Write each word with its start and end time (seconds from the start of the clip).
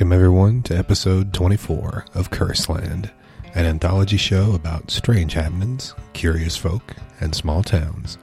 Welcome, 0.00 0.14
everyone, 0.14 0.62
to 0.62 0.74
episode 0.74 1.34
24 1.34 2.06
of 2.14 2.30
Curseland, 2.30 3.10
an 3.54 3.66
anthology 3.66 4.16
show 4.16 4.54
about 4.54 4.90
strange 4.90 5.34
happenings, 5.34 5.94
curious 6.14 6.56
folk, 6.56 6.96
and 7.20 7.34
small 7.34 7.62
towns. 7.62 8.16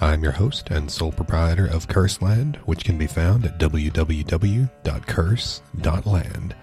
I'm 0.00 0.22
your 0.22 0.32
host 0.32 0.70
and 0.70 0.90
sole 0.90 1.12
proprietor 1.12 1.66
of 1.66 1.88
Curseland, 1.88 2.56
which 2.64 2.84
can 2.84 2.96
be 2.96 3.06
found 3.06 3.44
at 3.44 3.58
www.curse.land. 3.58 6.56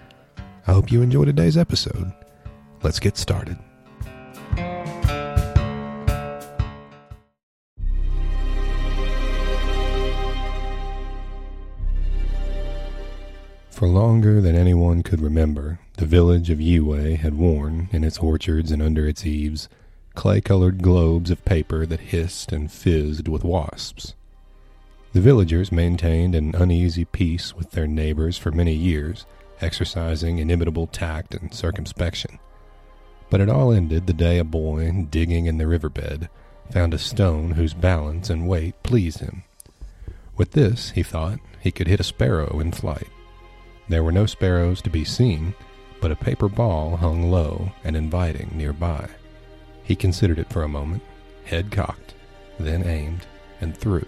I 0.66 0.72
hope 0.72 0.90
you 0.90 1.02
enjoy 1.02 1.24
today's 1.24 1.56
episode. 1.56 2.12
Let's 2.82 2.98
get 2.98 3.16
started. 3.16 3.58
For 13.78 13.86
longer 13.86 14.40
than 14.40 14.56
anyone 14.56 15.04
could 15.04 15.20
remember, 15.20 15.78
the 15.98 16.04
village 16.04 16.50
of 16.50 16.60
Yue 16.60 16.90
had 17.14 17.34
worn, 17.34 17.88
in 17.92 18.02
its 18.02 18.18
orchards 18.18 18.72
and 18.72 18.82
under 18.82 19.06
its 19.06 19.24
eaves, 19.24 19.68
clay-colored 20.16 20.82
globes 20.82 21.30
of 21.30 21.44
paper 21.44 21.86
that 21.86 22.00
hissed 22.00 22.50
and 22.50 22.72
fizzed 22.72 23.28
with 23.28 23.44
wasps. 23.44 24.14
The 25.12 25.20
villagers 25.20 25.70
maintained 25.70 26.34
an 26.34 26.56
uneasy 26.56 27.04
peace 27.04 27.54
with 27.54 27.70
their 27.70 27.86
neighbors 27.86 28.36
for 28.36 28.50
many 28.50 28.74
years, 28.74 29.26
exercising 29.60 30.40
inimitable 30.40 30.88
tact 30.88 31.36
and 31.36 31.54
circumspection. 31.54 32.40
But 33.30 33.40
it 33.40 33.48
all 33.48 33.70
ended 33.70 34.08
the 34.08 34.12
day 34.12 34.38
a 34.38 34.44
boy, 34.44 35.06
digging 35.08 35.46
in 35.46 35.58
the 35.58 35.68
riverbed, 35.68 36.28
found 36.72 36.94
a 36.94 36.98
stone 36.98 37.52
whose 37.52 37.74
balance 37.74 38.28
and 38.28 38.48
weight 38.48 38.82
pleased 38.82 39.20
him. 39.20 39.44
With 40.36 40.50
this, 40.50 40.90
he 40.90 41.04
thought, 41.04 41.38
he 41.60 41.70
could 41.70 41.86
hit 41.86 42.00
a 42.00 42.02
sparrow 42.02 42.58
in 42.58 42.72
flight. 42.72 43.06
There 43.88 44.02
were 44.02 44.12
no 44.12 44.26
sparrows 44.26 44.82
to 44.82 44.90
be 44.90 45.04
seen, 45.04 45.54
but 46.00 46.12
a 46.12 46.16
paper 46.16 46.48
ball 46.48 46.96
hung 46.96 47.30
low 47.30 47.72
and 47.84 47.96
inviting 47.96 48.50
nearby. 48.54 49.08
He 49.82 49.96
considered 49.96 50.38
it 50.38 50.52
for 50.52 50.62
a 50.62 50.68
moment, 50.68 51.02
head 51.44 51.70
cocked, 51.70 52.14
then 52.58 52.86
aimed 52.86 53.26
and 53.60 53.76
threw. 53.76 54.04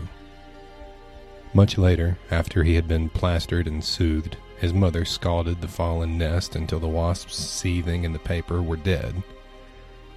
Much 1.54 1.78
later, 1.78 2.18
after 2.30 2.62
he 2.62 2.74
had 2.74 2.86
been 2.86 3.08
plastered 3.08 3.66
and 3.66 3.82
soothed, 3.82 4.36
his 4.58 4.74
mother 4.74 5.04
scalded 5.04 5.60
the 5.60 5.68
fallen 5.68 6.18
nest 6.18 6.54
until 6.54 6.78
the 6.78 6.86
wasps 6.86 7.34
seething 7.34 8.04
in 8.04 8.12
the 8.12 8.18
paper 8.18 8.62
were 8.62 8.76
dead. 8.76 9.22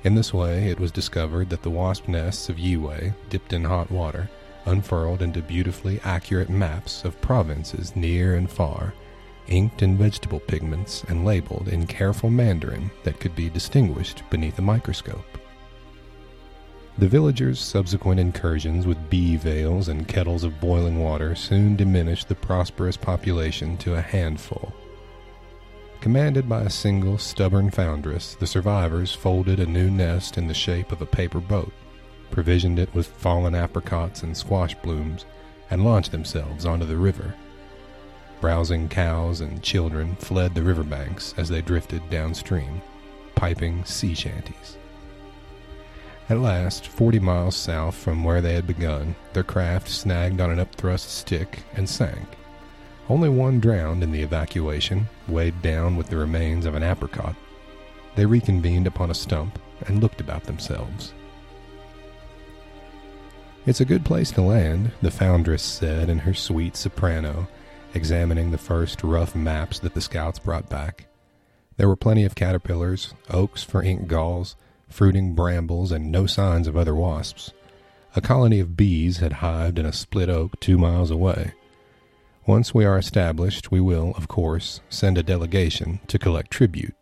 In 0.04 0.16
this 0.16 0.34
way, 0.34 0.68
it 0.68 0.80
was 0.80 0.92
discovered 0.92 1.50
that 1.50 1.64
the 1.64 1.70
wasp 1.70 2.10
nests 2.10 2.50
of 2.50 2.60
Yue, 2.60 3.14
dipped 3.30 3.54
in 3.54 3.64
hot 3.64 3.90
water, 3.90 4.30
unfurled 4.66 5.22
into 5.22 5.42
beautifully 5.42 6.02
accurate 6.04 6.50
maps 6.50 7.06
of 7.06 7.20
provinces 7.22 7.96
near 7.96 8.36
and 8.36 8.52
far, 8.52 8.94
inked 9.48 9.82
in 9.82 9.98
vegetable 9.98 10.40
pigments 10.40 11.04
and 11.08 11.26
labeled 11.26 11.68
in 11.68 11.88
careful 11.88 12.30
Mandarin 12.30 12.92
that 13.04 13.20
could 13.20 13.36
be 13.36 13.50
distinguished 13.50 14.24
beneath 14.30 14.60
a 14.60 14.62
microscope. 14.62 15.38
The 16.98 17.08
villagers' 17.08 17.60
subsequent 17.60 18.20
incursions 18.20 18.86
with 18.86 19.10
bee 19.10 19.36
veils 19.36 19.88
and 19.88 20.08
kettles 20.08 20.44
of 20.44 20.60
boiling 20.60 21.04
water 21.04 21.34
soon 21.34 21.76
diminished 21.76 22.28
the 22.28 22.36
prosperous 22.36 22.98
population 22.98 23.78
to 23.78 23.96
a 23.96 24.02
handful. 24.02 24.74
Commanded 26.02 26.48
by 26.48 26.62
a 26.62 26.70
single 26.70 27.18
stubborn 27.18 27.72
foundress, 27.72 28.36
the 28.36 28.46
survivors 28.46 29.14
folded 29.14 29.60
a 29.60 29.66
new 29.66 29.90
nest 29.90 30.38
in 30.38 30.48
the 30.48 30.54
shape 30.54 30.92
of 30.92 31.02
a 31.02 31.06
paper 31.06 31.40
boat, 31.40 31.72
provisioned 32.30 32.78
it 32.78 32.94
with 32.94 33.08
fallen 33.08 33.56
apricots 33.56 34.22
and 34.22 34.36
squash 34.36 34.76
blooms, 34.76 35.26
and 35.72 35.84
launched 35.84 36.12
themselves 36.12 36.66
onto 36.66 36.86
the 36.86 36.98
river. 36.98 37.34
Browsing 38.44 38.90
cows 38.90 39.40
and 39.40 39.64
children 39.64 40.18
fled 40.18 40.54
the 40.54 40.64
riverbanks 40.64 41.34
as 41.38 41.48
they 41.48 41.62
drifted 41.62 42.10
downstream, 42.10 42.82
piping 43.36 43.86
sea 43.86 44.14
shanties. 44.14 44.78
At 46.28 46.40
last, 46.40 46.90
forty 46.90 47.20
miles 47.20 47.56
south 47.56 47.96
from 47.96 48.22
where 48.22 48.42
they 48.42 48.54
had 48.54 48.68
begun, 48.68 49.16
their 49.32 49.46
craft 49.46 49.88
snagged 49.88 50.42
on 50.42 50.52
an 50.52 50.58
upthrust 50.60 51.08
stick 51.08 51.64
and 51.76 51.90
sank. 51.90 52.28
Only 53.08 53.30
one 53.30 53.62
drowned 53.62 54.04
in 54.04 54.12
the 54.12 54.24
evacuation, 54.24 55.08
weighed 55.30 55.62
down 55.62 55.96
with 55.96 56.08
the 56.08 56.18
remains 56.18 56.66
of 56.66 56.76
an 56.76 56.84
apricot. 56.84 57.38
They 58.16 58.26
reconvened 58.26 58.88
upon 58.88 59.10
a 59.10 59.16
stump 59.16 59.58
and 59.88 60.02
looked 60.02 60.20
about 60.20 60.44
themselves. 60.44 61.14
It's 63.66 63.80
a 63.80 63.86
good 63.86 64.04
place 64.04 64.32
to 64.32 64.42
land, 64.42 64.92
the 65.02 65.12
foundress 65.12 65.64
said 65.64 66.10
in 66.10 66.20
her 66.20 66.34
sweet 66.34 66.76
soprano, 66.76 67.48
examining 67.94 68.52
the 68.52 68.58
first 68.58 69.04
rough 69.04 69.36
maps 69.36 69.80
that 69.80 69.94
the 69.94 70.02
scouts 70.02 70.40
brought 70.40 70.70
back. 70.70 71.06
There 71.78 71.88
were 71.88 71.96
plenty 71.96 72.24
of 72.24 72.36
caterpillars, 72.36 73.14
oaks 73.30 73.64
for 73.64 73.84
ink 73.84 74.08
galls, 74.08 74.56
fruiting 74.88 75.34
brambles, 75.34 75.92
and 75.92 76.12
no 76.12 76.26
signs 76.26 76.68
of 76.68 76.78
other 76.78 76.96
wasps. 76.96 77.52
A 78.16 78.22
colony 78.22 78.60
of 78.60 78.78
bees 78.78 79.18
had 79.18 79.34
hived 79.34 79.80
in 79.80 79.86
a 79.86 79.94
split 79.94 80.30
oak 80.30 80.60
two 80.60 80.78
miles 80.78 81.10
away. 81.10 81.54
Once 82.46 82.74
we 82.74 82.86
are 82.86 82.98
established, 82.98 83.72
we 83.72 83.80
will, 83.80 84.14
of 84.16 84.28
course, 84.28 84.82
send 84.90 85.18
a 85.18 85.24
delegation 85.24 86.00
to 86.08 86.20
collect 86.20 86.52
tribute. 86.52 86.94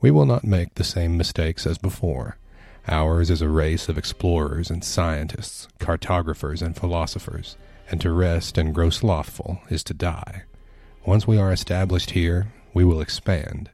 We 0.00 0.10
will 0.10 0.26
not 0.26 0.44
make 0.44 0.74
the 0.74 0.84
same 0.84 1.16
mistakes 1.16 1.66
as 1.66 1.76
before. 1.76 2.38
Ours 2.86 3.28
is 3.28 3.42
a 3.42 3.48
race 3.48 3.88
of 3.88 3.98
explorers 3.98 4.70
and 4.70 4.82
scientists, 4.82 5.68
cartographers 5.78 6.62
and 6.62 6.76
philosophers 6.76 7.56
and 7.90 8.00
to 8.00 8.12
rest 8.12 8.58
and 8.58 8.74
grow 8.74 8.90
slothful 8.90 9.60
is 9.68 9.82
to 9.84 9.94
die. 9.94 10.42
Once 11.06 11.26
we 11.26 11.38
are 11.38 11.52
established 11.52 12.10
here, 12.10 12.52
we 12.74 12.84
will 12.84 13.00
expand. 13.00 13.70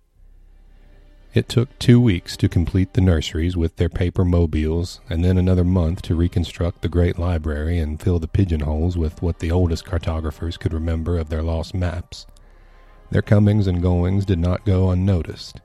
It 1.35 1.49
took 1.49 1.77
two 1.81 2.01
weeks 2.01 2.37
to 2.37 2.49
complete 2.49 2.93
the 2.93 3.01
nurseries 3.01 3.57
with 3.57 3.75
their 3.75 3.89
paper 3.89 4.25
mobiles, 4.25 5.01
and 5.11 5.25
then 5.25 5.37
another 5.37 5.65
month 5.65 6.01
to 6.03 6.15
reconstruct 6.15 6.83
the 6.83 6.89
great 6.89 7.19
library 7.19 7.81
and 7.81 8.01
fill 8.01 8.21
the 8.21 8.29
pigeonholes 8.29 8.97
with 8.97 9.21
what 9.21 9.41
the 9.41 9.51
oldest 9.51 9.85
cartographers 9.85 10.57
could 10.57 10.73
remember 10.73 11.19
of 11.19 11.31
their 11.31 11.43
lost 11.43 11.75
maps. 11.75 12.27
Their 13.11 13.21
comings 13.21 13.67
and 13.67 13.83
goings 13.83 14.25
did 14.25 14.39
not 14.39 14.65
go 14.65 14.91
unnoticed. 14.91 15.61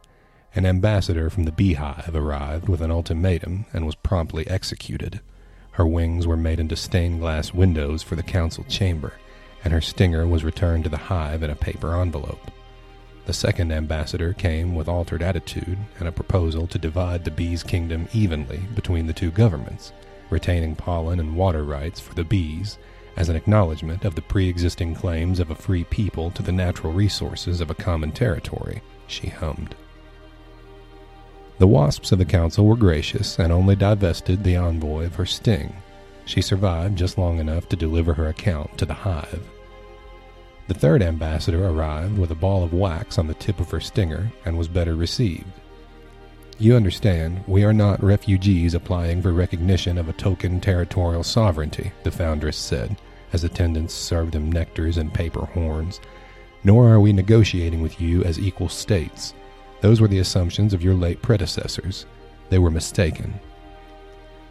An 0.56 0.66
ambassador 0.66 1.30
from 1.30 1.44
the 1.44 1.52
beehive 1.52 2.16
arrived 2.16 2.68
with 2.68 2.82
an 2.82 2.90
ultimatum 2.90 3.66
and 3.72 3.86
was 3.86 3.94
promptly 3.94 4.48
executed. 4.48 5.20
Her 5.80 5.88
wings 5.88 6.28
were 6.28 6.36
made 6.36 6.60
into 6.60 6.76
stained 6.76 7.22
glass 7.22 7.54
windows 7.54 8.04
for 8.04 8.18
the 8.18 8.22
council 8.22 8.66
chamber, 8.66 9.14
and 9.64 9.72
her 9.72 9.80
stinger 9.80 10.28
was 10.28 10.44
returned 10.44 10.84
to 10.84 10.90
the 10.90 10.98
hive 10.98 11.42
in 11.42 11.50
a 11.50 11.56
paper 11.56 11.96
envelope. 11.96 12.52
The 13.26 13.32
second 13.32 13.72
ambassador 13.72 14.34
came 14.34 14.76
with 14.76 14.90
altered 14.90 15.24
attitude 15.24 15.78
and 15.98 16.06
a 16.06 16.12
proposal 16.12 16.68
to 16.68 16.78
divide 16.78 17.24
the 17.24 17.32
bees' 17.32 17.64
kingdom 17.64 18.10
evenly 18.12 18.58
between 18.76 19.08
the 19.08 19.14
two 19.14 19.32
governments, 19.32 19.94
retaining 20.30 20.76
pollen 20.76 21.18
and 21.18 21.38
water 21.38 21.64
rights 21.64 22.02
for 22.02 22.14
the 22.14 22.26
bees 22.26 22.78
as 23.16 23.30
an 23.30 23.38
acknowledgement 23.38 24.04
of 24.04 24.16
the 24.16 24.22
pre 24.22 24.50
existing 24.50 24.96
claims 24.96 25.40
of 25.40 25.50
a 25.50 25.56
free 25.56 25.86
people 25.86 26.30
to 26.32 26.44
the 26.44 26.52
natural 26.52 26.92
resources 26.92 27.62
of 27.62 27.70
a 27.72 27.74
common 27.74 28.12
territory, 28.12 28.82
she 29.08 29.28
hummed. 29.28 29.76
The 31.60 31.68
wasps 31.68 32.14
of 32.14 32.20
the 32.20 32.26
council 32.26 32.66
were 32.66 32.78
gracious 32.78 33.38
and 33.38 33.52
only 33.52 33.76
divested 33.76 34.44
the 34.44 34.56
envoy 34.56 35.06
of 35.06 35.16
her 35.16 35.26
sting. 35.26 35.76
She 36.24 36.42
survived 36.42 36.98
just 36.98 37.18
long 37.18 37.38
enough 37.38 37.68
to 37.70 37.76
deliver 37.76 38.14
her 38.14 38.30
account 38.30 38.78
to 38.78 38.86
the 38.86 38.94
hive. 38.94 39.46
The 40.70 40.74
third 40.74 41.02
ambassador 41.02 41.68
arrived 41.68 42.18
with 42.18 42.32
a 42.32 42.36
ball 42.36 42.64
of 42.64 42.72
wax 42.72 43.18
on 43.18 43.28
the 43.28 43.34
tip 43.34 43.60
of 43.60 43.72
her 43.72 43.82
stinger 43.82 44.32
and 44.46 44.58
was 44.58 44.70
better 44.70 44.96
received. 44.96 45.52
You 46.60 46.76
understand, 46.76 47.44
we 47.46 47.66
are 47.66 47.74
not 47.74 48.02
refugees 48.02 48.74
applying 48.74 49.22
for 49.22 49.34
recognition 49.34 49.98
of 49.98 50.08
a 50.08 50.14
token 50.14 50.62
territorial 50.62 51.24
sovereignty, 51.24 51.92
the 52.04 52.12
foundress 52.12 52.58
said, 52.58 52.96
as 53.34 53.44
attendants 53.44 53.94
served 53.94 54.34
them 54.34 54.54
nectars 54.54 54.98
and 54.98 55.14
paper 55.14 55.46
horns. 55.46 56.00
Nor 56.64 56.88
are 56.90 57.00
we 57.02 57.12
negotiating 57.12 57.82
with 57.82 58.00
you 58.00 58.24
as 58.24 58.40
equal 58.40 58.70
states. 58.70 59.34
Those 59.82 60.02
were 60.02 60.08
the 60.08 60.20
assumptions 60.20 60.74
of 60.74 60.84
your 60.84 60.94
late 60.94 61.22
predecessors. 61.22 62.06
They 62.50 62.60
were 62.60 62.72
mistaken. 62.72 63.40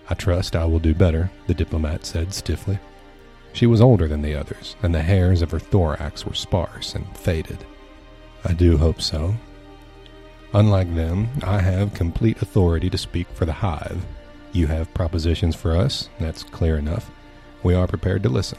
I 0.09 0.15
trust 0.15 0.57
I 0.57 0.65
will 0.65 0.79
do 0.79 0.95
better, 0.95 1.31
the 1.47 1.55
diplomat 1.55 2.07
said 2.07 2.33
stiffly. 2.33 2.79
She 3.53 3.67
was 3.67 3.81
older 3.81 4.09
than 4.09 4.23
the 4.23 4.35
others, 4.35 4.77
and 4.83 4.95
the 4.95 5.03
hairs 5.03 5.43
of 5.43 5.51
her 5.51 5.59
thorax 5.59 6.25
were 6.25 6.35
sparse 6.35 6.95
and 6.95 7.17
faded. 7.17 7.65
I 8.45 8.53
do 8.53 8.77
hope 8.77 9.03
so. 9.03 9.35
Unlike 10.55 10.95
them, 10.95 11.29
I 11.43 11.61
have 11.61 11.93
complete 11.93 12.41
authority 12.41 12.89
to 12.89 12.97
speak 12.97 13.27
for 13.35 13.45
the 13.45 13.53
hive. 13.53 14.05
You 14.53 14.67
have 14.69 14.95
propositions 14.95 15.55
for 15.55 15.77
us, 15.77 16.09
that's 16.19 16.43
clear 16.43 16.79
enough. 16.79 17.11
We 17.63 17.75
are 17.75 17.87
prepared 17.87 18.23
to 18.23 18.29
listen. 18.29 18.59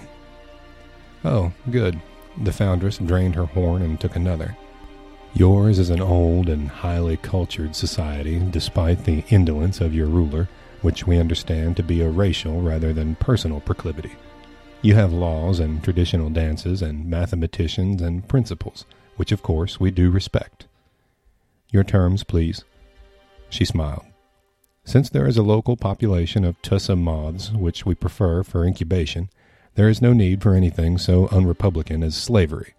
Oh, 1.26 1.52
good. 1.72 2.00
The 2.44 2.52
foundress 2.52 3.00
drained 3.00 3.36
her 3.36 3.46
horn 3.46 3.82
and 3.82 4.00
took 4.00 4.16
another. 4.16 4.56
Yours 5.34 5.78
is 5.78 5.90
an 5.90 6.02
old 6.02 6.50
and 6.50 6.68
highly 6.68 7.16
cultured 7.18 7.76
society, 7.76 8.40
despite 8.50 9.06
the 9.06 9.24
indolence 9.30 9.80
of 9.80 9.94
your 9.94 10.08
ruler, 10.08 10.50
which 10.82 11.06
we 11.06 11.20
understand 11.20 11.78
to 11.78 11.84
be 11.84 12.02
a 12.02 12.10
racial 12.10 12.62
rather 12.62 12.94
than 12.94 13.16
personal 13.16 13.60
proclivity. 13.60 14.12
You 14.82 14.96
have 14.96 15.14
laws 15.14 15.60
and 15.60 15.84
traditional 15.84 16.30
dances 16.30 16.82
and 16.82 17.06
mathematicians 17.06 18.02
and 18.02 18.28
principles, 18.28 18.86
which 19.18 19.32
of 19.32 19.44
course 19.44 19.80
we 19.80 19.92
do 19.92 20.10
respect. 20.10 20.66
Your 21.70 21.84
terms, 21.84 22.24
please. 22.24 22.64
She 23.50 23.66
smiled. 23.66 24.06
Since 24.84 25.10
there 25.10 25.28
is 25.28 25.38
a 25.38 25.44
local 25.44 25.78
population 25.78 26.44
of 26.44 26.60
tussa 26.64 26.96
moths 26.96 27.52
which 27.52 27.86
we 27.86 27.94
prefer 27.94 28.42
for 28.42 28.66
incubation, 28.66 29.30
there 29.76 29.90
is 29.90 30.02
no 30.02 30.14
need 30.14 30.42
for 30.42 30.56
anything 30.56 30.98
so 30.98 31.28
unrepublican 31.28 32.04
as 32.04 32.16
slavery. 32.16 32.74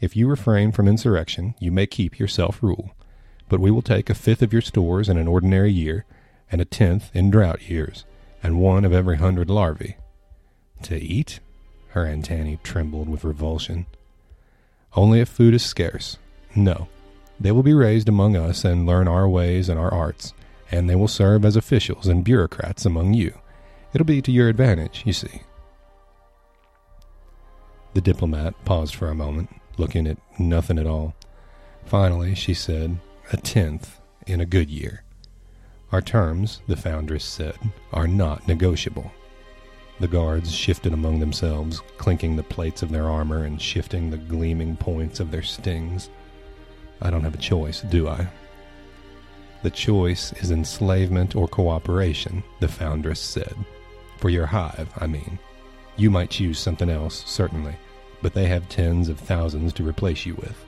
If 0.00 0.14
you 0.14 0.28
refrain 0.28 0.72
from 0.72 0.88
insurrection, 0.88 1.54
you 1.58 1.72
may 1.72 1.86
keep 1.86 2.18
your 2.18 2.28
self 2.28 2.62
rule. 2.62 2.94
But 3.48 3.60
we 3.60 3.70
will 3.70 3.82
take 3.82 4.10
a 4.10 4.14
fifth 4.14 4.42
of 4.42 4.52
your 4.52 4.62
stores 4.62 5.08
in 5.08 5.16
an 5.16 5.28
ordinary 5.28 5.72
year, 5.72 6.04
and 6.50 6.60
a 6.60 6.64
tenth 6.64 7.10
in 7.14 7.30
drought 7.30 7.68
years, 7.68 8.04
and 8.42 8.60
one 8.60 8.84
of 8.84 8.92
every 8.92 9.16
hundred 9.16 9.48
larvae. 9.48 9.96
To 10.82 10.96
eat? 10.96 11.40
Her 11.90 12.06
antennae 12.06 12.58
trembled 12.62 13.08
with 13.08 13.24
revulsion. 13.24 13.86
Only 14.94 15.20
if 15.20 15.28
food 15.28 15.54
is 15.54 15.64
scarce. 15.64 16.18
No. 16.54 16.88
They 17.40 17.52
will 17.52 17.62
be 17.62 17.74
raised 17.74 18.08
among 18.08 18.36
us 18.36 18.64
and 18.64 18.86
learn 18.86 19.08
our 19.08 19.28
ways 19.28 19.68
and 19.68 19.78
our 19.78 19.92
arts, 19.92 20.34
and 20.70 20.88
they 20.88 20.94
will 20.94 21.08
serve 21.08 21.44
as 21.44 21.56
officials 21.56 22.06
and 22.06 22.24
bureaucrats 22.24 22.84
among 22.84 23.14
you. 23.14 23.38
It'll 23.94 24.04
be 24.04 24.22
to 24.22 24.32
your 24.32 24.48
advantage, 24.48 25.02
you 25.06 25.12
see. 25.12 25.42
The 27.94 28.00
diplomat 28.00 28.54
paused 28.64 28.94
for 28.94 29.08
a 29.08 29.14
moment, 29.14 29.48
looking 29.76 30.06
at 30.06 30.18
nothing 30.38 30.78
at 30.78 30.86
all. 30.86 31.14
Finally, 31.84 32.34
she 32.34 32.54
said, 32.54 32.98
A 33.32 33.36
tenth 33.36 34.00
in 34.26 34.40
a 34.40 34.46
good 34.46 34.70
year. 34.70 35.02
Our 35.92 36.02
terms, 36.02 36.60
the 36.66 36.76
foundress 36.76 37.24
said, 37.24 37.56
are 37.92 38.08
not 38.08 38.48
negotiable. 38.48 39.12
The 40.00 40.08
guards 40.08 40.52
shifted 40.52 40.92
among 40.92 41.20
themselves, 41.20 41.80
clinking 41.96 42.36
the 42.36 42.42
plates 42.42 42.82
of 42.82 42.90
their 42.90 43.08
armor 43.08 43.44
and 43.44 43.60
shifting 43.60 44.10
the 44.10 44.18
gleaming 44.18 44.76
points 44.76 45.20
of 45.20 45.30
their 45.30 45.42
stings. 45.42 46.10
I 47.00 47.10
don't 47.10 47.22
have 47.22 47.34
a 47.34 47.38
choice, 47.38 47.80
do 47.82 48.08
I? 48.08 48.26
The 49.62 49.70
choice 49.70 50.32
is 50.34 50.50
enslavement 50.50 51.34
or 51.34 51.48
cooperation, 51.48 52.42
the 52.60 52.68
foundress 52.68 53.20
said. 53.20 53.54
For 54.18 54.28
your 54.28 54.46
hive, 54.46 54.88
I 54.98 55.06
mean. 55.06 55.38
You 55.96 56.10
might 56.10 56.30
choose 56.30 56.58
something 56.58 56.90
else, 56.90 57.24
certainly, 57.26 57.74
but 58.22 58.34
they 58.34 58.46
have 58.46 58.68
tens 58.68 59.08
of 59.08 59.18
thousands 59.18 59.72
to 59.74 59.86
replace 59.86 60.26
you 60.26 60.34
with. 60.34 60.64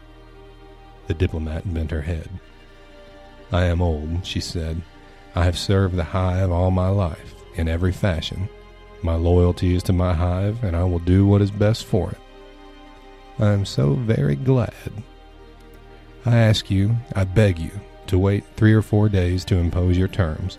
The 1.07 1.15
diplomat 1.15 1.73
bent 1.73 1.91
her 1.91 2.03
head. 2.03 2.29
I 3.51 3.65
am 3.65 3.81
old, 3.81 4.27
she 4.27 4.41
said. 4.41 4.83
I 5.35 5.45
have 5.45 5.59
served 5.59 5.97
the 5.97 6.05
hive 6.05 6.51
all 6.51 6.71
my 6.71 6.89
life, 6.89 7.35
in 7.55 7.69
every 7.69 7.93
fashion, 7.93 8.49
my 9.03 9.15
loyalty 9.15 9.75
is 9.75 9.83
to 9.85 9.93
my 9.93 10.13
hive, 10.13 10.65
and 10.65 10.75
I 10.75 10.83
will 10.85 10.99
do 10.99 11.25
what 11.25 11.41
is 11.41 11.51
best 11.51 11.85
for 11.85 12.11
it. 12.11 12.19
I 13.39 13.53
am 13.53 13.65
so 13.65 13.95
very 13.95 14.35
glad. 14.35 14.93
I 16.27 16.37
ask 16.37 16.69
you, 16.69 16.97
I 17.15 17.23
beg 17.25 17.59
you, 17.59 17.71
to 18.09 18.19
wait 18.19 18.45
three 18.57 18.73
or 18.73 18.83
four 18.83 19.09
days 19.09 19.45
to 19.47 19.57
impose 19.57 19.97
your 19.97 20.09
terms. 20.09 20.59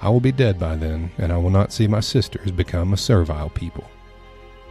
I 0.00 0.10
will 0.10 0.20
be 0.20 0.30
dead 0.30 0.60
by 0.60 0.76
then, 0.76 1.10
and 1.18 1.32
I 1.32 1.38
will 1.38 1.50
not 1.50 1.72
see 1.72 1.88
my 1.88 2.00
sisters 2.00 2.52
become 2.52 2.92
a 2.92 2.96
servile 2.96 3.50
people. 3.50 3.84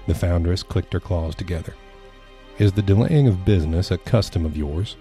The 0.07 0.15
foundress 0.15 0.63
clicked 0.63 0.94
her 0.94 1.00
claws 1.00 1.36
together. 1.36 1.75
Is 2.57 2.71
the 2.71 2.81
delaying 2.81 3.27
of 3.27 3.45
business 3.45 3.92
a 3.92 3.98
custom 3.98 4.45
of 4.45 4.57
yours? 4.57 4.95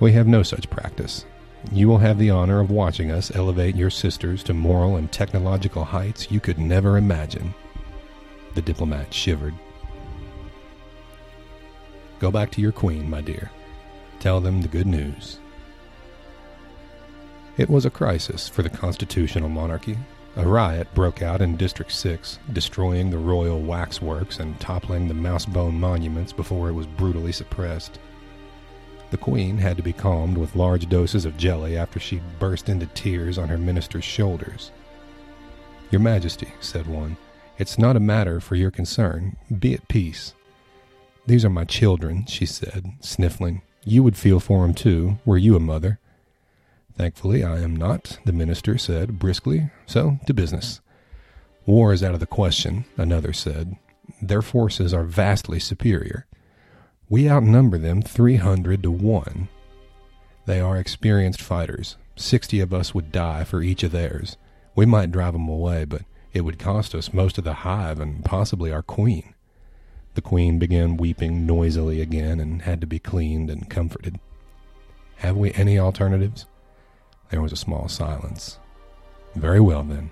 We 0.00 0.12
have 0.12 0.26
no 0.26 0.42
such 0.42 0.70
practice. 0.70 1.24
You 1.70 1.88
will 1.88 1.98
have 1.98 2.18
the 2.18 2.30
honor 2.30 2.60
of 2.60 2.70
watching 2.70 3.10
us 3.10 3.34
elevate 3.34 3.76
your 3.76 3.90
sisters 3.90 4.42
to 4.44 4.54
moral 4.54 4.96
and 4.96 5.10
technological 5.10 5.84
heights 5.84 6.30
you 6.30 6.40
could 6.40 6.58
never 6.58 6.96
imagine. 6.96 7.54
The 8.54 8.62
diplomat 8.62 9.14
shivered. 9.14 9.54
Go 12.18 12.30
back 12.30 12.50
to 12.52 12.60
your 12.60 12.72
queen, 12.72 13.08
my 13.08 13.20
dear. 13.20 13.50
Tell 14.18 14.40
them 14.40 14.62
the 14.62 14.68
good 14.68 14.86
news. 14.86 15.38
It 17.56 17.68
was 17.68 17.84
a 17.84 17.90
crisis 17.90 18.48
for 18.48 18.62
the 18.62 18.70
constitutional 18.70 19.48
monarchy. 19.48 19.98
A 20.36 20.48
riot 20.48 20.88
broke 20.94 21.20
out 21.20 21.42
in 21.42 21.58
District 21.58 21.92
6, 21.92 22.38
destroying 22.54 23.10
the 23.10 23.18
royal 23.18 23.60
waxworks 23.60 24.38
and 24.38 24.58
toppling 24.58 25.06
the 25.06 25.12
mousebone 25.12 25.78
monuments 25.78 26.32
before 26.32 26.70
it 26.70 26.72
was 26.72 26.86
brutally 26.86 27.32
suppressed. 27.32 27.98
The 29.10 29.18
queen 29.18 29.58
had 29.58 29.76
to 29.76 29.82
be 29.82 29.92
calmed 29.92 30.38
with 30.38 30.56
large 30.56 30.88
doses 30.88 31.26
of 31.26 31.36
jelly 31.36 31.76
after 31.76 32.00
she 32.00 32.22
burst 32.38 32.70
into 32.70 32.86
tears 32.86 33.36
on 33.36 33.50
her 33.50 33.58
minister's 33.58 34.04
shoulders. 34.04 34.70
Your 35.90 36.00
Majesty, 36.00 36.50
said 36.60 36.86
one, 36.86 37.18
it's 37.58 37.78
not 37.78 37.96
a 37.96 38.00
matter 38.00 38.40
for 38.40 38.54
your 38.54 38.70
concern. 38.70 39.36
Be 39.58 39.74
at 39.74 39.86
peace. 39.88 40.32
These 41.26 41.44
are 41.44 41.50
my 41.50 41.64
children, 41.64 42.24
she 42.24 42.46
said, 42.46 42.86
sniffling. 43.00 43.60
You 43.84 44.02
would 44.02 44.16
feel 44.16 44.40
for 44.40 44.64
'em 44.64 44.72
too, 44.72 45.18
were 45.26 45.36
you 45.36 45.56
a 45.56 45.60
mother. 45.60 45.98
Thankfully, 46.96 47.42
I 47.42 47.60
am 47.60 47.74
not, 47.74 48.18
the 48.24 48.32
minister 48.32 48.76
said 48.78 49.18
briskly, 49.18 49.70
so 49.86 50.18
to 50.26 50.34
business. 50.34 50.80
War 51.64 51.92
is 51.92 52.02
out 52.02 52.14
of 52.14 52.20
the 52.20 52.26
question, 52.26 52.84
another 52.96 53.32
said. 53.32 53.76
Their 54.20 54.42
forces 54.42 54.92
are 54.92 55.04
vastly 55.04 55.58
superior. 55.58 56.26
We 57.08 57.28
outnumber 57.28 57.78
them 57.78 58.02
300 58.02 58.82
to 58.82 58.90
1. 58.90 59.48
They 60.46 60.60
are 60.60 60.76
experienced 60.76 61.40
fighters. 61.40 61.96
60 62.16 62.60
of 62.60 62.74
us 62.74 62.94
would 62.94 63.12
die 63.12 63.44
for 63.44 63.62
each 63.62 63.82
of 63.82 63.92
theirs. 63.92 64.36
We 64.74 64.86
might 64.86 65.12
drive 65.12 65.34
them 65.34 65.48
away, 65.48 65.84
but 65.84 66.02
it 66.32 66.42
would 66.42 66.58
cost 66.58 66.94
us 66.94 67.12
most 67.12 67.38
of 67.38 67.44
the 67.44 67.52
hive 67.52 68.00
and 68.00 68.24
possibly 68.24 68.72
our 68.72 68.82
queen. 68.82 69.34
The 70.14 70.22
queen 70.22 70.58
began 70.58 70.96
weeping 70.96 71.46
noisily 71.46 72.00
again 72.00 72.40
and 72.40 72.62
had 72.62 72.80
to 72.80 72.86
be 72.86 72.98
cleaned 72.98 73.50
and 73.50 73.70
comforted. 73.70 74.18
Have 75.16 75.36
we 75.36 75.52
any 75.52 75.78
alternatives? 75.78 76.46
There 77.32 77.40
was 77.40 77.52
a 77.52 77.56
small 77.56 77.88
silence. 77.88 78.58
Very 79.34 79.58
well, 79.58 79.82
then. 79.84 80.10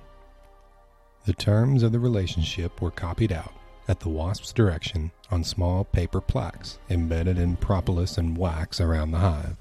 The 1.27 1.35
terms 1.35 1.83
of 1.83 1.93
the 1.93 1.99
relationship 1.99 2.81
were 2.81 2.91
copied 2.91 3.31
out 3.31 3.53
at 3.87 4.01
the 4.01 4.09
wasp's 4.09 4.55
direction 4.55 5.11
on 5.31 5.45
small 5.45 5.85
paper 5.85 6.23
plaques 6.23 6.79
embedded 6.89 7.37
in 7.37 7.57
propolis 7.57 8.17
and 8.17 8.39
wax 8.39 8.81
around 8.81 9.11
the 9.11 9.19
hive. 9.19 9.59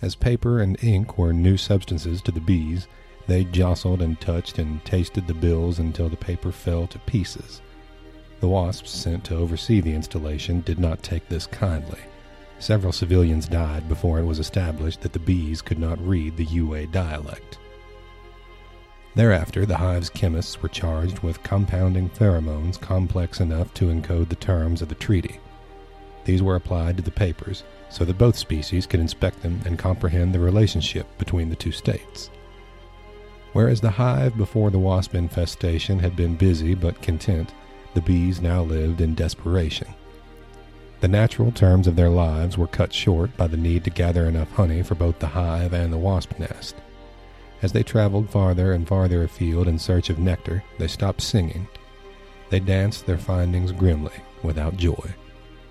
As 0.00 0.14
paper 0.14 0.60
and 0.60 0.82
ink 0.84 1.18
were 1.18 1.32
new 1.32 1.56
substances 1.56 2.22
to 2.22 2.30
the 2.30 2.40
bees, 2.40 2.86
they 3.26 3.42
jostled 3.42 4.00
and 4.00 4.20
touched 4.20 4.60
and 4.60 4.84
tasted 4.84 5.26
the 5.26 5.34
bills 5.34 5.80
until 5.80 6.08
the 6.08 6.16
paper 6.16 6.52
fell 6.52 6.86
to 6.86 6.98
pieces. 7.00 7.60
The 8.38 8.46
wasps 8.46 8.92
sent 8.92 9.24
to 9.24 9.36
oversee 9.36 9.80
the 9.80 9.94
installation 9.94 10.60
did 10.60 10.78
not 10.78 11.02
take 11.02 11.28
this 11.28 11.48
kindly. 11.48 11.98
Several 12.62 12.92
civilians 12.92 13.48
died 13.48 13.88
before 13.88 14.20
it 14.20 14.24
was 14.24 14.38
established 14.38 15.00
that 15.00 15.12
the 15.12 15.18
bees 15.18 15.60
could 15.60 15.80
not 15.80 16.00
read 16.06 16.36
the 16.36 16.44
Yue 16.44 16.86
dialect. 16.86 17.58
Thereafter, 19.16 19.66
the 19.66 19.78
hive's 19.78 20.08
chemists 20.08 20.62
were 20.62 20.68
charged 20.68 21.18
with 21.24 21.42
compounding 21.42 22.08
pheromones 22.10 22.80
complex 22.80 23.40
enough 23.40 23.74
to 23.74 23.86
encode 23.86 24.28
the 24.28 24.36
terms 24.36 24.80
of 24.80 24.88
the 24.88 24.94
treaty. 24.94 25.40
These 26.24 26.40
were 26.40 26.54
applied 26.54 26.96
to 26.98 27.02
the 27.02 27.10
papers 27.10 27.64
so 27.90 28.04
that 28.04 28.16
both 28.16 28.38
species 28.38 28.86
could 28.86 29.00
inspect 29.00 29.42
them 29.42 29.60
and 29.66 29.76
comprehend 29.76 30.32
the 30.32 30.38
relationship 30.38 31.08
between 31.18 31.50
the 31.50 31.56
two 31.56 31.72
states. 31.72 32.30
Whereas 33.54 33.80
the 33.80 33.90
hive 33.90 34.36
before 34.36 34.70
the 34.70 34.78
wasp 34.78 35.16
infestation 35.16 35.98
had 35.98 36.14
been 36.14 36.36
busy 36.36 36.76
but 36.76 37.02
content, 37.02 37.54
the 37.94 38.02
bees 38.02 38.40
now 38.40 38.62
lived 38.62 39.00
in 39.00 39.16
desperation. 39.16 39.88
The 41.02 41.08
natural 41.08 41.50
terms 41.50 41.88
of 41.88 41.96
their 41.96 42.08
lives 42.08 42.56
were 42.56 42.68
cut 42.68 42.92
short 42.92 43.36
by 43.36 43.48
the 43.48 43.56
need 43.56 43.82
to 43.82 43.90
gather 43.90 44.26
enough 44.26 44.52
honey 44.52 44.84
for 44.84 44.94
both 44.94 45.18
the 45.18 45.26
hive 45.26 45.72
and 45.72 45.92
the 45.92 45.98
wasp 45.98 46.38
nest. 46.38 46.76
As 47.60 47.72
they 47.72 47.82
traveled 47.82 48.30
farther 48.30 48.72
and 48.72 48.86
farther 48.86 49.24
afield 49.24 49.66
in 49.66 49.80
search 49.80 50.10
of 50.10 50.20
nectar, 50.20 50.62
they 50.78 50.86
stopped 50.86 51.20
singing. 51.20 51.66
They 52.50 52.60
danced 52.60 53.04
their 53.04 53.18
findings 53.18 53.72
grimly, 53.72 54.14
without 54.44 54.76
joy. 54.76 55.12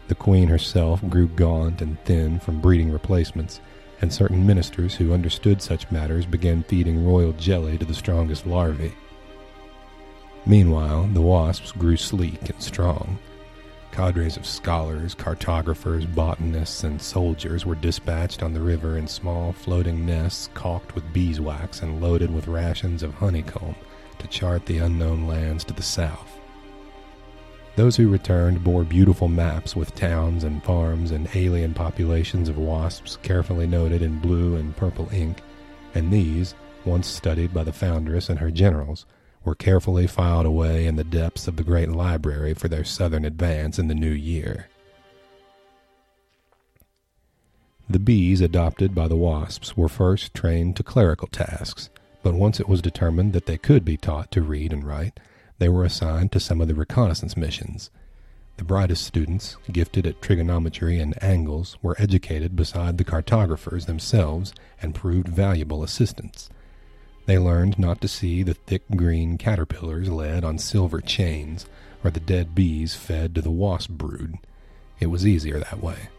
The 0.10 0.16
queen 0.16 0.50
herself 0.50 1.02
grew 1.10 1.30
gaunt 1.30 1.82
and 1.82 1.98
thin 2.04 2.42
from 2.42 2.60
breeding 2.60 2.92
replacements, 2.92 3.62
and 4.02 4.12
certain 4.12 4.46
ministers 4.46 4.96
who 4.96 5.14
understood 5.14 5.62
such 5.62 5.90
matters 5.92 6.26
began 6.26 6.64
feeding 6.64 7.06
royal 7.06 7.32
jelly 7.32 7.78
to 7.78 7.86
the 7.86 7.94
strongest 7.94 8.46
larvae. 8.46 8.94
Meanwhile, 10.46 11.08
the 11.14 11.22
wasps 11.22 11.72
grew 11.72 11.96
sleek 11.96 12.50
and 12.50 12.62
strong, 12.62 13.18
Cadres 13.92 14.38
of 14.38 14.46
scholars, 14.46 15.14
cartographers, 15.14 16.06
botanists, 16.06 16.86
and 16.86 17.02
soldiers 17.02 17.66
were 17.66 17.76
dispatched 17.76 18.42
on 18.42 18.54
the 18.54 18.62
river 18.62 18.98
in 18.98 19.06
small 19.06 19.52
floating 19.52 20.06
nests 20.06 20.50
caulked 20.54 20.96
with 20.96 21.12
beeswax 21.12 21.82
and 21.82 22.02
loaded 22.02 22.34
with 22.34 22.48
rations 22.48 23.04
of 23.04 23.14
honeycomb 23.14 23.76
to 24.18 24.28
chart 24.28 24.66
the 24.66 24.78
unknown 24.78 25.28
lands 25.28 25.66
to 25.66 25.74
the 25.74 25.84
south. 25.84 26.40
Those 27.76 27.98
who 27.98 28.10
returned 28.10 28.64
bore 28.64 28.84
beautiful 28.84 29.28
maps 29.28 29.76
with 29.76 29.96
towns 29.96 30.46
and 30.46 30.64
farms 30.64 31.12
and 31.12 31.28
alien 31.36 31.74
populations 31.74 32.48
of 32.48 32.58
wasps 32.58 33.18
carefully 33.22 33.68
noted 33.68 34.02
in 34.02 34.20
blue 34.20 34.56
and 34.56 34.76
purple 34.76 35.10
ink, 35.12 35.42
and 35.96 36.12
these, 36.12 36.56
once 36.86 37.08
studied 37.08 37.54
by 37.54 37.64
the 37.64 37.74
foundress 37.74 38.30
and 38.30 38.40
her 38.40 38.52
generals, 38.52 39.06
were 39.44 39.56
carefully 39.56 40.08
filed 40.08 40.46
away 40.46 40.86
in 40.86 40.96
the 40.96 41.04
depths 41.04 41.48
of 41.48 41.56
the 41.56 41.64
great 41.64 41.90
library 41.90 42.54
for 42.54 42.68
their 42.68 42.84
southern 42.84 43.26
advance 43.26 43.80
in 43.80 43.88
the 43.88 43.96
new 43.96 44.12
year. 44.12 44.68
The 47.90 48.00
bees 48.00 48.40
adopted 48.40 48.96
by 48.96 49.08
the 49.08 49.18
wasps 49.18 49.76
were 49.76 49.90
first 49.90 50.34
trained 50.34 50.78
to 50.78 50.84
clerical 50.84 51.28
tasks, 51.28 51.90
but 52.24 52.36
once 52.36 52.60
it 52.60 52.70
was 52.70 52.82
determined 52.82 53.34
that 53.34 53.48
they 53.48 53.58
could 53.58 53.84
be 53.84 53.98
taught 53.98 54.32
to 54.32 54.42
read 54.42 54.72
and 54.72 54.84
write, 54.84 55.20
they 55.58 55.68
were 55.68 55.84
assigned 55.84 56.32
to 56.32 56.40
some 56.40 56.62
of 56.62 56.68
the 56.68 56.76
reconnaissance 56.76 57.36
missions. 57.36 57.90
The 58.58 58.64
brightest 58.64 59.04
students, 59.04 59.58
gifted 59.72 60.06
at 60.06 60.22
trigonometry 60.22 61.00
and 61.00 61.22
angles, 61.22 61.78
were 61.82 61.96
educated 62.00 62.56
beside 62.56 62.98
the 62.98 63.04
cartographers 63.04 63.88
themselves 63.88 64.54
and 64.82 64.96
proved 64.96 65.28
valuable 65.28 65.84
assistants. 65.84 66.50
They 67.26 67.38
learned 67.38 67.78
not 67.78 68.02
to 68.02 68.08
see 68.08 68.44
the 68.44 68.54
thick 68.54 68.84
green 68.96 69.38
caterpillars 69.38 70.10
led 70.10 70.44
on 70.44 70.58
silver 70.58 71.02
chains, 71.02 71.66
or 72.04 72.10
the 72.10 72.20
dead 72.20 72.56
bees 72.56 72.96
fed 72.96 73.36
to 73.36 73.42
the 73.42 73.52
wasp 73.52 73.92
brood. 73.92 74.38
It 75.00 75.08
was 75.08 75.26
easier 75.26 75.60
that 75.60 75.82
way. 75.82 76.10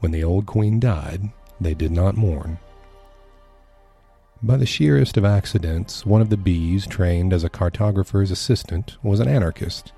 When 0.00 0.12
the 0.12 0.24
old 0.24 0.46
queen 0.46 0.80
died, 0.80 1.30
they 1.60 1.74
did 1.74 1.92
not 1.92 2.16
mourn. 2.16 2.58
By 4.42 4.56
the 4.56 4.66
sheerest 4.66 5.16
of 5.16 5.24
accidents, 5.24 6.04
one 6.04 6.20
of 6.20 6.28
the 6.28 6.36
bees 6.36 6.86
trained 6.86 7.32
as 7.32 7.44
a 7.44 7.48
cartographer's 7.48 8.32
assistant 8.32 8.96
was 9.02 9.20
an 9.20 9.28
anarchist. 9.28 9.92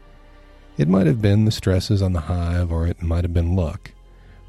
It 0.77 0.89
might 0.89 1.07
have 1.07 1.23
been 1.23 1.47
the 1.47 1.51
stresses 1.51 2.03
on 2.03 2.13
the 2.13 2.21
hive, 2.21 2.71
or 2.71 2.87
it 2.87 3.03
might 3.03 3.25
have 3.25 3.33
been 3.33 3.57
luck. 3.57 3.93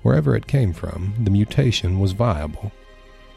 Wherever 0.01 0.35
it 0.35 0.47
came 0.47 0.73
from, 0.73 1.13
the 1.23 1.31
mutation 1.31 1.99
was 1.99 2.11
viable. 2.11 2.73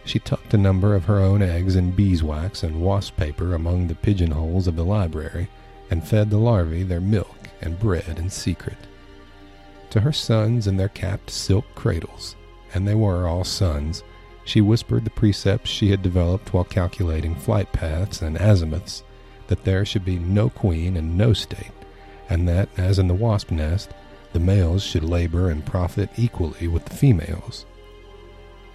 She 0.09 0.19
tucked 0.19 0.55
a 0.55 0.57
number 0.57 0.95
of 0.95 1.05
her 1.05 1.19
own 1.19 1.43
eggs 1.43 1.77
in 1.77 1.91
beeswax 1.91 2.63
and 2.63 2.81
wasp 2.81 3.19
paper 3.19 3.55
among 3.55 3.89
the 3.89 3.95
pigeonholes 3.95 4.67
of 4.67 4.75
the 4.75 4.85
library, 4.85 5.51
and 5.91 6.03
fed 6.03 6.31
the 6.31 6.39
larvae 6.39 6.83
their 6.83 6.99
milk 6.99 7.51
and 7.61 7.79
bread 7.79 8.19
in 8.19 8.31
secret. 8.31 8.79
To 9.91 10.01
her 10.01 10.13
sons 10.13 10.67
in 10.67 10.79
their 10.79 10.89
capped 10.89 11.29
silk 11.29 11.67
cradles, 11.75 12.37
and 12.73 12.89
they 12.89 12.95
were 12.95 13.29
all 13.29 13.45
sons, 13.45 14.03
she 14.47 14.63
whispered 14.63 15.05
the 15.05 15.11
precepts 15.11 15.69
she 15.69 15.91
had 15.91 16.01
developed 16.01 16.55
while 16.55 16.65
calculating 16.65 17.35
flight 17.35 17.71
paths 17.73 18.23
and 18.23 18.39
azimuths 18.39 19.03
that 19.49 19.65
there 19.65 19.85
should 19.85 20.07
be 20.07 20.19
no 20.19 20.49
queen 20.49 20.97
and 20.97 21.19
no 21.19 21.35
state, 21.35 21.73
and 22.31 22.49
that, 22.49 22.71
as 22.79 22.99
in 22.99 23.09
the 23.09 23.15
wasp 23.15 23.51
nest, 23.51 23.91
the 24.33 24.41
males 24.41 24.83
should 24.83 25.05
labor 25.05 25.51
and 25.51 25.67
profit 25.67 26.09
equally 26.17 26.67
with 26.67 26.87
the 26.87 26.97
females. 26.97 27.67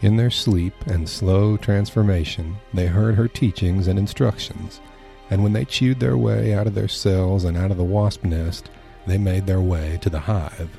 In 0.03 0.17
their 0.17 0.31
sleep 0.31 0.73
and 0.85 1.07
slow 1.07 1.55
transformation, 1.55 2.57
they 2.73 2.87
heard 2.87 3.15
her 3.15 3.29
teachings 3.29 3.87
and 3.87 3.97
instructions, 3.97 4.81
and 5.29 5.41
when 5.41 5.53
they 5.53 5.63
chewed 5.63 6.01
their 6.01 6.17
way 6.17 6.53
out 6.53 6.67
of 6.67 6.75
their 6.75 6.89
cells 6.89 7.45
and 7.45 7.55
out 7.55 7.71
of 7.71 7.77
the 7.77 7.85
wasp 7.85 8.25
nest, 8.25 8.69
they 9.07 9.17
made 9.17 9.47
their 9.47 9.61
way 9.61 9.97
to 10.01 10.09
the 10.09 10.19
hive. 10.19 10.69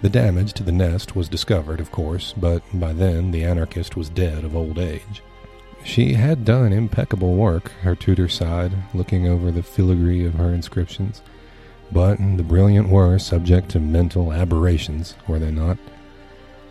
The 0.00 0.08
damage 0.08 0.54
to 0.54 0.62
the 0.62 0.72
nest 0.72 1.14
was 1.14 1.28
discovered, 1.28 1.78
of 1.78 1.92
course, 1.92 2.32
but 2.34 2.62
by 2.72 2.94
then 2.94 3.32
the 3.32 3.44
anarchist 3.44 3.96
was 3.96 4.08
dead 4.08 4.44
of 4.44 4.56
old 4.56 4.78
age. 4.78 5.22
She 5.84 6.14
had 6.14 6.46
done 6.46 6.72
impeccable 6.72 7.34
work, 7.34 7.70
her 7.82 7.94
tutor 7.94 8.30
sighed, 8.30 8.72
looking 8.94 9.28
over 9.28 9.50
the 9.50 9.62
filigree 9.62 10.24
of 10.24 10.36
her 10.36 10.54
inscriptions. 10.54 11.20
But 11.92 12.16
the 12.16 12.44
brilliant 12.44 12.88
were 12.88 13.18
subject 13.18 13.68
to 13.72 13.78
mental 13.78 14.32
aberrations, 14.32 15.16
were 15.28 15.38
they 15.38 15.50
not? 15.50 15.76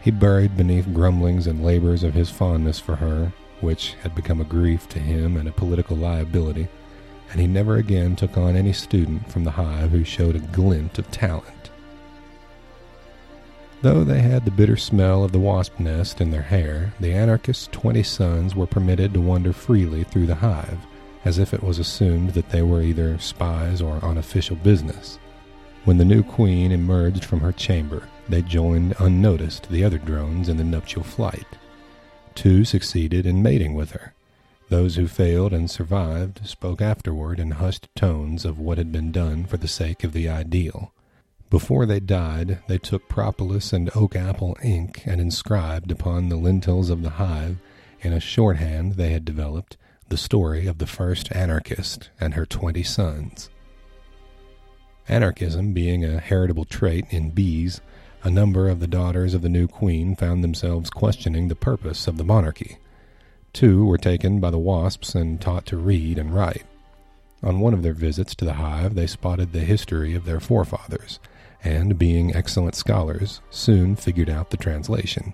He 0.01 0.11
buried 0.11 0.55
beneath 0.55 0.93
grumblings 0.93 1.45
and 1.47 1.63
labors 1.63 2.03
of 2.03 2.13
his 2.13 2.29
fondness 2.29 2.79
for 2.79 2.95
her, 2.95 3.33
which 3.59 3.95
had 4.01 4.15
become 4.15 4.39
a 4.39 4.45
grief 4.45 4.87
to 4.89 4.99
him 4.99 5.35
and 5.35 5.47
a 5.47 5.51
political 5.51 5.97
liability, 5.97 6.69
and 7.31 7.41
he 7.41 7.47
never 7.47 7.75
again 7.75 8.15
took 8.15 8.37
on 8.37 8.55
any 8.55 8.73
student 8.73 9.29
from 9.31 9.43
the 9.43 9.51
hive 9.51 9.91
who 9.91 10.03
showed 10.03 10.35
a 10.35 10.39
glint 10.39 10.97
of 10.97 11.11
talent. 11.11 11.69
Though 13.81 14.03
they 14.03 14.21
had 14.21 14.45
the 14.45 14.51
bitter 14.51 14.75
smell 14.77 15.23
of 15.23 15.31
the 15.31 15.39
wasp 15.39 15.79
nest 15.79 16.19
in 16.19 16.31
their 16.31 16.41
hair, 16.41 16.93
the 16.99 17.13
anarchist's 17.13 17.67
twenty 17.71 18.03
sons 18.03 18.55
were 18.55 18.65
permitted 18.65 19.13
to 19.13 19.21
wander 19.21 19.53
freely 19.53 20.03
through 20.03 20.25
the 20.25 20.35
hive, 20.35 20.79
as 21.23 21.39
if 21.39 21.53
it 21.53 21.63
was 21.63 21.79
assumed 21.79 22.31
that 22.31 22.49
they 22.49 22.61
were 22.61 22.81
either 22.81 23.17
spies 23.19 23.81
or 23.81 24.03
on 24.03 24.17
official 24.17 24.55
business. 24.57 25.19
When 25.85 25.97
the 25.97 26.05
new 26.05 26.23
queen 26.23 26.71
emerged 26.71 27.23
from 27.23 27.39
her 27.39 27.53
chamber, 27.53 28.07
they 28.29 28.41
joined 28.41 28.95
unnoticed 28.99 29.69
the 29.69 29.83
other 29.83 29.97
drones 29.97 30.47
in 30.47 30.57
the 30.57 30.63
nuptial 30.63 31.03
flight. 31.03 31.47
Two 32.35 32.63
succeeded 32.63 33.25
in 33.25 33.43
mating 33.43 33.73
with 33.73 33.91
her. 33.91 34.13
Those 34.69 34.95
who 34.95 35.07
failed 35.07 35.51
and 35.51 35.69
survived 35.69 36.47
spoke 36.47 36.81
afterward 36.81 37.39
in 37.39 37.51
hushed 37.51 37.87
tones 37.95 38.45
of 38.45 38.59
what 38.59 38.77
had 38.77 38.91
been 38.91 39.11
done 39.11 39.45
for 39.45 39.57
the 39.57 39.67
sake 39.67 40.03
of 40.03 40.13
the 40.13 40.29
ideal. 40.29 40.93
Before 41.49 41.87
they 41.87 41.99
died, 41.99 42.59
they 42.67 42.77
took 42.77 43.09
propolis 43.09 43.73
and 43.73 43.89
oak 43.95 44.15
apple 44.15 44.55
ink 44.63 45.01
and 45.07 45.19
inscribed 45.19 45.89
upon 45.89 46.29
the 46.29 46.35
lintels 46.35 46.91
of 46.91 47.01
the 47.01 47.09
hive, 47.09 47.57
in 48.01 48.13
a 48.13 48.19
shorthand 48.19 48.93
they 48.93 49.09
had 49.09 49.25
developed, 49.25 49.75
the 50.09 50.17
story 50.17 50.67
of 50.67 50.77
the 50.77 50.85
first 50.85 51.31
anarchist 51.31 52.11
and 52.19 52.35
her 52.35 52.45
twenty 52.45 52.83
sons. 52.83 53.49
Anarchism 55.07 55.73
being 55.73 56.05
a 56.05 56.19
heritable 56.19 56.65
trait 56.65 57.05
in 57.09 57.31
bees, 57.31 57.81
a 58.23 58.29
number 58.29 58.67
of 58.69 58.79
the 58.79 58.87
daughters 58.87 59.33
of 59.33 59.41
the 59.41 59.49
new 59.49 59.67
queen 59.67 60.15
found 60.15 60.43
themselves 60.43 60.89
questioning 60.89 61.47
the 61.47 61.55
purpose 61.55 62.07
of 62.07 62.17
the 62.17 62.23
monarchy. 62.23 62.77
Two 63.53 63.85
were 63.85 63.97
taken 63.97 64.39
by 64.39 64.49
the 64.49 64.59
wasps 64.59 65.15
and 65.15 65.39
taught 65.39 65.65
to 65.67 65.77
read 65.77 66.17
and 66.17 66.33
write. 66.33 66.65
On 67.41 67.59
one 67.59 67.73
of 67.73 67.83
their 67.83 67.93
visits 67.93 68.35
to 68.35 68.45
the 68.45 68.53
hive, 68.53 68.95
they 68.95 69.07
spotted 69.07 69.53
the 69.53 69.61
history 69.61 70.13
of 70.13 70.25
their 70.25 70.39
forefathers 70.39 71.19
and, 71.63 71.97
being 71.97 72.35
excellent 72.35 72.75
scholars, 72.75 73.41
soon 73.49 73.95
figured 73.95 74.29
out 74.29 74.49
the 74.49 74.57
translation. 74.57 75.33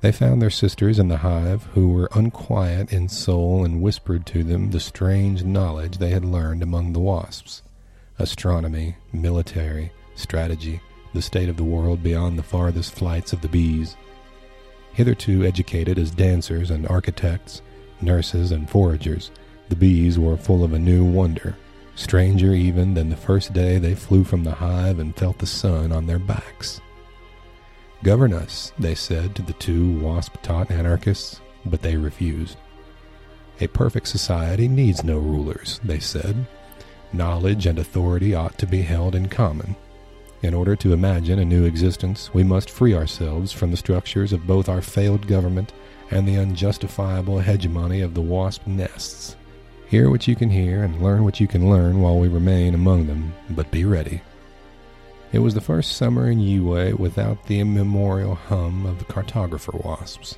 They 0.00 0.12
found 0.12 0.42
their 0.42 0.50
sisters 0.50 0.98
in 0.98 1.08
the 1.08 1.18
hive 1.18 1.64
who 1.74 1.88
were 1.88 2.10
unquiet 2.12 2.92
in 2.92 3.08
soul 3.08 3.64
and 3.64 3.80
whispered 3.80 4.26
to 4.26 4.44
them 4.44 4.70
the 4.70 4.80
strange 4.80 5.44
knowledge 5.44 5.98
they 5.98 6.10
had 6.10 6.24
learned 6.24 6.62
among 6.62 6.92
the 6.92 7.00
wasps 7.00 7.62
astronomy, 8.16 8.94
military, 9.12 9.90
strategy, 10.14 10.80
the 11.14 11.22
state 11.22 11.48
of 11.48 11.56
the 11.56 11.64
world 11.64 12.02
beyond 12.02 12.38
the 12.38 12.42
farthest 12.42 12.94
flights 12.94 13.32
of 13.32 13.40
the 13.40 13.48
bees. 13.48 13.96
Hitherto 14.92 15.44
educated 15.44 15.98
as 15.98 16.10
dancers 16.10 16.70
and 16.70 16.86
architects, 16.88 17.62
nurses 18.00 18.52
and 18.52 18.68
foragers, 18.68 19.30
the 19.68 19.76
bees 19.76 20.18
were 20.18 20.36
full 20.36 20.62
of 20.62 20.74
a 20.74 20.78
new 20.78 21.04
wonder 21.04 21.56
stranger 21.96 22.52
even 22.52 22.94
than 22.94 23.08
the 23.08 23.16
first 23.16 23.52
day 23.52 23.78
they 23.78 23.94
flew 23.94 24.24
from 24.24 24.44
the 24.44 24.54
hive 24.54 24.98
and 24.98 25.16
felt 25.16 25.38
the 25.38 25.46
sun 25.46 25.92
on 25.92 26.06
their 26.06 26.18
backs. 26.18 26.80
Govern 28.02 28.32
us, 28.32 28.72
they 28.78 28.94
said 28.94 29.34
to 29.34 29.42
the 29.42 29.52
two 29.54 29.98
wasp 30.00 30.36
taught 30.42 30.70
anarchists, 30.70 31.40
but 31.64 31.82
they 31.82 31.96
refused. 31.96 32.58
A 33.60 33.68
perfect 33.68 34.08
society 34.08 34.68
needs 34.68 35.04
no 35.04 35.18
rulers, 35.18 35.80
they 35.84 36.00
said. 36.00 36.46
Knowledge 37.12 37.66
and 37.66 37.78
authority 37.78 38.34
ought 38.34 38.58
to 38.58 38.66
be 38.66 38.82
held 38.82 39.14
in 39.14 39.28
common. 39.28 39.76
In 40.44 40.52
order 40.52 40.76
to 40.76 40.92
imagine 40.92 41.38
a 41.38 41.44
new 41.46 41.64
existence, 41.64 42.34
we 42.34 42.44
must 42.44 42.68
free 42.68 42.92
ourselves 42.92 43.50
from 43.50 43.70
the 43.70 43.78
structures 43.78 44.30
of 44.30 44.46
both 44.46 44.68
our 44.68 44.82
failed 44.82 45.26
government 45.26 45.72
and 46.10 46.28
the 46.28 46.36
unjustifiable 46.36 47.38
hegemony 47.38 48.02
of 48.02 48.12
the 48.12 48.20
wasp 48.20 48.66
nests. 48.66 49.36
Hear 49.88 50.10
what 50.10 50.28
you 50.28 50.36
can 50.36 50.50
hear 50.50 50.82
and 50.82 51.02
learn 51.02 51.24
what 51.24 51.40
you 51.40 51.48
can 51.48 51.70
learn 51.70 52.02
while 52.02 52.18
we 52.18 52.28
remain 52.28 52.74
among 52.74 53.06
them, 53.06 53.32
but 53.48 53.70
be 53.70 53.86
ready. 53.86 54.20
It 55.32 55.38
was 55.38 55.54
the 55.54 55.62
first 55.62 55.96
summer 55.96 56.30
in 56.30 56.40
Yue 56.40 56.94
without 56.98 57.46
the 57.46 57.60
immemorial 57.60 58.34
hum 58.34 58.84
of 58.84 58.98
the 58.98 59.06
cartographer 59.06 59.82
wasps. 59.82 60.36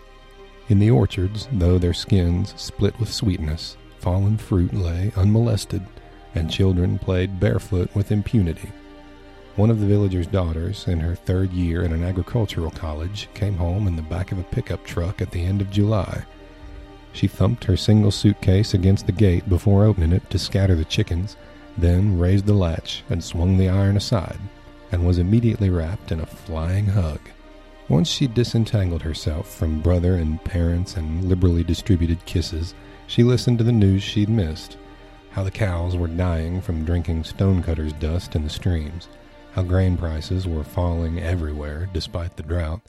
In 0.69 0.79
the 0.79 0.91
orchards, 0.91 1.49
though 1.51 1.79
their 1.79 1.93
skins 1.93 2.55
split 2.57 2.97
with 3.01 3.13
sweetness, 3.13 3.77
fallen 3.99 4.37
fruit 4.37 4.73
lay 4.73 5.11
unmolested, 5.17 5.85
and 6.37 6.49
children 6.49 6.97
played 6.97 7.41
barefoot 7.41 7.93
with 7.97 8.13
impunity. 8.13 8.71
One 9.57 9.71
of 9.71 9.81
the 9.81 9.87
villagers' 9.87 10.27
daughters, 10.27 10.87
in 10.87 11.01
her 11.01 11.15
third 11.15 11.53
year 11.53 11.85
at 11.85 11.93
an 11.93 12.05
agricultural 12.05 12.71
college, 12.71 13.29
came 13.35 13.57
home 13.57 13.87
in 13.87 13.97
the 13.97 14.03
back 14.03 14.31
of 14.33 14.39
a 14.39 14.45
pickup 14.45 14.85
truck 14.85 15.21
at 15.21 15.31
the 15.31 15.45
end 15.45 15.61
of 15.61 15.71
July 15.71 16.25
she 17.17 17.27
thumped 17.27 17.65
her 17.65 17.79
single 17.79 18.11
suitcase 18.11 18.75
against 18.75 19.07
the 19.07 19.13
gate 19.13 19.49
before 19.49 19.85
opening 19.85 20.13
it 20.13 20.29
to 20.29 20.39
scatter 20.39 20.75
the 20.75 20.85
chickens, 20.85 21.35
then 21.79 22.19
raised 22.19 22.45
the 22.45 22.53
latch 22.53 23.03
and 23.09 23.25
swung 23.25 23.57
the 23.57 23.71
iron 23.71 23.97
aside, 23.97 24.39
and 24.93 25.07
was 25.07 25.19
immediately 25.19 25.71
wrapped 25.71 26.13
in 26.13 26.21
a 26.21 26.27
flying 26.27 26.87
hug. 26.87 27.21
Once 27.89 28.09
she 28.09 28.27
disentangled 28.27 29.01
herself 29.01 29.49
from 29.49 29.81
brother 29.81 30.17
and 30.17 30.45
parents 30.45 30.97
and 30.97 31.25
liberally 31.25 31.65
distributed 31.65 32.23
kisses, 32.27 32.75
she 33.07 33.23
listened 33.23 33.57
to 33.57 33.65
the 33.65 33.73
news 33.73 34.03
she'd 34.03 34.29
missed 34.29 34.77
how 35.31 35.43
the 35.43 35.51
cows 35.51 35.97
were 35.97 36.09
dying 36.09 36.61
from 36.61 36.85
drinking 36.85 37.23
stonecutters' 37.25 37.93
dust 37.95 38.35
in 38.35 38.43
the 38.43 38.51
streams, 38.51 39.09
how 39.57 39.63
grain 39.63 39.97
prices 39.97 40.47
were 40.47 40.63
falling 40.63 41.19
everywhere 41.19 41.89
despite 41.95 42.37
the 42.37 42.43
drought, 42.43 42.83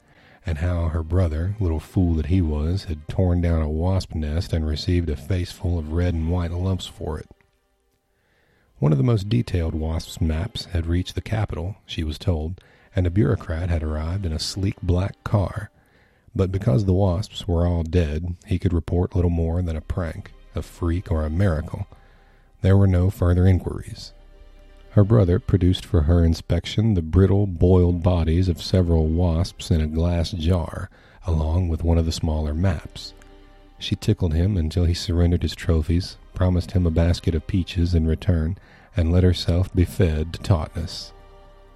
and 0.44 0.58
how 0.58 0.88
her 0.88 1.02
brother, 1.02 1.56
little 1.58 1.80
fool 1.80 2.12
that 2.12 2.26
he 2.26 2.42
was, 2.42 2.84
had 2.84 3.08
torn 3.08 3.40
down 3.40 3.62
a 3.62 3.70
wasp 3.70 4.14
nest 4.14 4.52
and 4.52 4.66
received 4.66 5.08
a 5.08 5.16
face 5.16 5.50
full 5.50 5.78
of 5.78 5.94
red 5.94 6.12
and 6.12 6.30
white 6.30 6.50
lumps 6.50 6.86
for 6.86 7.18
it. 7.18 7.30
One 8.80 8.92
of 8.92 8.98
the 8.98 9.04
most 9.04 9.30
detailed 9.30 9.74
wasp's 9.74 10.20
maps 10.20 10.66
had 10.66 10.86
reached 10.86 11.14
the 11.14 11.22
capital, 11.22 11.76
she 11.86 12.04
was 12.04 12.18
told, 12.18 12.60
and 12.94 13.06
a 13.06 13.10
bureaucrat 13.10 13.70
had 13.70 13.82
arrived 13.82 14.26
in 14.26 14.32
a 14.34 14.38
sleek 14.38 14.76
black 14.82 15.24
car. 15.24 15.70
But 16.36 16.52
because 16.52 16.84
the 16.84 16.92
wasps 16.92 17.48
were 17.48 17.66
all 17.66 17.82
dead, 17.82 18.36
he 18.46 18.58
could 18.58 18.74
report 18.74 19.16
little 19.16 19.30
more 19.30 19.62
than 19.62 19.74
a 19.74 19.80
prank, 19.80 20.34
a 20.54 20.60
freak, 20.60 21.10
or 21.10 21.24
a 21.24 21.30
miracle. 21.30 21.86
There 22.60 22.76
were 22.76 22.86
no 22.86 23.08
further 23.08 23.46
inquiries. 23.46 24.12
Her 24.90 25.04
brother 25.04 25.38
produced 25.38 25.84
for 25.84 26.02
her 26.02 26.24
inspection 26.24 26.94
the 26.94 27.02
brittle, 27.02 27.46
boiled 27.46 28.02
bodies 28.02 28.48
of 28.48 28.62
several 28.62 29.06
wasps 29.06 29.70
in 29.70 29.80
a 29.80 29.86
glass 29.86 30.32
jar, 30.32 30.90
along 31.26 31.68
with 31.68 31.84
one 31.84 31.98
of 31.98 32.06
the 32.06 32.12
smaller 32.12 32.54
maps. 32.54 33.12
She 33.78 33.94
tickled 33.94 34.34
him 34.34 34.56
until 34.56 34.86
he 34.86 34.94
surrendered 34.94 35.42
his 35.42 35.54
trophies, 35.54 36.16
promised 36.34 36.72
him 36.72 36.86
a 36.86 36.90
basket 36.90 37.34
of 37.34 37.46
peaches 37.46 37.94
in 37.94 38.06
return, 38.06 38.56
and 38.96 39.12
let 39.12 39.22
herself 39.22 39.72
be 39.74 39.84
fed 39.84 40.32
to 40.32 40.40
tautness. 40.40 41.12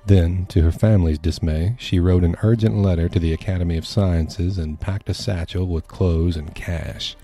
Then, 0.07 0.47
to 0.47 0.63
her 0.63 0.73
family's 0.73 1.19
dismay, 1.19 1.77
she 1.79 2.01
wrote 2.01 2.25
an 2.25 2.37
urgent 2.43 2.77
letter 2.77 3.09
to 3.09 3.21
the 3.21 3.33
Academy 3.33 3.77
of 3.77 3.87
Sciences 3.87 4.59
and 4.59 4.81
packed 4.81 5.09
a 5.09 5.15
satchel 5.15 5.67
with 5.67 5.87
clothes 5.87 6.37
and 6.37 6.55
cash. 6.55 7.15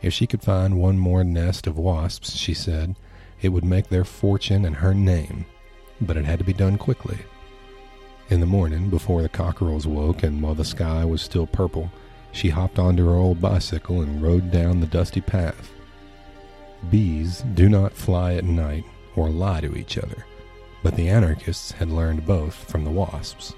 If 0.00 0.14
she 0.14 0.26
could 0.26 0.42
find 0.42 0.78
one 0.78 0.98
more 0.98 1.24
nest 1.24 1.66
of 1.66 1.76
wasps, 1.76 2.36
she 2.36 2.54
said, 2.54 2.96
it 3.42 3.50
would 3.50 3.64
make 3.64 3.88
their 3.88 4.04
fortune 4.04 4.64
and 4.64 4.76
her 4.76 4.94
name. 4.94 5.46
But 6.00 6.16
it 6.16 6.24
had 6.24 6.38
to 6.38 6.44
be 6.44 6.52
done 6.52 6.78
quickly. 6.78 7.18
In 8.28 8.40
the 8.40 8.46
morning, 8.46 8.90
before 8.90 9.22
the 9.22 9.28
cockerels 9.28 9.86
woke 9.86 10.22
and 10.22 10.42
while 10.42 10.54
the 10.54 10.64
sky 10.64 11.04
was 11.04 11.22
still 11.22 11.46
purple, 11.46 11.90
she 12.32 12.50
hopped 12.50 12.78
onto 12.78 13.06
her 13.06 13.14
old 13.14 13.40
bicycle 13.40 14.02
and 14.02 14.22
rode 14.22 14.50
down 14.50 14.80
the 14.80 14.86
dusty 14.86 15.20
path. 15.20 15.70
Bees 16.90 17.42
do 17.54 17.68
not 17.68 17.92
fly 17.92 18.34
at 18.34 18.44
night 18.44 18.84
or 19.14 19.30
lie 19.30 19.60
to 19.60 19.76
each 19.76 19.96
other 19.96 20.24
but 20.86 20.94
the 20.94 21.08
anarchists 21.08 21.72
had 21.72 21.90
learned 21.90 22.24
both 22.24 22.54
from 22.70 22.84
the 22.84 22.90
wasps. 22.92 23.54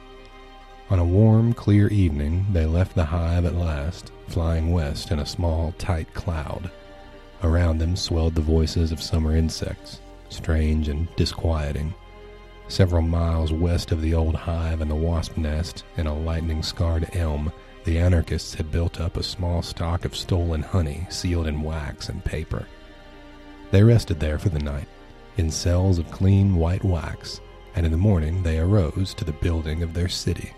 On 0.89 0.99
a 0.99 1.05
warm, 1.05 1.53
clear 1.53 1.89
evening, 1.89 2.47
they 2.53 2.65
left 2.65 2.95
the 2.95 3.05
hive 3.05 3.45
at 3.45 3.55
last, 3.55 4.13
flying 4.29 4.73
west 4.73 5.11
in 5.11 5.19
a 5.19 5.27
small, 5.27 5.75
tight 5.77 6.15
cloud. 6.15 6.71
Around 7.43 7.79
them 7.79 7.95
swelled 7.95 8.35
the 8.35 8.41
voices 8.41 8.91
of 8.91 9.03
summer 9.03 9.37
insects, 9.37 10.01
strange 10.29 10.89
and 10.89 11.09
disquieting. 11.17 11.95
Several 12.67 13.03
miles 13.03 13.53
west 13.53 13.93
of 13.93 14.03
the 14.03 14.13
old 14.15 14.35
hive 14.35 14.81
and 14.81 14.91
the 14.91 14.97
wasp 14.97 15.37
nest, 15.37 15.85
in 15.97 16.07
a 16.07 16.19
lightning 16.19 16.63
scarred 16.63 17.09
elm, 17.15 17.53
the 17.85 17.99
anarchists 17.99 18.55
had 18.55 18.71
built 18.71 19.01
up 19.01 19.17
a 19.17 19.23
small 19.23 19.63
stock 19.63 20.05
of 20.05 20.17
stolen 20.17 20.63
honey 20.63 21.07
sealed 21.09 21.47
in 21.47 21.63
wax 21.63 22.09
and 22.09 22.25
paper. 22.25 22.67
They 23.71 23.83
rested 23.83 24.21
there 24.21 24.39
for 24.39 24.49
the 24.49 24.59
night, 24.59 24.89
in 25.37 25.51
cells 25.51 25.99
of 25.99 26.11
clean 26.11 26.57
white 26.57 26.85
wax, 26.85 27.41
and 27.75 27.87
in 27.87 27.93
the 27.93 27.99
morning 27.99 28.43
they 28.43 28.59
arose 28.59 29.15
to 29.15 29.25
the 29.25 29.33
building 29.33 29.83
of 29.83 29.95
their 29.95 30.09
city. 30.09 30.53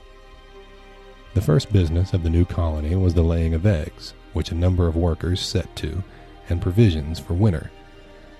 The 1.34 1.42
first 1.42 1.72
business 1.72 2.12
of 2.12 2.24
the 2.24 2.30
new 2.30 2.44
colony 2.44 2.96
was 2.96 3.14
the 3.14 3.22
laying 3.22 3.54
of 3.54 3.66
eggs, 3.66 4.14
which 4.32 4.50
a 4.50 4.56
number 4.56 4.88
of 4.88 4.96
workers 4.96 5.40
set 5.40 5.76
to, 5.76 6.02
and 6.50 6.60
provisions 6.60 7.18
for 7.18 7.34
winter. 7.34 7.70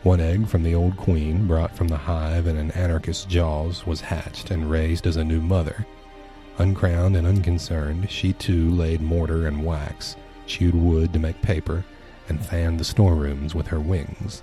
One 0.03 0.21
egg 0.21 0.49
from 0.49 0.63
the 0.63 0.75
old 0.75 0.97
queen, 0.97 1.47
brought 1.47 1.77
from 1.77 1.89
the 1.89 1.97
hive 1.97 2.47
in 2.47 2.57
an 2.57 2.71
anarchist's 2.71 3.27
jaws, 3.27 3.87
was 3.87 4.01
hatched 4.01 4.51
and 4.51 4.71
raised 4.71 5.07
as 5.07 5.17
a 5.17 5.25
new 5.25 5.41
mother. 5.41 5.87
Uncrowned 6.59 7.17
and 7.17 7.27
unconcerned, 7.27 8.11
she 8.11 8.33
too 8.33 8.71
laid 8.71 9.01
mortar 9.01 9.47
and 9.47 9.65
wax, 9.65 10.17
chewed 10.47 10.75
wood 10.75 11.13
to 11.13 11.19
make 11.19 11.41
paper, 11.43 11.85
and 12.29 12.45
fanned 12.45 12.81
the 12.81 12.85
storerooms 12.85 13.55
with 13.55 13.67
her 13.67 13.81
wings. 13.81 14.43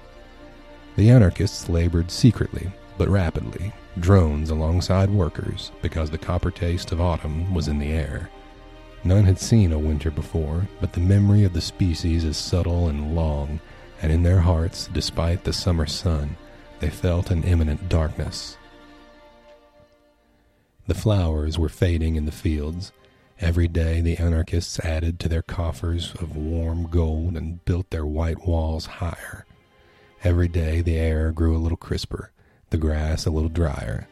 The 0.96 1.10
anarchists 1.10 1.70
labored 1.70 2.12
secretly, 2.12 2.72
but 2.98 3.08
rapidly, 3.08 3.72
drones 4.00 4.50
alongside 4.50 5.10
workers, 5.10 5.72
because 5.82 6.10
the 6.10 6.18
copper 6.18 6.52
taste 6.52 6.92
of 6.92 7.02
autumn 7.02 7.54
was 7.54 7.68
in 7.68 7.80
the 7.80 7.92
air. 7.92 8.30
None 9.08 9.24
had 9.24 9.40
seen 9.40 9.72
a 9.72 9.80
winter 9.80 10.12
before, 10.12 10.68
but 10.82 10.92
the 10.92 11.00
memory 11.00 11.46
of 11.46 11.54
the 11.54 11.62
species 11.62 12.26
is 12.26 12.36
subtle 12.36 12.90
and 12.90 13.16
long, 13.16 13.62
and 14.02 14.12
in 14.12 14.22
their 14.22 14.42
hearts, 14.42 14.90
despite 14.92 15.46
the 15.46 15.54
summer 15.54 15.86
sun, 15.86 16.36
they 16.82 16.90
felt 16.90 17.32
an 17.32 17.46
imminent 17.46 17.88
darkness. 17.88 18.58
The 20.88 20.94
flowers 20.94 21.58
were 21.58 21.70
fading 21.70 22.18
in 22.18 22.26
the 22.26 22.34
fields. 22.34 22.92
Every 23.40 23.70
day 23.70 24.02
the 24.02 24.18
anarchists 24.18 24.78
added 24.82 25.22
to 25.22 25.30
their 25.30 25.42
coffers 25.42 26.14
of 26.16 26.36
warm 26.36 26.90
gold 26.90 27.38
and 27.38 27.64
built 27.64 27.92
their 27.92 28.06
white 28.06 28.46
walls 28.46 28.88
higher. 28.88 29.46
Every 30.22 30.50
day 30.50 30.82
the 30.82 30.98
air 30.98 31.32
grew 31.32 31.56
a 31.56 31.64
little 31.64 31.78
crisper, 31.78 32.32
the 32.72 32.78
grass 32.78 33.26
a 33.26 33.32
little 33.32 33.48
drier. 33.48 34.10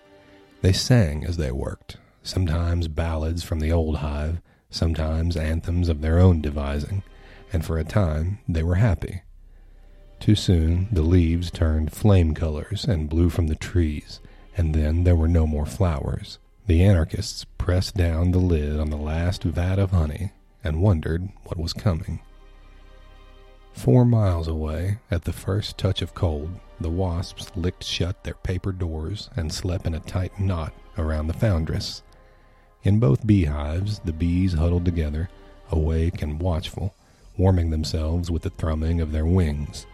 They 0.62 0.72
sang 0.72 1.26
as 1.26 1.36
they 1.36 1.52
worked, 1.52 1.98
sometimes 2.24 2.88
ballads 2.88 3.44
from 3.44 3.60
the 3.60 3.74
old 3.74 3.98
hive, 3.98 4.42
sometimes 4.76 5.38
anthems 5.38 5.90
of 5.90 6.02
their 6.02 6.20
own 6.20 6.42
devising, 6.42 7.02
and 7.54 7.66
for 7.66 7.78
a 7.78 7.84
time 7.84 8.40
they 8.48 8.62
were 8.62 8.76
happy. 8.76 9.22
Too 10.20 10.36
soon 10.36 10.88
the 10.92 11.02
leaves 11.02 11.50
turned 11.50 11.94
flame 11.94 12.34
colors 12.34 12.86
and 12.86 13.10
blew 13.10 13.30
from 13.30 13.48
the 13.48 13.56
trees, 13.56 14.20
and 14.58 14.74
then 14.74 15.04
there 15.04 15.16
were 15.16 15.28
no 15.28 15.48
more 15.48 15.66
flowers. 15.66 16.40
The 16.68 16.84
anarchists 16.84 17.46
pressed 17.58 17.96
down 17.96 18.32
the 18.32 18.40
lid 18.40 18.80
on 18.80 18.90
the 18.90 18.98
last 18.98 19.44
vat 19.44 19.80
of 19.80 19.92
honey 19.92 20.32
and 20.64 20.82
wondered 20.82 21.30
what 21.44 21.60
was 21.60 21.74
coming. 21.74 22.22
Four 23.74 24.06
miles 24.06 24.48
away, 24.48 25.00
at 25.12 25.26
the 25.26 25.34
first 25.34 25.78
touch 25.78 26.02
of 26.02 26.16
cold, 26.16 26.50
the 26.80 26.90
wasps 26.90 27.52
licked 27.56 27.84
shut 27.84 28.24
their 28.24 28.34
paper 28.36 28.72
doors 28.72 29.30
and 29.36 29.54
slept 29.54 29.86
in 29.86 29.94
a 29.94 30.00
tight 30.00 30.40
knot 30.40 30.74
around 30.98 31.28
the 31.28 31.34
foundress. 31.34 32.02
In 32.86 33.00
both 33.00 33.26
beehives, 33.26 33.98
the 34.06 34.14
bees 34.14 34.54
huddled 34.54 34.86
together, 34.86 35.28
awake 35.72 36.22
and 36.22 36.40
watchful, 36.40 36.94
warming 37.36 37.72
themselves 37.72 38.30
with 38.30 38.44
the 38.44 38.52
thrumming 38.52 39.02
of 39.02 39.12
their 39.12 39.26
wings. 39.26 39.88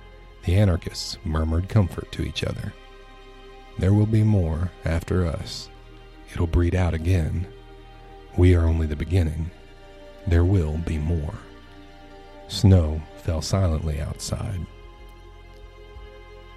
The 0.44 0.58
anarchists 0.58 1.18
murmured 1.24 1.70
comfort 1.70 2.12
to 2.12 2.24
each 2.24 2.44
other. 2.44 2.74
There 3.80 3.94
will 3.94 4.06
be 4.06 4.24
more 4.24 4.72
after 4.84 5.26
us. 5.26 5.70
It'll 6.34 6.48
breed 6.48 6.76
out 6.76 6.94
again. 6.94 7.48
We 8.36 8.56
are 8.56 8.66
only 8.66 8.88
the 8.88 8.96
beginning. 8.98 9.52
There 10.28 10.46
will 10.46 10.78
be 10.78 10.98
more. 10.98 11.36
Snow 12.50 13.02
fell 13.24 13.42
silently 13.42 14.02
outside. 14.02 14.60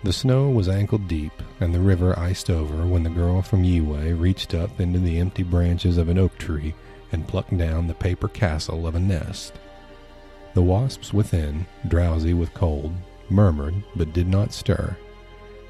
The 0.05 0.13
snow 0.13 0.51
was 0.51 0.69
ankle 0.69 0.99
deep 0.99 1.33
and 1.61 1.75
the 1.75 1.81
river 1.81 2.19
iced 2.19 2.51
over 2.51 2.87
when 2.87 3.05
the 3.05 3.09
girl 3.09 3.41
from 3.41 3.65
Yue 3.65 3.95
reached 4.15 4.53
up 4.53 4.79
into 4.79 4.99
the 4.99 5.19
empty 5.19 5.43
branches 5.43 5.97
of 5.97 6.11
an 6.11 6.19
oak 6.19 6.37
tree 6.37 6.75
and 7.11 7.27
plucked 7.27 7.57
down 7.57 7.87
the 7.87 7.95
paper 7.95 8.29
castle 8.29 8.87
of 8.87 8.97
a 8.97 9.01
nest. 9.01 9.55
The 10.53 10.61
wasps 10.61 11.15
within, 11.15 11.65
drowsy 11.89 12.35
with 12.35 12.53
cold, 12.53 12.93
murmured 13.31 13.83
but 13.97 14.13
did 14.13 14.29
not 14.29 14.53
stir. 14.53 14.95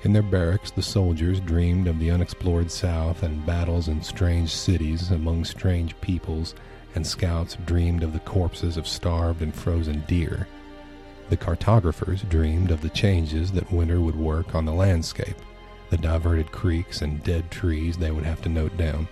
In 0.03 0.13
their 0.13 0.21
barracks, 0.21 0.73
the 0.73 0.83
soldiers 0.83 1.39
dreamed 1.39 1.87
of 1.87 2.01
the 2.01 2.11
unexplored 2.11 2.73
South 2.73 3.23
and 3.23 3.47
battles 3.47 3.87
in 3.87 4.03
strange 4.03 4.53
cities 4.53 5.13
among 5.13 5.45
strange 5.45 5.99
peoples, 6.01 6.57
and 6.97 7.07
scouts 7.07 7.57
dreamed 7.67 8.03
of 8.03 8.13
the 8.13 8.19
corpses 8.19 8.77
of 8.77 8.89
starved 8.89 9.43
and 9.43 9.55
frozen 9.55 10.03
deer. 10.09 10.49
The 11.31 11.37
cartographers 11.37 12.23
dreamed 12.23 12.71
of 12.71 12.83
the 12.83 12.91
changes 12.91 13.51
that 13.53 13.73
winter 13.73 14.01
would 14.01 14.17
work 14.17 14.55
on 14.55 14.65
the 14.65 14.73
landscape, 14.73 15.37
the 15.91 15.97
diverted 15.97 16.53
creeks 16.53 17.03
and 17.03 17.23
dead 17.25 17.51
trees 17.51 17.97
they 17.97 18.11
would 18.11 18.25
have 18.25 18.43
to 18.43 18.49
note 18.49 18.77
down. 18.77 19.09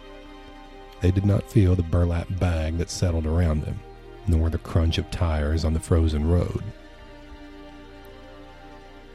They 1.01 1.11
did 1.11 1.25
not 1.25 1.51
feel 1.51 1.75
the 1.75 1.83
burlap 1.83 2.29
bag 2.39 2.79
that 2.79 2.91
settled 2.91 3.27
around 3.27 3.63
them, 3.63 3.81
nor 4.27 4.51
the 4.51 4.59
crunch 4.59 4.99
of 4.99 5.11
tires 5.11 5.65
on 5.65 5.73
the 5.73 5.81
frozen 5.81 6.29
road. 6.29 6.63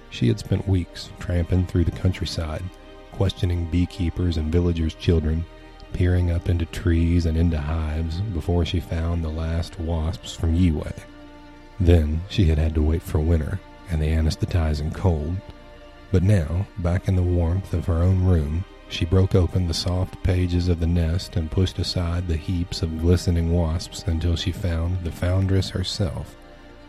She 0.10 0.28
had 0.28 0.40
spent 0.40 0.68
weeks 0.68 1.12
tramping 1.20 1.68
through 1.68 1.86
the 1.86 1.92
countryside, 1.92 2.64
questioning 3.12 3.70
beekeepers 3.70 4.38
and 4.38 4.52
villagers' 4.52 4.96
children, 4.96 5.46
peering 5.94 6.32
up 6.32 6.50
into 6.50 6.66
trees 6.66 7.26
and 7.26 7.38
into 7.38 7.60
hives 7.60 8.20
before 8.22 8.66
she 8.66 8.80
found 8.80 9.24
the 9.24 9.30
last 9.30 9.80
wasps 9.80 10.34
from 10.36 10.56
Yue. 10.56 10.84
Then 11.80 12.22
she 12.30 12.46
had 12.46 12.58
had 12.58 12.74
to 12.76 12.82
wait 12.82 13.02
for 13.02 13.20
winter 13.20 13.60
and 13.90 14.02
the 14.02 14.08
anesthetizing 14.08 14.94
cold. 14.94 15.38
But 16.12 16.24
now, 16.24 16.68
back 16.80 17.08
in 17.08 17.16
the 17.16 17.24
warmth 17.24 17.74
of 17.74 17.86
her 17.86 18.02
own 18.02 18.24
room, 18.24 18.66
she 18.90 19.06
broke 19.06 19.36
open 19.36 19.68
the 19.68 19.74
soft 19.74 20.22
pages 20.24 20.70
of 20.70 20.80
the 20.80 20.88
nest 20.88 21.36
and 21.36 21.52
pushed 21.52 21.78
aside 21.78 22.28
the 22.28 22.38
heaps 22.38 22.82
of 22.82 23.00
glistening 23.00 23.54
wasps 23.54 24.04
until 24.08 24.36
she 24.36 24.52
found 24.52 25.04
the 25.04 25.12
foundress 25.12 25.70
herself, 25.70 26.36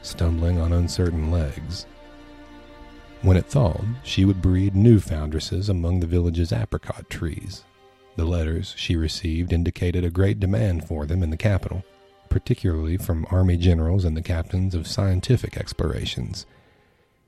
stumbling 0.02 0.60
on 0.60 0.72
uncertain 0.72 1.30
legs. 1.30 1.86
When 3.22 3.36
it 3.36 3.46
thawed, 3.46 3.96
she 4.04 4.24
would 4.24 4.40
breed 4.40 4.76
new 4.76 5.00
foundresses 5.00 5.68
among 5.68 5.98
the 5.98 6.06
village's 6.06 6.52
apricot 6.52 7.10
trees. 7.10 7.64
The 8.14 8.24
letters 8.24 8.74
she 8.76 8.94
received 8.94 9.52
indicated 9.52 10.04
a 10.04 10.10
great 10.10 10.38
demand 10.38 10.86
for 10.86 11.04
them 11.04 11.24
in 11.24 11.30
the 11.30 11.36
capital, 11.36 11.84
particularly 12.28 12.96
from 12.96 13.26
army 13.30 13.56
generals 13.56 14.04
and 14.04 14.16
the 14.16 14.22
captains 14.22 14.74
of 14.74 14.86
scientific 14.86 15.56
explorations. 15.56 16.46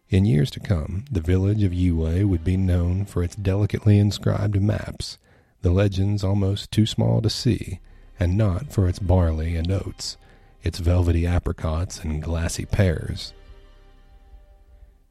In 0.08 0.24
years 0.24 0.50
to 0.52 0.60
come, 0.60 1.04
the 1.10 1.20
village 1.20 1.62
of 1.62 1.72
Yue 1.72 2.26
would 2.26 2.42
be 2.42 2.56
known 2.56 3.04
for 3.04 3.22
its 3.22 3.36
delicately 3.36 3.98
inscribed 3.98 4.60
maps, 4.60 5.18
the 5.62 5.70
legends 5.70 6.24
almost 6.24 6.70
too 6.72 6.86
small 6.86 7.22
to 7.22 7.30
see, 7.30 7.78
and 8.18 8.36
not 8.36 8.72
for 8.72 8.88
its 8.88 8.98
barley 8.98 9.56
and 9.56 9.70
oats, 9.70 10.16
its 10.62 10.78
velvety 10.78 11.26
apricots 11.26 12.00
and 12.00 12.22
glassy 12.22 12.64
pears. 12.64 13.32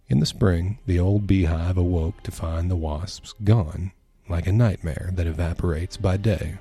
In 0.09 0.19
the 0.19 0.25
spring, 0.25 0.79
the 0.85 0.99
old 0.99 1.27
beehive 1.27 1.77
awoke 1.77 2.23
to 2.23 2.31
find 2.31 2.69
the 2.69 2.75
wasps 2.75 3.33
gone, 3.43 3.91
like 4.27 4.47
a 4.47 4.51
nightmare 4.51 5.11
that 5.13 5.27
evaporates 5.27 5.97
by 5.97 6.17
day. 6.17 6.57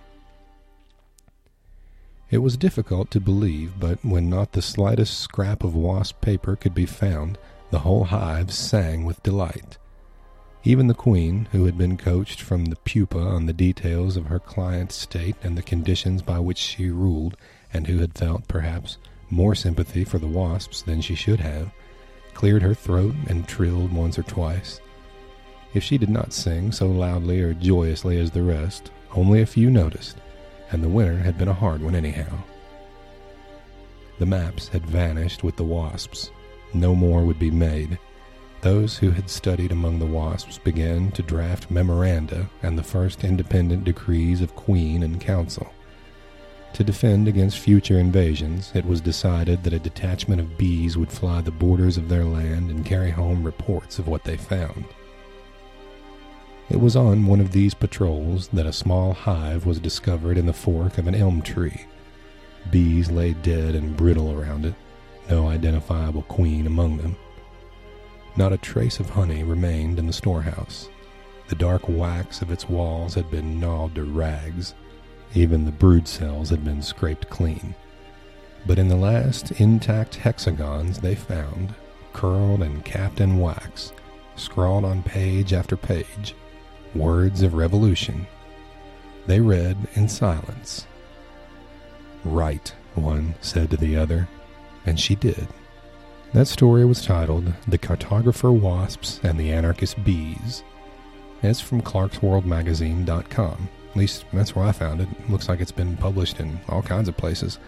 It 2.30 2.38
was 2.38 2.58
difficult 2.58 3.10
to 3.12 3.20
believe, 3.20 3.80
but 3.80 4.04
when 4.04 4.28
not 4.28 4.52
the 4.52 4.60
slightest 4.60 5.18
scrap 5.18 5.64
of 5.64 5.74
wasp 5.74 6.20
paper 6.20 6.56
could 6.56 6.74
be 6.74 6.84
found, 6.84 7.38
the 7.70 7.78
whole 7.80 8.04
hive 8.04 8.52
sang 8.52 9.06
with 9.06 9.22
delight. 9.22 9.78
Even 10.62 10.88
the 10.88 10.94
queen, 10.94 11.48
who 11.52 11.64
had 11.64 11.78
been 11.78 11.96
coached 11.96 12.42
from 12.42 12.66
the 12.66 12.76
pupa 12.76 13.18
on 13.18 13.46
the 13.46 13.54
details 13.54 14.16
of 14.18 14.26
her 14.26 14.38
client's 14.38 14.94
state 14.94 15.36
and 15.42 15.56
the 15.56 15.62
conditions 15.62 16.20
by 16.20 16.38
which 16.38 16.58
she 16.58 16.90
ruled, 16.90 17.34
and 17.72 17.86
who 17.86 17.98
had 17.98 18.18
felt, 18.18 18.46
perhaps, 18.46 18.98
more 19.30 19.54
sympathy 19.54 20.04
for 20.04 20.18
the 20.18 20.26
wasps 20.26 20.82
than 20.82 21.00
she 21.00 21.14
should 21.14 21.40
have, 21.40 21.70
cleared 22.34 22.62
her 22.62 22.74
throat 22.74 23.14
and 23.28 23.48
trilled 23.48 23.90
once 23.90 24.18
or 24.18 24.22
twice. 24.22 24.80
If 25.72 25.82
she 25.82 25.96
did 25.96 26.10
not 26.10 26.34
sing 26.34 26.72
so 26.72 26.88
loudly 26.88 27.40
or 27.40 27.54
joyously 27.54 28.20
as 28.20 28.30
the 28.30 28.42
rest, 28.42 28.90
only 29.14 29.40
a 29.40 29.46
few 29.46 29.70
noticed, 29.70 30.18
and 30.70 30.83
the 30.83 30.88
winter 30.88 31.18
had 31.18 31.38
been 31.38 31.48
a 31.48 31.54
hard 31.54 31.83
one 31.83 31.94
anyhow. 31.94 32.38
The 34.18 34.26
maps 34.26 34.68
had 34.68 34.85
vanished 34.85 35.44
with 35.44 35.57
the 35.57 35.64
wasps. 35.64 36.31
No 36.74 36.94
more 36.94 37.24
would 37.24 37.38
be 37.38 37.50
made. 37.50 37.98
Those 38.61 38.98
who 38.98 39.11
had 39.11 39.31
studied 39.31 39.70
among 39.70 39.98
the 39.98 40.07
wasps 40.07 40.59
began 40.59 41.12
to 41.12 41.22
draft 41.22 41.70
memoranda 41.70 42.50
and 42.62 42.76
the 42.76 42.83
first 42.83 43.22
independent 43.22 43.85
decrees 43.85 44.40
of 44.40 44.57
queen 44.57 45.04
and 45.04 45.20
council. 45.20 45.72
To 46.74 46.85
defend 46.85 47.28
against 47.28 47.59
future 47.59 47.98
invasions, 47.98 48.72
it 48.74 48.85
was 48.85 49.00
decided 49.00 49.62
that 49.62 49.72
a 49.72 49.78
detachment 49.78 50.40
of 50.40 50.59
bees 50.59 50.96
would 50.98 51.11
fly 51.11 51.40
the 51.40 51.50
borders 51.50 51.96
of 51.96 52.09
their 52.09 52.24
land 52.24 52.70
and 52.70 52.85
carry 52.85 53.11
home 53.11 53.44
reports 53.44 53.98
of 53.98 54.09
what 54.09 54.24
they 54.24 54.37
found. 54.37 54.85
It 56.70 56.81
was 56.81 56.96
on 56.96 57.24
one 57.24 57.40
of 57.40 57.52
these 57.52 57.72
patrols 57.72 58.48
that 58.48 58.66
a 58.66 58.72
small 58.74 59.14
hive 59.14 59.64
was 59.64 59.81
discovered 59.81 60.37
in 60.37 60.44
the 60.44 60.52
fork 60.52 60.98
of 60.98 61.07
an 61.07 61.14
elm 61.14 61.40
tree. 61.40 61.87
Bees 62.70 63.11
lay 63.11 63.33
dead 63.33 63.74
and 63.74 63.96
brittle 63.96 64.38
around 64.38 64.66
it, 64.66 64.74
no 65.31 65.48
identifiable 65.48 66.22
queen 66.22 66.66
among 66.66 66.98
them. 66.98 67.16
Not 68.37 68.52
a 68.52 68.59
trace 68.59 69.00
of 69.00 69.09
honey 69.09 69.44
remained 69.44 69.98
in 69.98 70.07
the 70.07 70.12
storehouse. 70.12 70.90
The 71.48 71.54
dark 71.54 71.88
wax 71.88 72.42
of 72.42 72.50
its 72.50 72.68
walls 72.68 73.14
had 73.14 73.31
been 73.31 73.59
gnawed 73.59 73.94
to 73.94 74.04
rags. 74.04 74.74
Even 75.35 75.64
the 75.64 75.72
brood 75.72 76.07
cells 76.07 76.50
had 76.50 76.64
been 76.64 76.83
scraped 76.83 77.31
clean. 77.31 77.74
But 78.66 78.78
in 78.78 78.88
the 78.88 78.96
last 78.96 79.52
intact 79.52 80.16
hexagons 80.16 80.98
they 80.98 81.14
found, 81.14 81.74
curled 82.12 82.61
and 82.62 82.85
capped 82.85 83.22
in 83.22 83.38
wax, 83.38 83.92
scrawled 84.37 84.85
on 84.85 85.02
page 85.02 85.54
after 85.54 85.76
page, 85.76 86.35
words 86.94 87.42
of 87.42 87.55
revolution. 87.55 88.27
They 89.27 89.40
read 89.40 89.77
in 89.94 90.09
silence. 90.09 90.87
Right, 92.24 92.72
one 92.94 93.35
said 93.40 93.70
to 93.70 93.77
the 93.77 93.96
other, 93.96 94.29
and 94.87 94.98
she 94.98 95.14
did. 95.14 95.48
That 96.33 96.48
story 96.48 96.85
was 96.85 97.05
titled 97.05 97.53
The 97.66 97.79
Cartographer 97.79 98.53
Wasps 98.53 99.20
and 99.22 99.38
the 99.38 99.51
Anarchist 99.53 100.03
Bees. 100.05 100.62
It's 101.42 101.61
from 101.61 101.81
clarkesworldmagazine.com. 101.81 103.68
At 103.90 103.96
least 103.96 104.24
that's 104.33 104.55
where 104.55 104.66
I 104.66 104.72
found 104.72 105.01
it. 105.01 105.09
Looks 105.31 105.48
like 105.48 105.61
it's 105.61 105.72
been 105.72 105.96
published 105.96 106.40
in 106.40 106.61
all 106.68 106.83
kinds 106.83 107.09
of 107.09 107.16
places. 107.16 107.59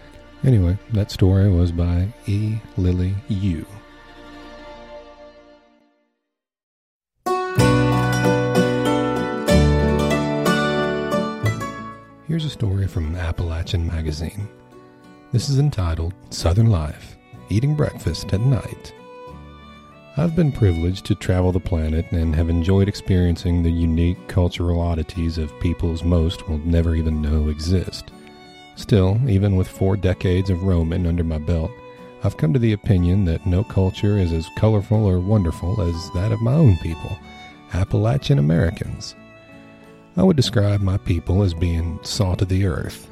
Anyway, 0.43 0.77
that 0.93 1.11
story 1.11 1.49
was 1.49 1.71
by 1.71 2.07
E. 2.27 2.57
Lily 2.77 3.15
Yu. 3.27 3.65
Here's 12.31 12.45
a 12.45 12.49
story 12.49 12.87
from 12.87 13.13
Appalachian 13.13 13.85
Magazine. 13.85 14.47
This 15.33 15.49
is 15.49 15.59
entitled 15.59 16.13
Southern 16.29 16.67
Life 16.67 17.17
Eating 17.49 17.75
Breakfast 17.75 18.33
at 18.33 18.39
Night. 18.39 18.93
I've 20.15 20.33
been 20.33 20.53
privileged 20.53 21.05
to 21.07 21.15
travel 21.15 21.51
the 21.51 21.59
planet 21.59 22.09
and 22.13 22.33
have 22.33 22.49
enjoyed 22.49 22.87
experiencing 22.87 23.61
the 23.61 23.69
unique 23.69 24.29
cultural 24.29 24.79
oddities 24.79 25.37
of 25.37 25.59
peoples 25.59 26.05
most 26.05 26.47
will 26.47 26.59
never 26.59 26.95
even 26.95 27.21
know 27.21 27.49
exist. 27.49 28.11
Still, 28.77 29.19
even 29.27 29.57
with 29.57 29.67
four 29.67 29.97
decades 29.97 30.49
of 30.49 30.63
roaming 30.63 31.07
under 31.07 31.25
my 31.25 31.37
belt, 31.37 31.71
I've 32.23 32.37
come 32.37 32.53
to 32.53 32.59
the 32.59 32.71
opinion 32.71 33.25
that 33.25 33.45
no 33.45 33.61
culture 33.65 34.17
is 34.17 34.31
as 34.31 34.47
colorful 34.55 35.05
or 35.05 35.19
wonderful 35.19 35.81
as 35.81 36.09
that 36.13 36.31
of 36.31 36.41
my 36.41 36.53
own 36.53 36.77
people, 36.77 37.19
Appalachian 37.73 38.39
Americans. 38.39 39.15
I 40.17 40.23
would 40.23 40.35
describe 40.35 40.81
my 40.81 40.97
people 40.97 41.41
as 41.41 41.53
being 41.53 41.99
salt 42.03 42.41
of 42.41 42.49
the 42.49 42.65
earth. 42.65 43.09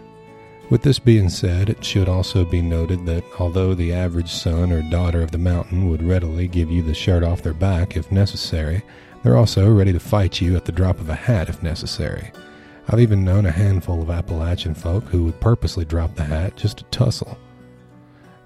With 0.70 0.84
this 0.84 1.00
being 1.00 1.30
said, 1.30 1.70
it 1.70 1.84
should 1.84 2.10
also 2.10 2.46
be 2.46 2.62
noted 2.62 3.06
that 3.06 3.24
although 3.40 3.74
the 3.74 3.94
average 3.94 4.30
son 4.30 4.72
or 4.72 4.82
daughter 4.84 5.22
of 5.22 5.32
the 5.32 5.38
mountain 5.38 5.90
would 5.90 6.04
readily 6.04 6.48
give 6.48 6.70
you 6.70 6.84
the 6.84 6.94
shirt 6.94 7.24
off 7.24 7.42
their 7.42 7.54
back 7.54 7.96
if 7.96 8.12
necessary, 8.12 8.84
they're 9.24 9.38
also 9.38 9.72
ready 9.72 9.94
to 9.94 10.00
fight 10.00 10.42
you 10.42 10.56
at 10.56 10.66
the 10.66 10.72
drop 10.72 11.00
of 11.00 11.10
a 11.10 11.16
hat 11.16 11.50
if 11.50 11.64
necessary. 11.64 12.32
I've 12.90 13.00
even 13.00 13.24
known 13.24 13.46
a 13.46 13.52
handful 13.52 14.02
of 14.02 14.10
Appalachian 14.10 14.76
folk 14.76 15.06
who 15.06 15.24
would 15.24 15.40
purposely 15.40 15.86
drop 15.86 16.16
the 16.16 16.24
hat 16.24 16.58
just 16.58 16.80
to 16.80 16.84
tussle. 16.86 17.38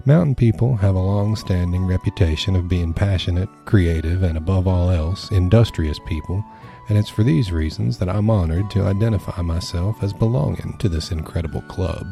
Mountain 0.06 0.34
people 0.34 0.76
have 0.76 0.94
a 0.94 1.00
long 1.00 1.34
standing 1.34 1.86
reputation 1.86 2.54
of 2.54 2.68
being 2.68 2.92
passionate, 2.92 3.48
creative, 3.64 4.22
and 4.22 4.36
above 4.38 4.68
all 4.68 4.90
else, 4.90 5.30
industrious 5.30 5.98
people 6.06 6.44
and 6.88 6.98
it's 6.98 7.08
for 7.08 7.22
these 7.22 7.52
reasons 7.52 7.98
that 7.98 8.08
I'm 8.08 8.30
honored 8.30 8.70
to 8.70 8.84
identify 8.84 9.40
myself 9.42 10.02
as 10.02 10.12
belonging 10.12 10.76
to 10.78 10.88
this 10.88 11.10
incredible 11.10 11.62
club. 11.62 12.06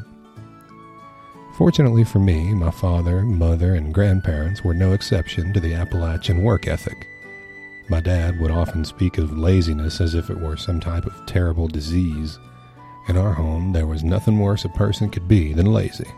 Fortunately 1.57 2.05
for 2.05 2.19
me, 2.19 2.55
my 2.55 2.71
father, 2.71 3.23
mother, 3.23 3.75
and 3.75 3.93
grandparents 3.93 4.65
were 4.65 4.75
no 4.75 4.95
exception 4.95 5.53
to 5.53 5.61
the 5.61 5.75
Appalachian 5.75 6.43
work 6.43 6.67
ethic. 6.67 7.07
My 7.89 8.01
dad 8.01 8.41
would 8.41 8.51
often 8.51 8.85
speak 8.85 9.19
of 9.19 9.37
laziness 9.37 10.01
as 10.01 10.15
if 10.15 10.31
it 10.31 10.41
were 10.41 10.57
some 10.57 10.81
type 10.81 11.05
of 11.05 11.27
terrible 11.27 11.69
disease. 11.69 12.39
In 13.09 13.19
our 13.19 13.35
home, 13.35 13.73
there 13.73 13.87
was 13.87 14.03
nothing 14.03 14.39
worse 14.39 14.65
a 14.65 14.71
person 14.71 15.11
could 15.11 15.29
be 15.29 15.53
than 15.53 15.73
lazy. 15.73 16.11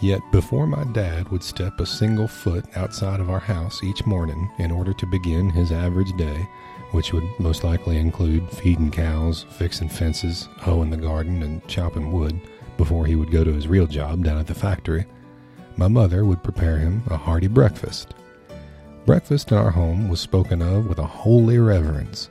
Yet 0.00 0.20
before 0.32 0.66
my 0.66 0.82
dad 0.92 1.28
would 1.28 1.44
step 1.44 1.78
a 1.78 1.86
single 1.86 2.26
foot 2.26 2.64
outside 2.74 3.20
of 3.20 3.30
our 3.30 3.38
house 3.38 3.84
each 3.84 4.04
morning 4.04 4.50
in 4.58 4.72
order 4.72 4.92
to 4.92 5.06
begin 5.06 5.50
his 5.50 5.70
average 5.70 6.16
day, 6.16 6.48
which 6.92 7.12
would 7.12 7.24
most 7.38 7.64
likely 7.64 7.98
include 7.98 8.48
feeding 8.50 8.90
cows, 8.90 9.44
fixing 9.50 9.88
fences, 9.88 10.48
hoeing 10.58 10.90
the 10.90 10.96
garden, 10.96 11.42
and 11.42 11.66
chopping 11.66 12.12
wood 12.12 12.40
before 12.76 13.06
he 13.06 13.16
would 13.16 13.30
go 13.30 13.44
to 13.44 13.52
his 13.52 13.68
real 13.68 13.86
job 13.86 14.24
down 14.24 14.38
at 14.38 14.46
the 14.46 14.54
factory, 14.54 15.04
my 15.76 15.88
mother 15.88 16.24
would 16.24 16.42
prepare 16.42 16.78
him 16.78 17.02
a 17.08 17.16
hearty 17.16 17.46
breakfast. 17.46 18.14
Breakfast 19.06 19.50
in 19.50 19.58
our 19.58 19.70
home 19.70 20.08
was 20.08 20.20
spoken 20.20 20.62
of 20.62 20.86
with 20.86 20.98
a 20.98 21.06
holy 21.06 21.58
reverence. 21.58 22.28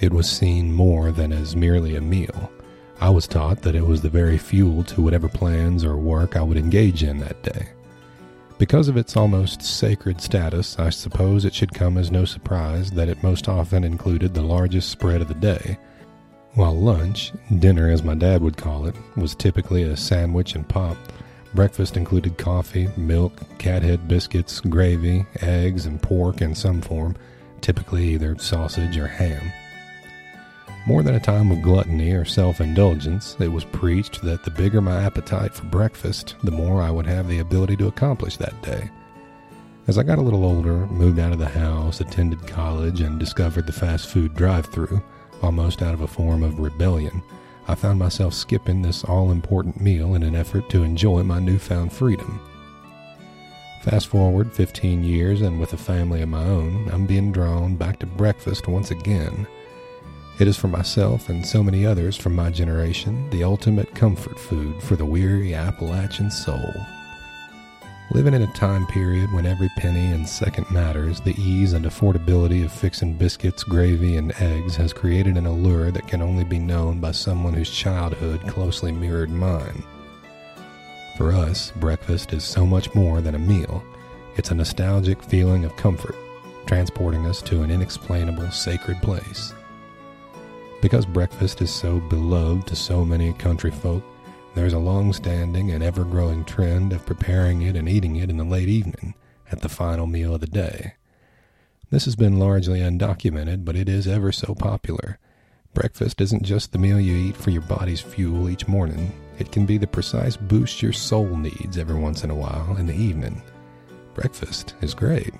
It 0.00 0.12
was 0.12 0.28
seen 0.28 0.72
more 0.72 1.10
than 1.10 1.32
as 1.32 1.56
merely 1.56 1.96
a 1.96 2.00
meal. 2.00 2.50
I 3.00 3.10
was 3.10 3.26
taught 3.26 3.62
that 3.62 3.74
it 3.74 3.86
was 3.86 4.02
the 4.02 4.08
very 4.08 4.38
fuel 4.38 4.84
to 4.84 5.02
whatever 5.02 5.28
plans 5.28 5.84
or 5.84 5.96
work 5.96 6.36
I 6.36 6.42
would 6.42 6.56
engage 6.56 7.02
in 7.02 7.18
that 7.18 7.42
day. 7.42 7.68
Because 8.58 8.88
of 8.88 8.96
its 8.96 9.16
almost 9.16 9.62
sacred 9.62 10.20
status, 10.20 10.80
I 10.80 10.90
suppose 10.90 11.44
it 11.44 11.54
should 11.54 11.72
come 11.72 11.96
as 11.96 12.10
no 12.10 12.24
surprise 12.24 12.90
that 12.90 13.08
it 13.08 13.22
most 13.22 13.48
often 13.48 13.84
included 13.84 14.34
the 14.34 14.42
largest 14.42 14.90
spread 14.90 15.20
of 15.20 15.28
the 15.28 15.34
day, 15.34 15.78
while 16.54 16.74
lunch, 16.74 17.32
dinner 17.60 17.88
as 17.88 18.02
my 18.02 18.16
dad 18.16 18.42
would 18.42 18.56
call 18.56 18.86
it, 18.86 18.96
was 19.16 19.36
typically 19.36 19.84
a 19.84 19.96
sandwich 19.96 20.56
and 20.56 20.68
pop. 20.68 20.96
Breakfast 21.54 21.96
included 21.96 22.36
coffee, 22.36 22.88
milk, 22.96 23.32
cathead 23.58 24.08
biscuits, 24.08 24.60
gravy, 24.60 25.24
eggs, 25.40 25.86
and 25.86 26.02
pork 26.02 26.42
in 26.42 26.56
some 26.56 26.80
form, 26.80 27.14
typically 27.60 28.08
either 28.08 28.36
sausage 28.38 28.98
or 28.98 29.06
ham. 29.06 29.52
More 30.88 31.02
than 31.02 31.16
a 31.16 31.20
time 31.20 31.50
of 31.50 31.60
gluttony 31.60 32.12
or 32.12 32.24
self 32.24 32.62
indulgence, 32.62 33.36
it 33.40 33.48
was 33.48 33.66
preached 33.66 34.22
that 34.22 34.42
the 34.42 34.50
bigger 34.50 34.80
my 34.80 35.02
appetite 35.02 35.52
for 35.52 35.66
breakfast, 35.66 36.36
the 36.42 36.50
more 36.50 36.80
I 36.80 36.90
would 36.90 37.04
have 37.04 37.28
the 37.28 37.40
ability 37.40 37.76
to 37.76 37.88
accomplish 37.88 38.38
that 38.38 38.62
day. 38.62 38.88
As 39.86 39.98
I 39.98 40.02
got 40.02 40.16
a 40.16 40.22
little 40.22 40.46
older, 40.46 40.86
moved 40.86 41.18
out 41.18 41.32
of 41.32 41.40
the 41.40 41.46
house, 41.46 42.00
attended 42.00 42.46
college, 42.46 43.02
and 43.02 43.20
discovered 43.20 43.66
the 43.66 43.72
fast 43.72 44.08
food 44.08 44.34
drive 44.34 44.64
through, 44.64 45.02
almost 45.42 45.82
out 45.82 45.92
of 45.92 46.00
a 46.00 46.06
form 46.06 46.42
of 46.42 46.58
rebellion, 46.58 47.22
I 47.66 47.74
found 47.74 47.98
myself 47.98 48.32
skipping 48.32 48.80
this 48.80 49.04
all 49.04 49.30
important 49.30 49.82
meal 49.82 50.14
in 50.14 50.22
an 50.22 50.34
effort 50.34 50.70
to 50.70 50.84
enjoy 50.84 51.22
my 51.22 51.38
newfound 51.38 51.92
freedom. 51.92 52.40
Fast 53.82 54.06
forward 54.06 54.54
15 54.54 55.04
years, 55.04 55.42
and 55.42 55.60
with 55.60 55.74
a 55.74 55.76
family 55.76 56.22
of 56.22 56.30
my 56.30 56.44
own, 56.44 56.88
I'm 56.90 57.04
being 57.04 57.30
drawn 57.30 57.76
back 57.76 57.98
to 57.98 58.06
breakfast 58.06 58.68
once 58.68 58.90
again 58.90 59.46
It 60.38 60.46
is 60.46 60.56
for 60.56 60.68
myself 60.68 61.28
and 61.30 61.44
so 61.44 61.64
many 61.64 61.84
others 61.84 62.16
from 62.16 62.36
my 62.36 62.48
generation 62.50 63.28
the 63.30 63.42
ultimate 63.42 63.92
comfort 63.96 64.38
food 64.38 64.80
for 64.80 64.94
the 64.94 65.04
weary 65.04 65.52
Appalachian 65.52 66.30
soul. 66.30 66.72
Living 68.12 68.34
in 68.34 68.42
a 68.42 68.52
time 68.54 68.86
period 68.86 69.32
when 69.32 69.46
every 69.46 69.68
penny 69.76 70.12
and 70.12 70.28
second 70.28 70.70
matters, 70.70 71.20
the 71.20 71.34
ease 71.42 71.72
and 71.72 71.86
affordability 71.86 72.64
of 72.64 72.72
fixing 72.72 73.14
biscuits, 73.14 73.64
gravy, 73.64 74.16
and 74.16 74.32
eggs 74.40 74.76
has 74.76 74.92
created 74.92 75.36
an 75.36 75.44
allure 75.44 75.90
that 75.90 76.06
can 76.06 76.22
only 76.22 76.44
be 76.44 76.60
known 76.60 77.00
by 77.00 77.10
someone 77.10 77.52
whose 77.52 77.76
childhood 77.76 78.40
closely 78.46 78.92
mirrored 78.92 79.30
mine. 79.30 79.82
For 81.16 81.32
us, 81.32 81.72
breakfast 81.72 82.32
is 82.32 82.44
so 82.44 82.64
much 82.64 82.94
more 82.94 83.20
than 83.20 83.34
a 83.34 83.40
meal. 83.40 83.82
It's 84.36 84.52
a 84.52 84.54
nostalgic 84.54 85.20
feeling 85.20 85.64
of 85.64 85.76
comfort, 85.76 86.14
transporting 86.64 87.26
us 87.26 87.42
to 87.42 87.62
an 87.62 87.72
inexplainable 87.72 88.52
sacred 88.52 89.02
place. 89.02 89.52
Because 90.80 91.06
breakfast 91.06 91.60
is 91.60 91.70
so 91.70 91.98
beloved 91.98 92.68
to 92.68 92.76
so 92.76 93.04
many 93.04 93.32
country 93.32 93.70
folk, 93.70 94.04
there's 94.54 94.74
a 94.74 94.78
long 94.78 95.12
standing 95.12 95.72
and 95.72 95.82
ever 95.82 96.04
growing 96.04 96.44
trend 96.44 96.92
of 96.92 97.04
preparing 97.04 97.62
it 97.62 97.74
and 97.76 97.88
eating 97.88 98.16
it 98.16 98.30
in 98.30 98.36
the 98.36 98.44
late 98.44 98.68
evening 98.68 99.14
at 99.50 99.60
the 99.60 99.68
final 99.68 100.06
meal 100.06 100.34
of 100.34 100.40
the 100.40 100.46
day. 100.46 100.94
This 101.90 102.04
has 102.04 102.16
been 102.16 102.38
largely 102.38 102.80
undocumented, 102.80 103.64
but 103.64 103.74
it 103.74 103.88
is 103.88 104.06
ever 104.06 104.30
so 104.30 104.54
popular. 104.54 105.18
Breakfast 105.74 106.20
isn't 106.20 106.44
just 106.44 106.72
the 106.72 106.78
meal 106.78 107.00
you 107.00 107.16
eat 107.16 107.36
for 107.36 107.50
your 107.50 107.62
body's 107.62 108.00
fuel 108.00 108.48
each 108.48 108.68
morning, 108.68 109.12
it 109.38 109.52
can 109.52 109.66
be 109.66 109.78
the 109.78 109.86
precise 109.86 110.36
boost 110.36 110.82
your 110.82 110.92
soul 110.92 111.36
needs 111.36 111.78
every 111.78 111.98
once 111.98 112.24
in 112.24 112.30
a 112.30 112.34
while 112.34 112.76
in 112.78 112.86
the 112.86 112.94
evening. 112.94 113.40
Breakfast 114.14 114.74
is 114.80 114.94
great, 114.94 115.32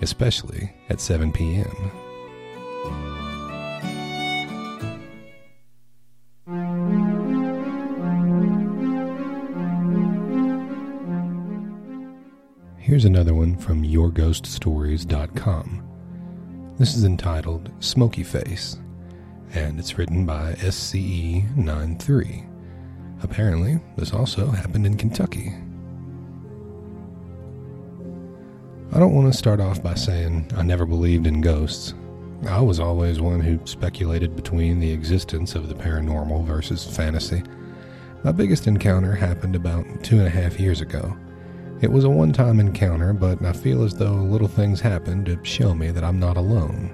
especially 0.00 0.72
at 0.88 1.00
7 1.00 1.32
p.m. 1.32 1.92
Here's 12.86 13.04
another 13.04 13.34
one 13.34 13.56
from 13.56 13.82
YourGhostStories.com. 13.82 15.82
This 16.78 16.94
is 16.94 17.02
entitled 17.02 17.72
Smokey 17.80 18.22
Face, 18.22 18.78
and 19.54 19.80
it's 19.80 19.98
written 19.98 20.24
by 20.24 20.52
SCE93. 20.52 22.48
Apparently, 23.24 23.80
this 23.96 24.12
also 24.12 24.46
happened 24.46 24.86
in 24.86 24.96
Kentucky. 24.96 25.52
I 28.92 29.00
don't 29.00 29.16
want 29.16 29.32
to 29.32 29.36
start 29.36 29.58
off 29.58 29.82
by 29.82 29.94
saying 29.94 30.52
I 30.56 30.62
never 30.62 30.86
believed 30.86 31.26
in 31.26 31.40
ghosts. 31.40 31.92
I 32.46 32.60
was 32.60 32.78
always 32.78 33.20
one 33.20 33.40
who 33.40 33.58
speculated 33.64 34.36
between 34.36 34.78
the 34.78 34.92
existence 34.92 35.56
of 35.56 35.68
the 35.68 35.74
paranormal 35.74 36.44
versus 36.44 36.84
fantasy. 36.84 37.42
My 38.22 38.30
biggest 38.30 38.68
encounter 38.68 39.12
happened 39.12 39.56
about 39.56 40.04
two 40.04 40.18
and 40.18 40.28
a 40.28 40.30
half 40.30 40.60
years 40.60 40.80
ago. 40.80 41.16
It 41.82 41.92
was 41.92 42.04
a 42.04 42.10
one 42.10 42.32
time 42.32 42.58
encounter, 42.58 43.12
but 43.12 43.44
I 43.44 43.52
feel 43.52 43.84
as 43.84 43.92
though 43.92 44.14
little 44.14 44.48
things 44.48 44.80
happened 44.80 45.26
to 45.26 45.38
show 45.44 45.74
me 45.74 45.90
that 45.90 46.04
I'm 46.04 46.18
not 46.18 46.38
alone. 46.38 46.88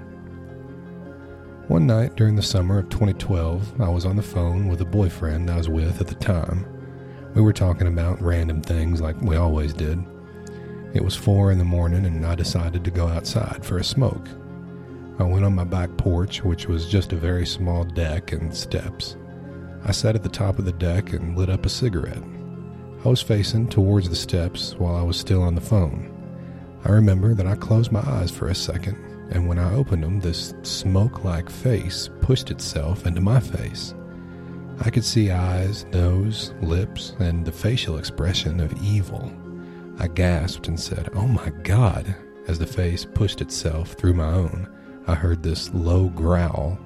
One 1.69 1.87
night 1.87 2.15
during 2.15 2.35
the 2.35 2.41
summer 2.41 2.79
of 2.79 2.89
2012, 2.89 3.79
I 3.79 3.87
was 3.87 4.05
on 4.05 4.17
the 4.17 4.21
phone 4.21 4.67
with 4.67 4.81
a 4.81 4.85
boyfriend 4.85 5.49
I 5.49 5.55
was 5.55 5.69
with 5.69 6.01
at 6.01 6.07
the 6.07 6.15
time. 6.15 6.65
We 7.33 7.41
were 7.41 7.53
talking 7.53 7.87
about 7.87 8.21
random 8.21 8.61
things 8.61 8.99
like 8.99 9.19
we 9.21 9.37
always 9.37 9.73
did. 9.73 10.03
It 10.93 11.03
was 11.03 11.15
four 11.15 11.53
in 11.53 11.59
the 11.59 11.63
morning, 11.63 12.05
and 12.05 12.25
I 12.25 12.35
decided 12.35 12.83
to 12.83 12.91
go 12.91 13.07
outside 13.07 13.63
for 13.63 13.77
a 13.77 13.83
smoke. 13.83 14.27
I 15.17 15.23
went 15.23 15.45
on 15.45 15.55
my 15.55 15.63
back 15.63 15.95
porch, 15.95 16.43
which 16.43 16.67
was 16.67 16.89
just 16.89 17.13
a 17.13 17.15
very 17.15 17.45
small 17.45 17.85
deck 17.85 18.33
and 18.33 18.53
steps. 18.53 19.15
I 19.85 19.93
sat 19.93 20.15
at 20.15 20.23
the 20.23 20.29
top 20.29 20.59
of 20.59 20.65
the 20.65 20.73
deck 20.73 21.13
and 21.13 21.37
lit 21.37 21.49
up 21.49 21.65
a 21.65 21.69
cigarette. 21.69 22.21
I 23.05 23.09
was 23.09 23.21
facing 23.21 23.67
towards 23.67 24.07
the 24.07 24.15
steps 24.15 24.75
while 24.75 24.95
I 24.95 25.01
was 25.01 25.17
still 25.19 25.43
on 25.43 25.55
the 25.55 25.61
phone. 25.61 26.09
I 26.85 26.89
remember 26.89 27.33
that 27.33 27.45
I 27.45 27.55
closed 27.55 27.91
my 27.91 27.99
eyes 27.99 28.31
for 28.31 28.47
a 28.47 28.55
second, 28.55 28.95
and 29.29 29.45
when 29.45 29.59
I 29.59 29.73
opened 29.73 30.03
them, 30.03 30.21
this 30.21 30.53
smoke 30.61 31.25
like 31.25 31.49
face 31.49 32.09
pushed 32.21 32.49
itself 32.49 33.05
into 33.05 33.19
my 33.19 33.41
face. 33.41 33.93
I 34.79 34.89
could 34.89 35.03
see 35.03 35.31
eyes, 35.31 35.85
nose, 35.91 36.53
lips, 36.61 37.13
and 37.19 37.43
the 37.45 37.51
facial 37.51 37.97
expression 37.97 38.61
of 38.61 38.73
evil. 38.81 39.29
I 39.99 40.07
gasped 40.07 40.69
and 40.69 40.79
said, 40.79 41.09
Oh 41.13 41.27
my 41.27 41.49
God! 41.63 42.15
As 42.47 42.57
the 42.57 42.65
face 42.65 43.05
pushed 43.05 43.41
itself 43.41 43.93
through 43.93 44.13
my 44.13 44.31
own, 44.31 44.69
I 45.07 45.15
heard 45.15 45.43
this 45.43 45.73
low 45.73 46.07
growl. 46.07 46.79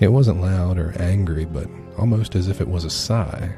It 0.00 0.08
wasn't 0.08 0.40
loud 0.40 0.78
or 0.78 0.94
angry, 0.98 1.44
but 1.44 1.68
almost 1.98 2.34
as 2.34 2.48
if 2.48 2.62
it 2.62 2.68
was 2.68 2.86
a 2.86 2.90
sigh. 2.90 3.54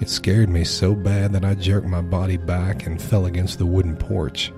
It 0.00 0.10
scared 0.10 0.50
me 0.50 0.62
so 0.64 0.94
bad 0.94 1.32
that 1.32 1.44
I 1.44 1.54
jerked 1.54 1.86
my 1.86 2.02
body 2.02 2.36
back 2.36 2.86
and 2.86 3.00
fell 3.00 3.26
against 3.26 3.58
the 3.58 3.66
wooden 3.66 3.96
porch. 3.96 4.52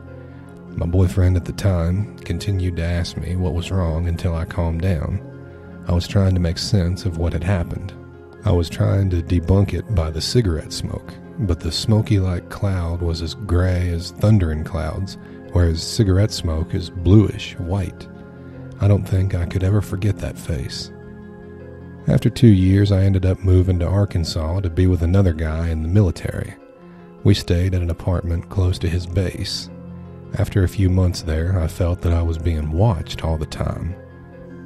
My 0.71 0.87
boyfriend 0.87 1.37
at 1.37 1.45
the 1.45 1.53
time 1.53 2.19
continued 2.19 2.77
to 2.77 2.85
ask 2.85 3.17
me 3.17 3.37
what 3.37 3.55
was 3.55 3.71
wrong 3.71 4.09
until 4.09 4.35
I 4.35 4.45
calmed 4.45 4.83
down. 4.83 5.21
I 5.87 5.93
was 5.93 6.09
trying 6.09 6.35
to 6.35 6.41
make 6.41 6.59
sense 6.59 7.05
of 7.05 7.19
what 7.19 7.33
had 7.33 7.45
happened. 7.45 7.93
I 8.45 8.53
was 8.53 8.69
trying 8.69 9.11
to 9.11 9.23
debunk 9.23 9.75
it 9.75 9.95
by 9.95 10.11
the 10.11 10.21
cigarette 10.21 10.73
smoke, 10.73 11.15
but 11.41 11.61
the 11.61 11.73
smoky 11.73 12.19
like 12.19 12.51
cloud 12.51 13.01
was 13.01 13.23
as 13.23 13.35
gray 13.35 13.91
as 13.91 14.11
thundering 14.11 14.65
clouds, 14.65 15.19
whereas 15.53 15.83
cigarette 15.83 16.33
smoke 16.33 16.75
is 16.75 16.91
bluish 16.91 17.57
white. 17.59 18.07
I 18.81 18.89
don't 18.89 19.05
think 19.05 19.35
I 19.35 19.47
could 19.47 19.65
ever 19.65 19.81
forget 19.81 20.19
that 20.19 20.39
face. 20.39 20.91
After 22.09 22.31
two 22.31 22.49
years, 22.49 22.91
I 22.91 23.03
ended 23.03 23.27
up 23.27 23.45
moving 23.45 23.79
to 23.81 23.87
Arkansas 23.87 24.61
to 24.61 24.71
be 24.71 24.87
with 24.87 25.03
another 25.03 25.35
guy 25.35 25.69
in 25.69 25.83
the 25.83 25.89
military. 25.89 26.55
We 27.23 27.35
stayed 27.35 27.75
at 27.75 27.83
an 27.83 27.91
apartment 27.91 28.49
close 28.49 28.79
to 28.79 28.89
his 28.89 29.07
base. 29.07 29.69
After 30.39 30.65
a 30.65 30.69
few 30.69 30.89
months 30.89 31.21
there, 31.21 31.61
I 31.61 31.67
felt 31.67 32.01
that 32.01 32.15
I 32.15 32.23
was 32.23 32.39
being 32.39 32.71
watched 32.71 33.25
all 33.25 33.37
the 33.37 33.45
time. 33.45 33.95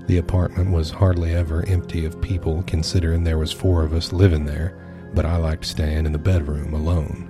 The 0.06 0.18
apartment 0.18 0.70
was 0.70 0.90
hardly 0.92 1.34
ever 1.34 1.66
empty 1.66 2.04
of 2.04 2.20
people, 2.20 2.62
considering 2.64 3.24
there 3.24 3.38
was 3.38 3.50
four 3.50 3.82
of 3.84 3.92
us 3.92 4.12
living 4.12 4.44
there, 4.44 4.78
but 5.12 5.26
I 5.26 5.36
liked 5.36 5.64
staying 5.64 6.06
in 6.06 6.12
the 6.12 6.18
bedroom 6.18 6.74
alone. 6.74 7.28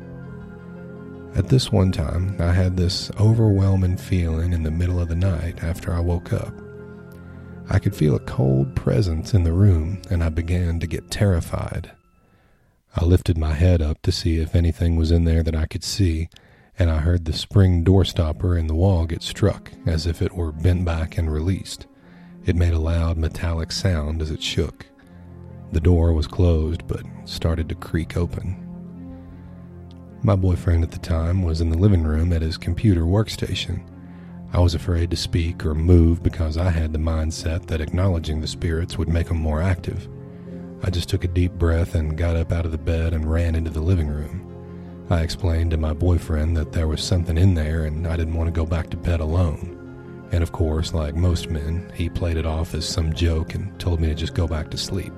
At 1.34 1.48
this 1.48 1.72
one 1.72 1.90
time, 1.90 2.36
I 2.38 2.52
had 2.52 2.76
this 2.76 3.10
overwhelming 3.18 3.96
feeling 3.96 4.52
in 4.52 4.62
the 4.62 4.70
middle 4.70 5.00
of 5.00 5.08
the 5.08 5.16
night 5.16 5.64
after 5.64 5.94
I 5.94 6.00
woke 6.00 6.34
up. 6.34 6.52
I 7.72 7.78
could 7.78 7.96
feel 7.96 8.14
a 8.14 8.20
cold 8.20 8.76
presence 8.76 9.32
in 9.32 9.44
the 9.44 9.52
room, 9.54 10.02
and 10.10 10.22
I 10.22 10.28
began 10.28 10.78
to 10.80 10.86
get 10.86 11.10
terrified. 11.10 11.90
I 12.94 13.06
lifted 13.06 13.38
my 13.38 13.54
head 13.54 13.80
up 13.80 14.02
to 14.02 14.12
see 14.12 14.36
if 14.36 14.54
anything 14.54 14.96
was 14.96 15.10
in 15.10 15.24
there 15.24 15.42
that 15.42 15.56
I 15.56 15.64
could 15.64 15.82
see, 15.82 16.28
and 16.78 16.90
I 16.90 16.98
heard 16.98 17.24
the 17.24 17.32
spring 17.32 17.82
door 17.82 18.04
stopper 18.04 18.58
in 18.58 18.66
the 18.66 18.74
wall 18.74 19.06
get 19.06 19.22
struck 19.22 19.72
as 19.86 20.06
if 20.06 20.20
it 20.20 20.34
were 20.34 20.52
bent 20.52 20.84
back 20.84 21.16
and 21.16 21.32
released. 21.32 21.86
It 22.44 22.56
made 22.56 22.74
a 22.74 22.78
loud 22.78 23.16
metallic 23.16 23.72
sound 23.72 24.20
as 24.20 24.30
it 24.30 24.42
shook. 24.42 24.84
The 25.72 25.80
door 25.80 26.12
was 26.12 26.26
closed 26.26 26.86
but 26.86 27.06
started 27.24 27.70
to 27.70 27.74
creak 27.74 28.18
open. 28.18 28.68
My 30.22 30.36
boyfriend 30.36 30.84
at 30.84 30.90
the 30.90 30.98
time 30.98 31.42
was 31.42 31.62
in 31.62 31.70
the 31.70 31.78
living 31.78 32.04
room 32.04 32.34
at 32.34 32.42
his 32.42 32.58
computer 32.58 33.04
workstation. 33.04 33.82
I 34.54 34.60
was 34.60 34.74
afraid 34.74 35.10
to 35.10 35.16
speak 35.16 35.64
or 35.64 35.74
move 35.74 36.22
because 36.22 36.58
I 36.58 36.68
had 36.68 36.92
the 36.92 36.98
mindset 36.98 37.66
that 37.68 37.80
acknowledging 37.80 38.42
the 38.42 38.46
spirits 38.46 38.98
would 38.98 39.08
make 39.08 39.28
them 39.28 39.38
more 39.38 39.62
active. 39.62 40.06
I 40.82 40.90
just 40.90 41.08
took 41.08 41.24
a 41.24 41.28
deep 41.28 41.52
breath 41.52 41.94
and 41.94 42.18
got 42.18 42.36
up 42.36 42.52
out 42.52 42.66
of 42.66 42.70
the 42.72 42.76
bed 42.76 43.14
and 43.14 43.30
ran 43.30 43.54
into 43.54 43.70
the 43.70 43.80
living 43.80 44.08
room. 44.08 45.06
I 45.08 45.22
explained 45.22 45.70
to 45.70 45.78
my 45.78 45.94
boyfriend 45.94 46.54
that 46.58 46.72
there 46.72 46.86
was 46.86 47.02
something 47.02 47.38
in 47.38 47.54
there 47.54 47.86
and 47.86 48.06
I 48.06 48.14
didn't 48.18 48.34
want 48.34 48.48
to 48.48 48.52
go 48.52 48.66
back 48.66 48.90
to 48.90 48.96
bed 48.98 49.20
alone. 49.20 50.28
And 50.32 50.42
of 50.42 50.52
course, 50.52 50.92
like 50.92 51.14
most 51.14 51.48
men, 51.48 51.90
he 51.94 52.10
played 52.10 52.36
it 52.36 52.44
off 52.44 52.74
as 52.74 52.86
some 52.86 53.14
joke 53.14 53.54
and 53.54 53.78
told 53.80 54.00
me 54.00 54.08
to 54.08 54.14
just 54.14 54.34
go 54.34 54.46
back 54.46 54.70
to 54.70 54.76
sleep. 54.76 55.14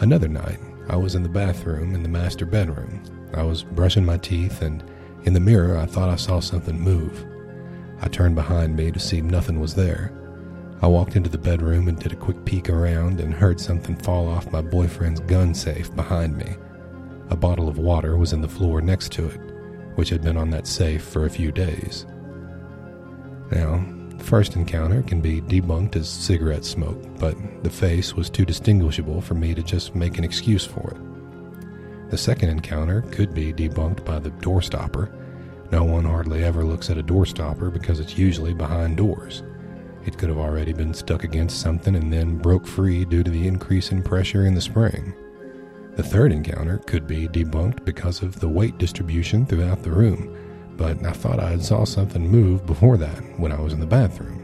Another 0.00 0.28
night, 0.28 0.60
I 0.88 0.96
was 0.96 1.14
in 1.14 1.22
the 1.22 1.28
bathroom 1.28 1.94
in 1.94 2.02
the 2.02 2.08
master 2.08 2.46
bedroom. 2.46 3.02
I 3.34 3.42
was 3.42 3.62
brushing 3.64 4.06
my 4.06 4.16
teeth 4.16 4.62
and 4.62 4.82
in 5.24 5.34
the 5.34 5.40
mirror 5.40 5.76
I 5.76 5.84
thought 5.84 6.08
I 6.08 6.16
saw 6.16 6.40
something 6.40 6.80
move. 6.80 7.26
I 8.02 8.08
turned 8.08 8.34
behind 8.34 8.76
me 8.76 8.90
to 8.90 8.98
see 8.98 9.20
nothing 9.20 9.60
was 9.60 9.74
there. 9.74 10.12
I 10.82 10.88
walked 10.88 11.14
into 11.14 11.30
the 11.30 11.38
bedroom 11.38 11.86
and 11.86 11.96
did 11.96 12.12
a 12.12 12.16
quick 12.16 12.44
peek 12.44 12.68
around 12.68 13.20
and 13.20 13.32
heard 13.32 13.60
something 13.60 13.94
fall 13.94 14.28
off 14.28 14.50
my 14.50 14.60
boyfriend's 14.60 15.20
gun 15.20 15.54
safe 15.54 15.94
behind 15.94 16.36
me. 16.36 16.56
A 17.30 17.36
bottle 17.36 17.68
of 17.68 17.78
water 17.78 18.16
was 18.16 18.32
in 18.32 18.42
the 18.42 18.48
floor 18.48 18.80
next 18.80 19.12
to 19.12 19.28
it, 19.28 19.40
which 19.94 20.08
had 20.08 20.22
been 20.22 20.36
on 20.36 20.50
that 20.50 20.66
safe 20.66 21.04
for 21.04 21.24
a 21.24 21.30
few 21.30 21.52
days. 21.52 22.04
Now, 23.52 23.84
the 24.16 24.24
first 24.24 24.56
encounter 24.56 25.02
can 25.02 25.20
be 25.20 25.40
debunked 25.40 25.94
as 25.94 26.08
cigarette 26.08 26.64
smoke, 26.64 27.00
but 27.20 27.36
the 27.62 27.70
face 27.70 28.14
was 28.14 28.28
too 28.28 28.44
distinguishable 28.44 29.20
for 29.20 29.34
me 29.34 29.54
to 29.54 29.62
just 29.62 29.94
make 29.94 30.18
an 30.18 30.24
excuse 30.24 30.64
for 30.64 30.90
it. 30.90 32.10
The 32.10 32.18
second 32.18 32.48
encounter 32.48 33.02
could 33.12 33.32
be 33.32 33.52
debunked 33.52 34.04
by 34.04 34.18
the 34.18 34.30
doorstopper, 34.30 35.12
no 35.72 35.84
one 35.84 36.04
hardly 36.04 36.44
ever 36.44 36.64
looks 36.64 36.90
at 36.90 36.98
a 36.98 37.02
doorstopper 37.02 37.72
because 37.72 37.98
it's 37.98 38.18
usually 38.18 38.52
behind 38.52 38.98
doors. 38.98 39.42
It 40.04 40.18
could 40.18 40.28
have 40.28 40.38
already 40.38 40.74
been 40.74 40.92
stuck 40.92 41.24
against 41.24 41.62
something 41.62 41.96
and 41.96 42.12
then 42.12 42.36
broke 42.36 42.66
free 42.66 43.06
due 43.06 43.22
to 43.22 43.30
the 43.30 43.48
increase 43.48 43.90
in 43.90 44.02
pressure 44.02 44.44
in 44.44 44.54
the 44.54 44.60
spring. 44.60 45.14
The 45.96 46.02
third 46.02 46.30
encounter 46.30 46.78
could 46.78 47.06
be 47.06 47.26
debunked 47.26 47.86
because 47.86 48.22
of 48.22 48.38
the 48.38 48.48
weight 48.48 48.76
distribution 48.76 49.46
throughout 49.46 49.82
the 49.82 49.90
room, 49.90 50.36
but 50.76 51.02
I 51.06 51.12
thought 51.12 51.40
I 51.40 51.56
saw 51.58 51.84
something 51.84 52.28
move 52.28 52.66
before 52.66 52.98
that 52.98 53.38
when 53.38 53.52
I 53.52 53.60
was 53.60 53.72
in 53.72 53.80
the 53.80 53.86
bathroom. 53.86 54.40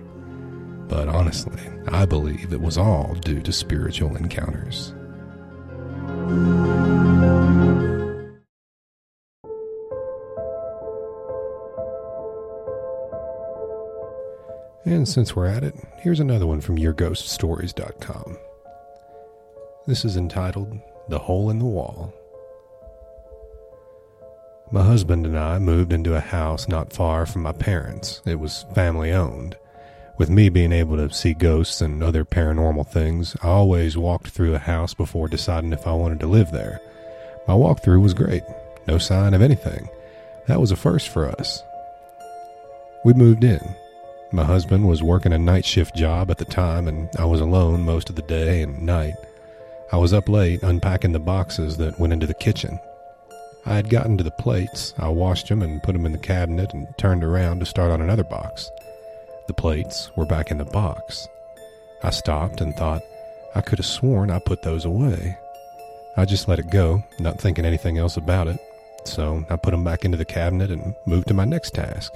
But 0.88 1.08
honestly, 1.08 1.60
I 1.88 2.06
believe 2.06 2.54
it 2.54 2.60
was 2.60 2.78
all 2.78 3.14
due 3.20 3.42
to 3.42 3.52
spiritual 3.52 4.16
encounters. 4.16 4.94
And 14.88 15.06
since 15.06 15.36
we're 15.36 15.44
at 15.44 15.64
it, 15.64 15.74
here's 15.98 16.18
another 16.18 16.46
one 16.46 16.62
from 16.62 16.78
YourGhostStories.com. 16.78 18.38
This 19.86 20.02
is 20.02 20.16
entitled 20.16 20.80
The 21.10 21.18
Hole 21.18 21.50
in 21.50 21.58
the 21.58 21.66
Wall. 21.66 22.14
My 24.72 24.82
husband 24.82 25.26
and 25.26 25.38
I 25.38 25.58
moved 25.58 25.92
into 25.92 26.16
a 26.16 26.20
house 26.20 26.68
not 26.68 26.94
far 26.94 27.26
from 27.26 27.42
my 27.42 27.52
parents. 27.52 28.22
It 28.24 28.40
was 28.40 28.64
family 28.74 29.12
owned. 29.12 29.58
With 30.16 30.30
me 30.30 30.48
being 30.48 30.72
able 30.72 30.96
to 30.96 31.14
see 31.14 31.34
ghosts 31.34 31.82
and 31.82 32.02
other 32.02 32.24
paranormal 32.24 32.88
things, 32.88 33.36
I 33.42 33.48
always 33.48 33.98
walked 33.98 34.28
through 34.28 34.54
a 34.54 34.58
house 34.58 34.94
before 34.94 35.28
deciding 35.28 35.74
if 35.74 35.86
I 35.86 35.92
wanted 35.92 36.20
to 36.20 36.26
live 36.26 36.50
there. 36.50 36.80
My 37.46 37.52
walkthrough 37.52 38.00
was 38.00 38.14
great. 38.14 38.42
No 38.86 38.96
sign 38.96 39.34
of 39.34 39.42
anything. 39.42 39.90
That 40.46 40.62
was 40.62 40.70
a 40.70 40.76
first 40.76 41.10
for 41.10 41.28
us. 41.28 41.62
We 43.04 43.12
moved 43.12 43.44
in. 43.44 43.76
My 44.30 44.44
husband 44.44 44.86
was 44.86 45.02
working 45.02 45.32
a 45.32 45.38
night 45.38 45.64
shift 45.64 45.96
job 45.96 46.30
at 46.30 46.36
the 46.36 46.44
time, 46.44 46.86
and 46.86 47.08
I 47.18 47.24
was 47.24 47.40
alone 47.40 47.82
most 47.82 48.10
of 48.10 48.16
the 48.16 48.22
day 48.22 48.60
and 48.60 48.82
night. 48.82 49.14
I 49.90 49.96
was 49.96 50.12
up 50.12 50.28
late 50.28 50.62
unpacking 50.62 51.12
the 51.12 51.18
boxes 51.18 51.78
that 51.78 51.98
went 51.98 52.12
into 52.12 52.26
the 52.26 52.34
kitchen. 52.34 52.78
I 53.64 53.74
had 53.74 53.88
gotten 53.88 54.18
to 54.18 54.24
the 54.24 54.30
plates, 54.30 54.92
I 54.98 55.08
washed 55.08 55.48
them 55.48 55.62
and 55.62 55.82
put 55.82 55.94
them 55.94 56.04
in 56.04 56.12
the 56.12 56.18
cabinet 56.18 56.74
and 56.74 56.86
turned 56.98 57.24
around 57.24 57.60
to 57.60 57.66
start 57.66 57.90
on 57.90 58.02
another 58.02 58.22
box. 58.22 58.70
The 59.46 59.54
plates 59.54 60.10
were 60.14 60.26
back 60.26 60.50
in 60.50 60.58
the 60.58 60.66
box. 60.66 61.26
I 62.02 62.10
stopped 62.10 62.60
and 62.60 62.76
thought, 62.76 63.02
I 63.54 63.62
could 63.62 63.78
have 63.78 63.86
sworn 63.86 64.30
I 64.30 64.40
put 64.40 64.60
those 64.60 64.84
away. 64.84 65.38
I 66.18 66.26
just 66.26 66.48
let 66.48 66.58
it 66.58 66.70
go, 66.70 67.02
not 67.18 67.40
thinking 67.40 67.64
anything 67.64 67.96
else 67.96 68.18
about 68.18 68.46
it, 68.46 68.60
so 69.04 69.42
I 69.48 69.56
put 69.56 69.70
them 69.70 69.84
back 69.84 70.04
into 70.04 70.18
the 70.18 70.26
cabinet 70.26 70.70
and 70.70 70.94
moved 71.06 71.28
to 71.28 71.34
my 71.34 71.46
next 71.46 71.72
task. 71.72 72.12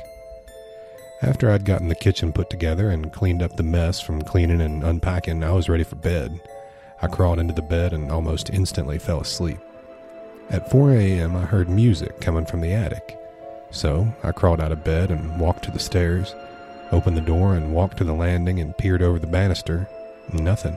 After 1.23 1.49
I'd 1.49 1.65
gotten 1.65 1.87
the 1.87 1.95
kitchen 1.95 2.33
put 2.33 2.51
together 2.51 2.91
and 2.91 3.13
cleaned 3.13 3.43
up 3.43 3.55
the 3.55 3.63
mess 3.63 4.01
from 4.01 4.23
cleaning 4.23 4.61
and 4.61 4.83
unpacking, 4.83 5.45
I 5.45 5.53
was 5.53 5.69
ready 5.69 5.85
for 5.85 5.95
bed. 5.95 6.41
I 7.01 7.07
crawled 7.07 7.39
into 7.39 7.55
the 7.55 7.63
bed 7.63 7.93
and 7.93 8.11
almost 8.11 8.51
instantly 8.51 8.99
fell 8.99 9.21
asleep. 9.21 9.59
At 10.51 10.69
4 10.69 10.91
a.m., 10.91 11.37
I 11.37 11.43
heard 11.43 11.69
music 11.69 12.21
coming 12.21 12.45
from 12.45 12.61
the 12.61 12.73
attic. 12.73 13.17
So 13.71 14.13
I 14.25 14.33
crawled 14.33 14.61
out 14.61 14.73
of 14.73 14.83
bed 14.83 15.13
and 15.13 15.39
walked 15.39 15.63
to 15.65 15.71
the 15.71 15.79
stairs, 15.79 16.35
opened 16.91 17.17
the 17.17 17.21
door 17.21 17.55
and 17.55 17.73
walked 17.73 17.99
to 17.99 18.05
the 18.05 18.13
landing 18.13 18.59
and 18.59 18.77
peered 18.77 19.01
over 19.01 19.21
the 19.21 19.27
banister. 19.29 19.89
Nothing. 20.33 20.77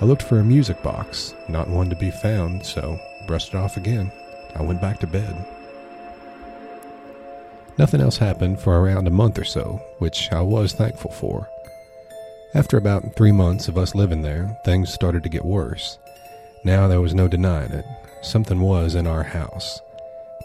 I 0.00 0.06
looked 0.06 0.22
for 0.22 0.40
a 0.40 0.44
music 0.44 0.82
box, 0.82 1.34
not 1.48 1.68
one 1.68 1.90
to 1.90 1.96
be 1.96 2.10
found, 2.10 2.64
so 2.64 2.98
brushed 3.26 3.50
it 3.50 3.58
off 3.58 3.76
again. 3.76 4.10
I 4.56 4.62
went 4.62 4.80
back 4.80 5.00
to 5.00 5.06
bed. 5.06 5.36
Nothing 7.80 8.02
else 8.02 8.18
happened 8.18 8.60
for 8.60 8.78
around 8.78 9.06
a 9.06 9.10
month 9.10 9.38
or 9.38 9.44
so, 9.44 9.80
which 10.00 10.30
I 10.32 10.42
was 10.42 10.74
thankful 10.74 11.12
for. 11.12 11.48
After 12.54 12.76
about 12.76 13.16
three 13.16 13.32
months 13.32 13.68
of 13.68 13.78
us 13.78 13.94
living 13.94 14.20
there, 14.20 14.54
things 14.66 14.92
started 14.92 15.22
to 15.22 15.30
get 15.30 15.46
worse. 15.46 15.96
Now 16.62 16.88
there 16.88 17.00
was 17.00 17.14
no 17.14 17.26
denying 17.26 17.72
it. 17.72 17.86
Something 18.20 18.60
was 18.60 18.96
in 18.96 19.06
our 19.06 19.22
house. 19.22 19.80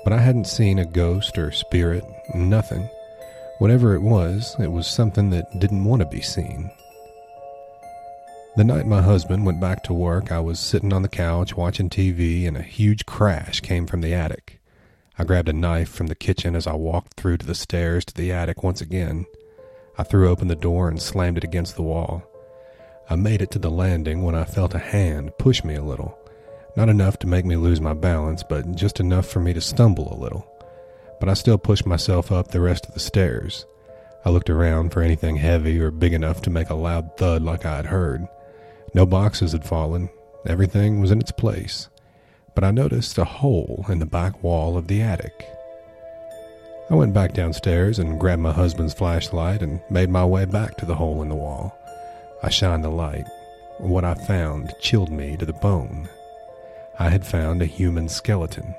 But 0.06 0.14
I 0.14 0.20
hadn't 0.20 0.48
seen 0.48 0.80
a 0.80 0.86
ghost 0.86 1.38
or 1.38 1.52
spirit, 1.52 2.06
nothing. 2.34 2.88
Whatever 3.60 3.96
it 3.96 4.02
was, 4.02 4.56
it 4.58 4.72
was 4.72 4.88
something 4.88 5.30
that 5.32 5.60
didn't 5.60 5.84
want 5.84 6.04
to 6.04 6.08
be 6.08 6.22
seen. 6.22 6.72
The 8.56 8.64
night 8.64 8.88
my 8.88 9.02
husband 9.02 9.46
went 9.46 9.60
back 9.60 9.84
to 9.84 9.94
work, 9.94 10.32
I 10.32 10.40
was 10.40 10.58
sitting 10.58 10.94
on 10.94 11.02
the 11.02 11.10
couch 11.10 11.58
watching 11.58 11.90
TV 11.90 12.48
and 12.48 12.56
a 12.56 12.62
huge 12.62 13.06
crash 13.06 13.60
came 13.60 13.88
from 13.88 14.00
the 14.00 14.14
attic. 14.14 14.55
I 15.18 15.24
grabbed 15.24 15.48
a 15.48 15.54
knife 15.54 15.88
from 15.88 16.08
the 16.08 16.16
kitchen 16.16 16.58
as 16.58 16.68
I 16.68 16.74
walked 16.74 17.14
through 17.14 17.38
to 17.38 17.46
the 17.46 17.56
stairs 17.56 18.04
to 18.06 18.14
the 18.14 18.34
attic 18.34 18.64
once 18.64 18.82
again. 18.82 19.26
I 19.98 20.04
threw 20.04 20.28
open 20.28 20.50
the 20.50 20.58
door 20.58 20.90
and 20.90 21.02
slammed 21.02 21.38
it 21.38 21.46
against 21.46 21.78
the 21.78 21.84
wall. 21.84 22.24
I 23.10 23.16
made 23.16 23.42
it 23.42 23.50
to 23.52 23.60
the 23.60 23.72
landing 23.72 24.24
when 24.24 24.36
I 24.36 24.44
felt 24.44 24.76
a 24.76 24.80
hand 24.80 25.32
push 25.40 25.64
me 25.64 25.76
a 25.76 25.84
little. 25.84 26.20
Not 26.76 26.90
enough 26.90 27.18
to 27.20 27.28
make 27.28 27.46
me 27.46 27.56
lose 27.56 27.80
my 27.80 27.94
balance, 27.94 28.44
but 28.44 28.76
just 28.76 29.00
enough 29.00 29.26
for 29.26 29.40
me 29.40 29.54
to 29.54 29.62
stumble 29.62 30.12
a 30.12 30.20
little. 30.20 30.46
But 31.22 31.30
I 31.30 31.34
still 31.34 31.58
pushed 31.58 31.86
myself 31.86 32.30
up 32.30 32.50
the 32.50 32.60
rest 32.60 32.86
of 32.86 32.94
the 32.94 33.00
stairs. 33.00 33.66
I 34.26 34.32
looked 34.32 34.50
around 34.50 34.92
for 34.92 35.02
anything 35.02 35.38
heavy 35.38 35.80
or 35.80 35.92
big 35.92 36.12
enough 36.12 36.42
to 36.42 36.50
make 36.50 36.70
a 36.70 36.76
loud 36.76 37.16
thud 37.16 37.42
like 37.42 37.66
I 37.66 37.78
had 37.78 37.86
heard. 37.86 38.28
No 38.94 39.06
boxes 39.06 39.54
had 39.54 39.64
fallen. 39.64 40.10
Everything 40.46 41.00
was 41.00 41.12
in 41.12 41.22
its 41.22 41.32
place 41.32 41.88
but 42.56 42.64
I 42.64 42.72
noticed 42.72 43.18
a 43.18 43.26
hole 43.26 43.86
in 43.90 44.00
the 44.00 44.06
back 44.06 44.42
wall 44.42 44.78
of 44.78 44.88
the 44.88 45.02
attic. 45.02 45.46
I 46.90 46.96
went 46.96 47.14
back 47.14 47.34
downstairs 47.34 48.00
and 48.00 48.20
grabbed 48.20 48.42
my 48.42 48.54
husband's 48.54 48.94
flashlight 48.94 49.62
and 49.62 49.82
made 49.90 50.10
my 50.10 50.24
way 50.24 50.46
back 50.46 50.78
to 50.78 50.86
the 50.86 50.96
hole 50.96 51.22
in 51.22 51.30
the 51.30 51.36
wall. 51.36 51.76
I 52.42 52.50
shined 52.50 52.84
the 52.84 52.90
light. 52.90 53.26
What 53.80 54.06
I 54.06 54.14
found 54.14 54.74
chilled 54.80 55.12
me 55.12 55.36
to 55.38 55.46
the 55.46 55.54
bone. 55.54 56.08
I 56.98 57.10
had 57.10 57.26
found 57.26 57.62
a 57.62 57.66
human 57.66 58.08
skeleton. 58.08 58.74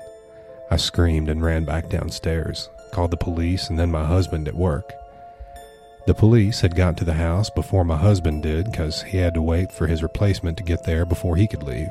I 0.71 0.77
screamed 0.77 1.29
and 1.29 1.43
ran 1.43 1.65
back 1.65 1.89
downstairs, 1.89 2.69
called 2.91 3.11
the 3.11 3.17
police 3.17 3.69
and 3.69 3.77
then 3.77 3.91
my 3.91 4.05
husband 4.05 4.47
at 4.47 4.55
work. 4.55 4.91
The 6.07 6.15
police 6.15 6.61
had 6.61 6.75
got 6.75 6.95
to 6.97 7.05
the 7.05 7.13
house 7.13 7.49
before 7.49 7.83
my 7.83 7.97
husband 7.97 8.41
did 8.41 8.71
because 8.71 9.03
he 9.03 9.17
had 9.17 9.33
to 9.33 9.41
wait 9.41 9.71
for 9.71 9.85
his 9.85 10.01
replacement 10.01 10.57
to 10.57 10.63
get 10.63 10.85
there 10.85 11.05
before 11.05 11.35
he 11.35 11.45
could 11.45 11.63
leave. 11.63 11.89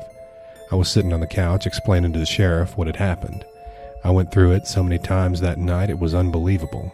I 0.69 0.75
was 0.75 0.89
sitting 0.89 1.13
on 1.13 1.21
the 1.21 1.27
couch 1.27 1.65
explaining 1.65 2.11
to 2.13 2.19
the 2.19 2.25
sheriff 2.25 2.75
what 2.75 2.87
had 2.87 2.97
happened. 2.97 3.45
I 4.03 4.11
went 4.11 4.31
through 4.31 4.51
it 4.51 4.67
so 4.67 4.83
many 4.83 4.99
times 4.99 5.39
that 5.39 5.57
night 5.57 5.89
it 5.89 5.99
was 5.99 6.13
unbelievable. 6.13 6.93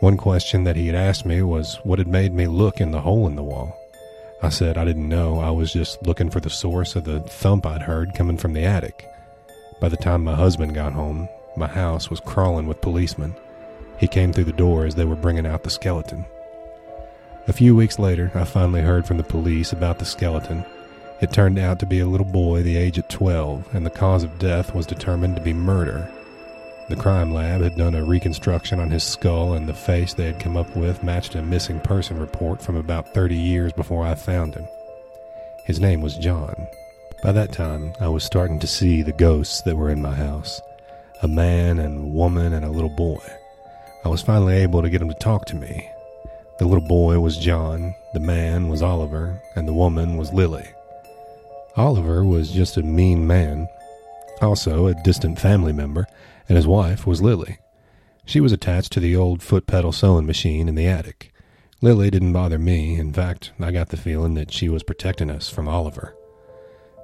One 0.00 0.16
question 0.16 0.64
that 0.64 0.74
he 0.74 0.86
had 0.88 0.96
asked 0.96 1.24
me 1.24 1.42
was 1.42 1.76
what 1.84 2.00
had 2.00 2.08
made 2.08 2.34
me 2.34 2.48
look 2.48 2.80
in 2.80 2.90
the 2.90 3.00
hole 3.00 3.26
in 3.28 3.36
the 3.36 3.42
wall. 3.42 3.76
I 4.42 4.48
said 4.48 4.76
I 4.76 4.84
didn't 4.84 5.08
know, 5.08 5.38
I 5.38 5.50
was 5.50 5.72
just 5.72 6.02
looking 6.06 6.28
for 6.28 6.40
the 6.40 6.50
source 6.50 6.96
of 6.96 7.04
the 7.04 7.20
thump 7.20 7.66
I'd 7.66 7.82
heard 7.82 8.14
coming 8.14 8.36
from 8.36 8.52
the 8.52 8.64
attic. 8.64 9.08
By 9.80 9.88
the 9.88 9.96
time 9.96 10.24
my 10.24 10.34
husband 10.34 10.74
got 10.74 10.92
home, 10.92 11.28
my 11.56 11.68
house 11.68 12.10
was 12.10 12.20
crawling 12.20 12.66
with 12.66 12.80
policemen. 12.80 13.34
He 13.98 14.08
came 14.08 14.32
through 14.32 14.44
the 14.44 14.52
door 14.52 14.86
as 14.86 14.96
they 14.96 15.04
were 15.04 15.16
bringing 15.16 15.46
out 15.46 15.62
the 15.62 15.70
skeleton. 15.70 16.24
A 17.46 17.52
few 17.52 17.74
weeks 17.74 17.98
later, 17.98 18.30
I 18.34 18.44
finally 18.44 18.82
heard 18.82 19.06
from 19.06 19.18
the 19.18 19.24
police 19.24 19.72
about 19.72 19.98
the 20.00 20.04
skeleton 20.04 20.64
it 21.20 21.32
turned 21.32 21.58
out 21.58 21.78
to 21.80 21.86
be 21.86 22.00
a 22.00 22.06
little 22.06 22.26
boy 22.26 22.62
the 22.62 22.76
age 22.76 22.98
of 22.98 23.08
12, 23.08 23.74
and 23.74 23.84
the 23.84 23.90
cause 23.90 24.22
of 24.22 24.38
death 24.38 24.74
was 24.74 24.86
determined 24.86 25.36
to 25.36 25.42
be 25.42 25.52
murder. 25.52 26.10
The 26.88 26.96
crime 26.96 27.34
lab 27.34 27.60
had 27.60 27.76
done 27.76 27.94
a 27.94 28.04
reconstruction 28.04 28.80
on 28.80 28.90
his 28.90 29.04
skull, 29.04 29.52
and 29.52 29.68
the 29.68 29.74
face 29.74 30.14
they 30.14 30.24
had 30.26 30.40
come 30.40 30.56
up 30.56 30.74
with 30.76 31.02
matched 31.02 31.34
a 31.34 31.42
missing 31.42 31.80
person 31.80 32.18
report 32.18 32.62
from 32.62 32.76
about 32.76 33.12
30 33.12 33.36
years 33.36 33.72
before 33.72 34.06
I 34.06 34.14
found 34.14 34.54
him. 34.54 34.66
His 35.64 35.80
name 35.80 36.00
was 36.00 36.16
John. 36.16 36.66
By 37.22 37.32
that 37.32 37.52
time, 37.52 37.92
I 38.00 38.08
was 38.08 38.24
starting 38.24 38.58
to 38.60 38.66
see 38.66 39.02
the 39.02 39.12
ghosts 39.12 39.60
that 39.62 39.76
were 39.76 39.90
in 39.90 40.00
my 40.00 40.14
house 40.14 40.60
a 41.20 41.28
man 41.28 41.80
and 41.80 42.14
woman 42.14 42.52
and 42.52 42.64
a 42.64 42.70
little 42.70 42.88
boy. 42.88 43.20
I 44.04 44.08
was 44.08 44.22
finally 44.22 44.54
able 44.54 44.82
to 44.82 44.88
get 44.88 45.00
them 45.00 45.08
to 45.08 45.14
talk 45.16 45.46
to 45.46 45.56
me. 45.56 45.90
The 46.58 46.64
little 46.64 46.86
boy 46.86 47.18
was 47.18 47.36
John, 47.36 47.96
the 48.14 48.20
man 48.20 48.68
was 48.68 48.82
Oliver, 48.82 49.42
and 49.56 49.66
the 49.66 49.74
woman 49.74 50.16
was 50.16 50.32
Lily. 50.32 50.68
Oliver 51.78 52.24
was 52.24 52.50
just 52.50 52.76
a 52.76 52.82
mean 52.82 53.24
man, 53.24 53.68
also 54.42 54.88
a 54.88 54.94
distant 55.04 55.38
family 55.38 55.72
member, 55.72 56.08
and 56.48 56.56
his 56.56 56.66
wife 56.66 57.06
was 57.06 57.22
Lily. 57.22 57.58
She 58.24 58.40
was 58.40 58.50
attached 58.50 58.90
to 58.94 59.00
the 59.00 59.14
old 59.14 59.44
foot 59.44 59.68
pedal 59.68 59.92
sewing 59.92 60.26
machine 60.26 60.68
in 60.68 60.74
the 60.74 60.88
attic. 60.88 61.32
Lily 61.80 62.10
didn't 62.10 62.32
bother 62.32 62.58
me. 62.58 62.96
In 62.96 63.12
fact, 63.12 63.52
I 63.60 63.70
got 63.70 63.90
the 63.90 63.96
feeling 63.96 64.34
that 64.34 64.52
she 64.52 64.68
was 64.68 64.82
protecting 64.82 65.30
us 65.30 65.48
from 65.50 65.68
Oliver. 65.68 66.16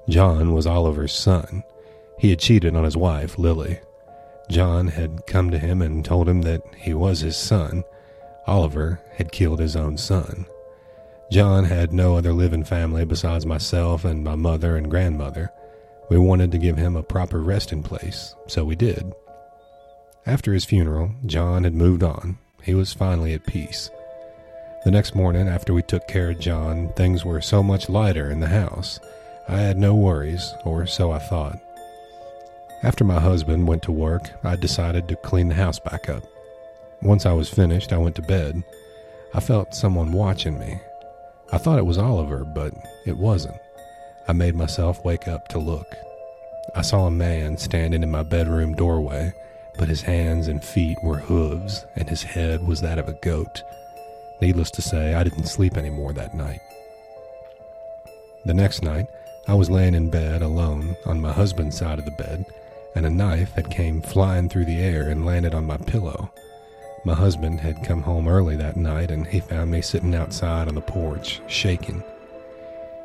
John 0.09 0.53
was 0.53 0.66
Oliver's 0.66 1.14
son. 1.14 1.62
He 2.18 2.31
had 2.31 2.41
cheated 2.41 2.75
on 2.75 2.83
his 2.83 2.97
wife, 2.97 3.39
Lily. 3.39 3.79
John 4.51 4.89
had 4.89 5.29
come 5.29 5.53
to 5.53 5.59
him 5.61 5.83
and 5.83 6.05
told 6.05 6.29
him 6.29 6.43
that 6.43 6.62
he 6.77 6.95
was 6.95 7.20
his 7.20 7.37
son. 7.37 7.85
Oliver 8.49 9.01
had 9.18 9.31
killed 9.31 9.61
his 9.61 9.77
own 9.77 9.99
son. 9.99 10.47
John 11.35 11.64
had 11.64 11.93
no 11.93 12.16
other 12.16 12.32
living 12.32 12.62
family 12.62 13.05
besides 13.05 13.45
myself 13.45 14.05
and 14.05 14.22
my 14.22 14.37
mother 14.37 14.76
and 14.76 14.89
grandmother. 14.89 15.51
We 16.09 16.16
wanted 16.16 16.53
to 16.53 16.59
give 16.59 16.76
him 16.76 16.95
a 16.95 17.03
proper 17.03 17.41
resting 17.41 17.82
place, 17.82 18.37
so 18.47 18.64
we 18.64 18.76
did. 18.76 19.12
After 20.26 20.53
his 20.53 20.64
funeral, 20.64 21.11
John 21.26 21.64
had 21.64 21.74
moved 21.74 22.05
on. 22.05 22.39
He 22.62 22.72
was 22.72 22.93
finally 22.93 23.35
at 23.35 23.49
peace. 23.49 23.91
The 24.85 24.93
next 24.93 25.16
morning, 25.16 25.49
after 25.49 25.74
we 25.74 25.82
took 25.82 26.07
care 26.07 26.30
of 26.30 26.39
John, 26.39 26.93
things 26.93 27.24
were 27.24 27.41
so 27.41 27.64
much 27.64 27.89
lighter 27.89 28.30
in 28.30 28.39
the 28.39 28.47
house. 28.47 29.01
I 29.49 29.57
had 29.57 29.76
no 29.76 29.93
worries, 29.93 30.55
or 30.64 30.87
so 30.87 31.11
I 31.11 31.18
thought. 31.18 31.59
After 32.85 33.03
my 33.03 33.18
husband 33.18 33.66
went 33.66 33.82
to 33.82 33.91
work, 33.91 34.30
I 34.45 34.55
decided 34.55 35.09
to 35.09 35.16
clean 35.16 35.49
the 35.49 35.57
house 35.57 35.80
back 35.80 36.09
up. 36.09 36.22
Once 37.03 37.26
I 37.26 37.32
was 37.32 37.49
finished, 37.49 37.93
I 37.93 37.99
went 37.99 38.14
to 38.14 38.22
bed. 38.22 38.62
I 39.35 39.41
felt 39.41 39.74
someone 39.74 40.12
watching 40.12 40.61
me. 40.61 40.78
I 41.55 41.59
thought 41.59 41.78
it 41.78 41.86
was 41.86 41.98
Oliver, 41.98 42.44
but 42.44 42.74
it 43.07 43.16
wasn't. 43.16 43.61
I 44.26 44.32
made 44.32 44.57
myself 44.57 45.05
wake 45.05 45.28
up 45.28 45.46
to 45.48 45.61
look. 45.61 45.86
I 46.74 46.82
saw 46.82 47.07
a 47.07 47.12
man 47.12 47.59
standing 47.59 48.02
in 48.02 48.11
my 48.11 48.24
bedroom 48.24 48.74
doorway, 48.74 49.32
but 49.78 49.88
his 49.88 50.02
hands 50.02 50.48
and 50.48 50.64
feet 50.64 50.98
were 51.05 51.18
hooves, 51.18 51.86
and 51.94 52.09
his 52.09 52.24
head 52.24 52.66
was 52.66 52.80
that 52.80 52.98
of 52.98 53.09
a 53.09 53.12
goat. 53.22 53.62
Needless 54.40 54.72
to 54.72 54.82
say, 54.82 55.14
I 55.14 55.22
didn't 55.22 55.46
sleep 55.46 55.76
anymore 55.76 56.12
that 56.14 56.34
night. 56.34 56.59
The 58.44 58.55
next 58.55 58.82
night, 58.82 59.07
I 59.46 59.55
was 59.55 59.70
laying 59.70 59.94
in 59.94 60.11
bed 60.11 60.42
alone 60.42 60.96
on 61.07 61.20
my 61.20 61.32
husband's 61.32 61.78
side 61.78 62.00
of 62.00 62.05
the 62.05 62.11
bed 62.11 62.44
and 62.96 63.07
a 63.07 63.11
knife 63.11 63.52
had 63.52 63.70
came 63.70 64.00
flying 64.00 64.48
through 64.48 64.64
the 64.64 64.80
air 64.80 65.09
and 65.09 65.24
landed 65.24 65.55
on 65.55 65.66
my 65.66 65.76
pillow. 65.76 66.32
My 67.07 67.14
husband 67.14 67.61
had 67.61 67.84
come 67.84 68.02
home 68.02 68.26
early 68.26 68.57
that 68.57 68.78
night 68.78 69.11
and 69.11 69.26
he 69.26 69.40
found 69.40 69.70
me 69.70 69.82
sitting 69.82 70.14
outside 70.14 70.68
on 70.68 70.74
the 70.74 70.80
porch, 70.80 71.42
shaking. 71.48 72.02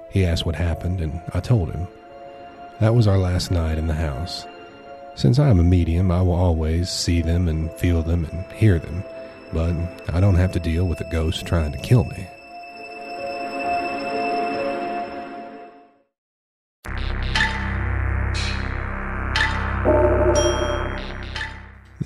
He 0.09 0.25
asked 0.25 0.45
what 0.45 0.55
happened 0.55 1.01
and 1.01 1.21
I 1.33 1.41
told 1.41 1.71
him. 1.71 1.85
That 2.79 2.95
was 2.95 3.07
our 3.07 3.17
last 3.17 3.51
night 3.51 3.77
in 3.77 3.87
the 3.87 3.93
house. 3.93 4.45
Since 5.15 5.37
I 5.37 5.49
am 5.49 5.59
a 5.59 5.63
medium, 5.63 6.11
I 6.11 6.21
will 6.21 6.33
always 6.33 6.89
see 6.89 7.21
them 7.21 7.49
and 7.49 7.69
feel 7.73 8.01
them 8.01 8.23
and 8.31 8.49
hear 8.53 8.79
them, 8.79 9.03
but 9.51 9.75
I 10.07 10.21
don't 10.21 10.35
have 10.35 10.53
to 10.53 10.61
deal 10.61 10.85
with 10.85 11.01
a 11.01 11.11
ghost 11.11 11.45
trying 11.45 11.73
to 11.73 11.77
kill 11.77 12.05
me. 12.05 12.25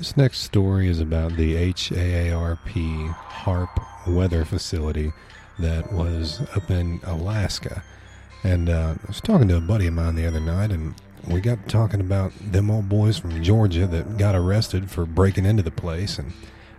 This 0.03 0.17
next 0.17 0.39
story 0.39 0.89
is 0.89 0.99
about 0.99 1.37
the 1.37 1.55
HAARP 1.55 3.13
HARP 3.13 3.79
weather 4.05 4.43
facility 4.43 5.13
that 5.59 5.93
was 5.93 6.41
up 6.57 6.69
in 6.69 6.99
Alaska. 7.05 7.81
And 8.43 8.69
uh, 8.69 8.95
I 9.01 9.07
was 9.07 9.21
talking 9.21 9.47
to 9.47 9.55
a 9.55 9.61
buddy 9.61 9.87
of 9.87 9.93
mine 9.93 10.15
the 10.15 10.27
other 10.27 10.41
night, 10.41 10.71
and 10.71 10.93
we 11.25 11.39
got 11.39 11.69
talking 11.69 12.01
about 12.01 12.33
them 12.41 12.69
old 12.69 12.89
boys 12.89 13.17
from 13.17 13.41
Georgia 13.41 13.87
that 13.87 14.17
got 14.17 14.35
arrested 14.35 14.91
for 14.91 15.05
breaking 15.05 15.45
into 15.45 15.63
the 15.63 15.71
place. 15.71 16.19
And 16.19 16.33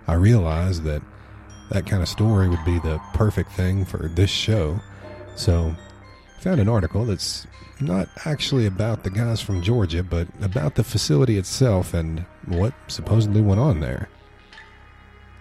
I 0.07 0.13
realized 0.17 0.83
that 0.83 1.01
that 1.71 1.87
kind 1.87 2.03
of 2.03 2.11
story 2.11 2.51
would 2.51 2.65
be 2.67 2.79
the 2.79 3.01
perfect 3.15 3.53
thing 3.53 3.87
for 3.87 4.07
this 4.09 4.29
show. 4.29 4.81
So 5.35 5.75
I 6.37 6.41
found 6.43 6.61
an 6.61 6.69
article 6.69 7.07
that's 7.07 7.47
not 7.81 8.07
actually 8.27 8.67
about 8.67 9.03
the 9.03 9.09
guys 9.09 9.41
from 9.41 9.63
Georgia, 9.63 10.03
but 10.03 10.29
about 10.43 10.75
the 10.75 10.85
facility 10.85 11.39
itself 11.39 11.95
and 11.95 12.27
what 12.49 12.75
supposedly 12.89 13.41
went 13.41 13.61
on 13.61 13.81
there. 13.81 14.09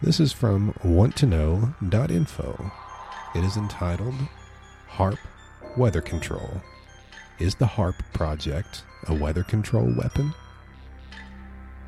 This 0.01 0.19
is 0.19 0.33
from 0.33 0.73
wanttoknow.info. 0.83 2.71
It 3.35 3.43
is 3.43 3.57
entitled 3.57 4.15
HAARP 4.89 5.17
Weather 5.77 6.01
Control. 6.01 6.61
Is 7.39 7.55
the 7.55 7.65
HAARP 7.65 7.95
project 8.13 8.83
a 9.07 9.13
weather 9.13 9.43
control 9.43 9.91
weapon? 9.97 10.33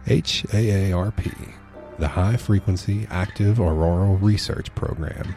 HAARP, 0.05 1.53
the 1.99 2.07
High 2.07 2.37
Frequency 2.37 3.07
Active 3.09 3.59
Auroral 3.59 4.17
Research 4.17 4.73
Program, 4.75 5.35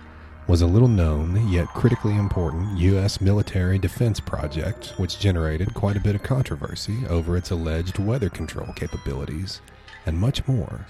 was 0.49 0.63
a 0.63 0.67
little 0.67 0.89
known 0.89 1.47
yet 1.47 1.69
critically 1.69 2.17
important 2.17 2.79
U.S. 2.79 3.21
military 3.21 3.79
defense 3.79 4.19
project 4.19 4.95
which 4.97 5.19
generated 5.19 5.75
quite 5.75 5.95
a 5.95 6.01
bit 6.01 6.15
of 6.15 6.23
controversy 6.23 7.07
over 7.07 7.37
its 7.37 7.51
alleged 7.51 7.99
weather 7.99 8.31
control 8.31 8.73
capabilities, 8.73 9.61
and 10.07 10.19
much 10.19 10.49
more. 10.49 10.87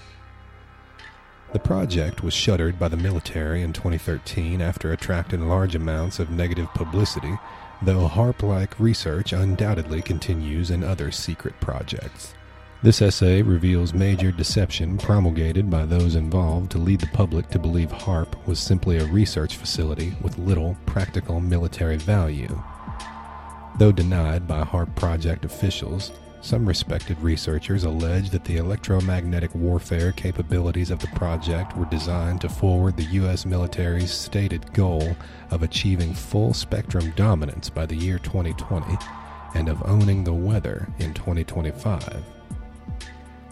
The 1.51 1.59
project 1.59 2.23
was 2.23 2.33
shuttered 2.33 2.79
by 2.79 2.87
the 2.87 2.95
military 2.95 3.61
in 3.61 3.73
2013 3.73 4.61
after 4.61 4.93
attracting 4.93 5.49
large 5.49 5.75
amounts 5.75 6.19
of 6.19 6.29
negative 6.29 6.73
publicity, 6.73 7.37
though 7.81 8.07
HAARP 8.07 8.41
like 8.43 8.79
research 8.79 9.33
undoubtedly 9.33 10.01
continues 10.01 10.71
in 10.71 10.85
other 10.85 11.11
secret 11.11 11.59
projects. 11.59 12.33
This 12.81 13.01
essay 13.01 13.41
reveals 13.41 13.93
major 13.93 14.31
deception 14.31 14.97
promulgated 14.97 15.69
by 15.69 15.85
those 15.85 16.15
involved 16.15 16.71
to 16.71 16.77
lead 16.77 17.01
the 17.01 17.07
public 17.07 17.49
to 17.49 17.59
believe 17.59 17.91
HAARP 17.91 18.47
was 18.47 18.57
simply 18.57 18.99
a 18.99 19.05
research 19.05 19.57
facility 19.57 20.15
with 20.21 20.37
little 20.37 20.77
practical 20.85 21.41
military 21.41 21.97
value. 21.97 22.63
Though 23.77 23.91
denied 23.91 24.47
by 24.47 24.63
HAARP 24.63 24.95
project 24.95 25.43
officials, 25.43 26.13
some 26.39 26.65
respected 26.65 27.19
researchers 27.19 27.83
allege 27.83 28.29
that 28.29 28.45
the 28.45 28.55
electromagnetic 28.55 29.53
warfare 29.53 30.13
capabilities 30.13 30.89
of 30.89 30.99
the 30.99 31.07
project 31.07 31.75
were 31.75 31.85
designed 31.87 32.39
to 32.41 32.47
forward 32.47 32.95
the 32.95 33.03
U.S. 33.03 33.45
military's 33.45 34.13
stated 34.13 34.71
goal 34.71 35.17
of 35.51 35.63
achieving 35.63 36.13
full 36.13 36.53
spectrum 36.53 37.11
dominance 37.17 37.69
by 37.69 37.85
the 37.85 37.97
year 37.97 38.19
2020 38.19 38.97
and 39.53 39.67
of 39.67 39.85
owning 39.85 40.23
the 40.23 40.33
weather 40.33 40.87
in 40.99 41.13
2025. 41.13 42.38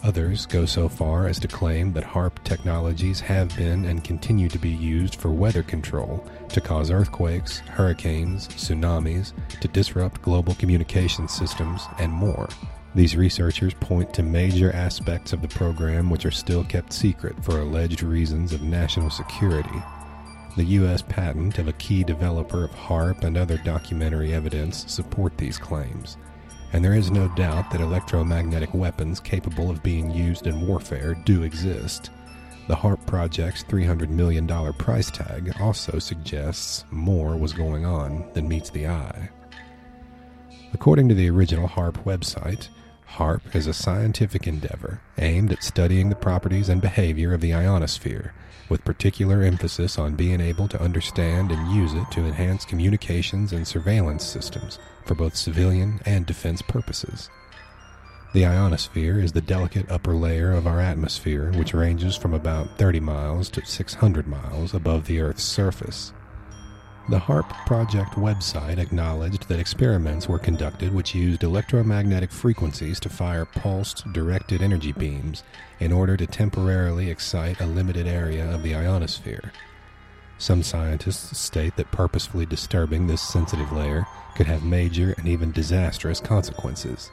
Others 0.04 0.46
go 0.46 0.64
so 0.64 0.88
far 0.88 1.26
as 1.26 1.40
to 1.40 1.48
claim 1.48 1.92
that 1.94 2.04
HAARP 2.04 2.44
technologies 2.44 3.18
have 3.20 3.54
been 3.56 3.84
and 3.84 4.04
continue 4.04 4.48
to 4.48 4.58
be 4.58 4.70
used 4.70 5.16
for 5.16 5.30
weather 5.30 5.64
control 5.64 6.24
to 6.50 6.60
cause 6.60 6.90
earthquakes, 6.90 7.58
hurricanes, 7.58 8.46
tsunamis, 8.48 9.32
to 9.60 9.68
disrupt 9.68 10.22
global 10.22 10.54
communication 10.54 11.26
systems, 11.26 11.82
and 11.98 12.12
more. 12.12 12.48
These 12.94 13.16
researchers 13.16 13.74
point 13.74 14.14
to 14.14 14.22
major 14.22 14.72
aspects 14.72 15.32
of 15.32 15.42
the 15.42 15.48
program 15.48 16.10
which 16.10 16.24
are 16.24 16.30
still 16.30 16.62
kept 16.64 16.92
secret 16.92 17.42
for 17.44 17.60
alleged 17.60 18.02
reasons 18.02 18.52
of 18.52 18.62
national 18.62 19.10
security. 19.10 19.82
The 20.56 20.64
U.S. 20.64 21.02
patent 21.02 21.58
of 21.58 21.68
a 21.68 21.72
key 21.74 22.04
developer 22.04 22.64
of 22.64 22.70
HAARP 22.70 23.24
and 23.24 23.36
other 23.36 23.58
documentary 23.58 24.32
evidence 24.32 24.84
support 24.90 25.36
these 25.36 25.58
claims 25.58 26.16
and 26.72 26.84
there 26.84 26.94
is 26.94 27.10
no 27.10 27.28
doubt 27.28 27.70
that 27.70 27.80
electromagnetic 27.80 28.74
weapons 28.74 29.20
capable 29.20 29.70
of 29.70 29.82
being 29.82 30.10
used 30.10 30.46
in 30.46 30.66
warfare 30.66 31.14
do 31.14 31.42
exist. 31.42 32.10
The 32.68 32.76
HAARP 32.76 33.06
project's 33.06 33.64
$300 33.64 34.10
million 34.10 34.46
price 34.74 35.10
tag 35.10 35.52
also 35.58 35.98
suggests 35.98 36.84
more 36.90 37.36
was 37.36 37.54
going 37.54 37.86
on 37.86 38.30
than 38.34 38.48
meets 38.48 38.68
the 38.68 38.88
eye. 38.88 39.30
According 40.74 41.08
to 41.08 41.14
the 41.14 41.30
original 41.30 41.66
HAARP 41.66 42.04
website, 42.04 42.68
HAARP 43.12 43.56
is 43.56 43.66
a 43.66 43.72
scientific 43.72 44.46
endeavor 44.46 45.00
aimed 45.16 45.50
at 45.50 45.64
studying 45.64 46.08
the 46.08 46.14
properties 46.14 46.68
and 46.68 46.80
behavior 46.80 47.32
of 47.32 47.40
the 47.40 47.54
ionosphere, 47.54 48.34
with 48.68 48.84
particular 48.84 49.42
emphasis 49.42 49.98
on 49.98 50.14
being 50.14 50.40
able 50.40 50.68
to 50.68 50.80
understand 50.80 51.50
and 51.50 51.74
use 51.74 51.94
it 51.94 52.10
to 52.12 52.26
enhance 52.26 52.64
communications 52.64 53.52
and 53.52 53.66
surveillance 53.66 54.24
systems 54.24 54.78
for 55.06 55.14
both 55.14 55.34
civilian 55.34 56.00
and 56.04 56.26
defense 56.26 56.60
purposes. 56.60 57.30
The 58.34 58.44
ionosphere 58.44 59.18
is 59.18 59.32
the 59.32 59.40
delicate 59.40 59.90
upper 59.90 60.14
layer 60.14 60.52
of 60.52 60.66
our 60.66 60.80
atmosphere, 60.80 61.50
which 61.52 61.72
ranges 61.72 62.14
from 62.14 62.34
about 62.34 62.76
30 62.76 63.00
miles 63.00 63.48
to 63.50 63.64
600 63.64 64.28
miles 64.28 64.74
above 64.74 65.06
the 65.06 65.20
Earth's 65.20 65.44
surface. 65.44 66.12
The 67.10 67.20
HAARP 67.20 67.48
project 67.64 68.16
website 68.16 68.76
acknowledged 68.76 69.48
that 69.48 69.58
experiments 69.58 70.28
were 70.28 70.38
conducted 70.38 70.92
which 70.92 71.14
used 71.14 71.42
electromagnetic 71.42 72.30
frequencies 72.30 73.00
to 73.00 73.08
fire 73.08 73.46
pulsed, 73.46 74.12
directed 74.12 74.60
energy 74.60 74.92
beams 74.92 75.42
in 75.80 75.90
order 75.90 76.18
to 76.18 76.26
temporarily 76.26 77.08
excite 77.10 77.62
a 77.62 77.66
limited 77.66 78.06
area 78.06 78.54
of 78.54 78.62
the 78.62 78.74
ionosphere. 78.74 79.52
Some 80.36 80.62
scientists 80.62 81.38
state 81.38 81.76
that 81.76 81.90
purposefully 81.92 82.44
disturbing 82.44 83.06
this 83.06 83.22
sensitive 83.22 83.72
layer 83.72 84.06
could 84.36 84.46
have 84.46 84.62
major 84.62 85.14
and 85.16 85.26
even 85.26 85.50
disastrous 85.50 86.20
consequences. 86.20 87.10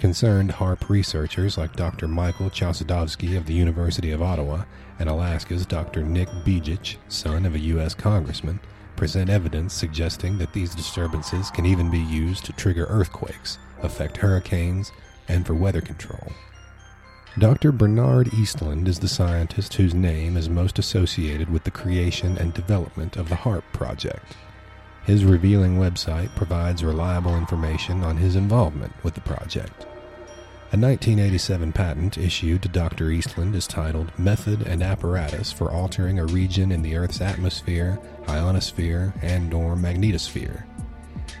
Concerned 0.00 0.52
HAARP 0.52 0.88
researchers 0.88 1.58
like 1.58 1.76
Dr. 1.76 2.08
Michael 2.08 2.48
Chossudovsky 2.48 3.36
of 3.36 3.44
the 3.44 3.52
University 3.52 4.12
of 4.12 4.22
Ottawa 4.22 4.64
and 4.98 5.10
Alaska's 5.10 5.66
Dr. 5.66 6.02
Nick 6.02 6.30
Begich, 6.42 6.96
son 7.08 7.44
of 7.44 7.54
a 7.54 7.58
U.S. 7.58 7.92
congressman, 7.92 8.60
present 8.96 9.28
evidence 9.28 9.74
suggesting 9.74 10.38
that 10.38 10.54
these 10.54 10.74
disturbances 10.74 11.50
can 11.50 11.66
even 11.66 11.90
be 11.90 11.98
used 11.98 12.46
to 12.46 12.54
trigger 12.54 12.86
earthquakes, 12.88 13.58
affect 13.82 14.16
hurricanes, 14.16 14.90
and 15.28 15.46
for 15.46 15.52
weather 15.52 15.82
control. 15.82 16.32
Dr. 17.38 17.70
Bernard 17.70 18.28
Eastlund 18.28 18.88
is 18.88 19.00
the 19.00 19.06
scientist 19.06 19.74
whose 19.74 19.92
name 19.92 20.38
is 20.38 20.48
most 20.48 20.78
associated 20.78 21.50
with 21.50 21.64
the 21.64 21.70
creation 21.70 22.38
and 22.38 22.54
development 22.54 23.18
of 23.18 23.28
the 23.28 23.34
HAARP 23.34 23.64
project. 23.74 24.34
His 25.04 25.26
revealing 25.26 25.76
website 25.76 26.34
provides 26.36 26.82
reliable 26.82 27.36
information 27.36 28.02
on 28.02 28.16
his 28.16 28.34
involvement 28.34 28.94
with 29.04 29.12
the 29.12 29.20
project. 29.20 29.86
A 30.72 30.78
1987 30.78 31.72
patent 31.72 32.16
issued 32.16 32.62
to 32.62 32.68
Dr. 32.68 33.06
Eastlund 33.06 33.56
is 33.56 33.66
titled 33.66 34.16
Method 34.16 34.68
and 34.68 34.84
Apparatus 34.84 35.50
for 35.50 35.72
Altering 35.72 36.20
a 36.20 36.26
Region 36.26 36.70
in 36.70 36.80
the 36.80 36.94
Earth's 36.94 37.20
Atmosphere, 37.20 37.98
Ionosphere, 38.28 39.12
and 39.20 39.52
or 39.52 39.74
Magnetosphere. 39.74 40.62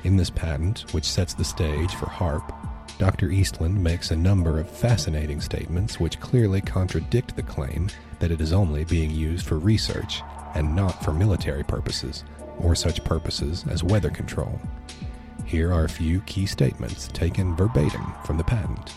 In 0.02 0.16
this 0.16 0.30
patent, 0.30 0.92
which 0.92 1.04
sets 1.04 1.32
the 1.32 1.44
stage 1.44 1.94
for 1.94 2.06
HAARP, 2.06 2.52
Dr. 2.98 3.28
Eastlund 3.28 3.76
makes 3.76 4.10
a 4.10 4.16
number 4.16 4.58
of 4.58 4.68
fascinating 4.68 5.40
statements 5.40 6.00
which 6.00 6.18
clearly 6.18 6.60
contradict 6.60 7.36
the 7.36 7.42
claim 7.44 7.88
that 8.18 8.32
it 8.32 8.40
is 8.40 8.52
only 8.52 8.82
being 8.82 9.12
used 9.12 9.46
for 9.46 9.60
research 9.60 10.22
and 10.56 10.74
not 10.74 11.04
for 11.04 11.12
military 11.12 11.62
purposes 11.62 12.24
or 12.58 12.74
such 12.74 13.04
purposes 13.04 13.64
as 13.70 13.84
weather 13.84 14.10
control. 14.10 14.60
Here 15.44 15.72
are 15.72 15.84
a 15.84 15.88
few 15.88 16.20
key 16.22 16.46
statements 16.46 17.06
taken 17.06 17.54
verbatim 17.54 18.12
from 18.24 18.36
the 18.36 18.44
patent. 18.44 18.92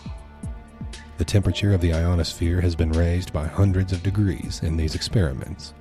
The 1.16 1.24
temperature 1.24 1.72
of 1.72 1.80
the 1.80 1.94
ionosphere 1.94 2.60
has 2.60 2.74
been 2.74 2.90
raised 2.90 3.32
by 3.32 3.46
hundreds 3.46 3.92
of 3.92 4.02
degrees 4.02 4.60
in 4.62 4.76
these 4.76 4.94
experiments. 4.96 5.72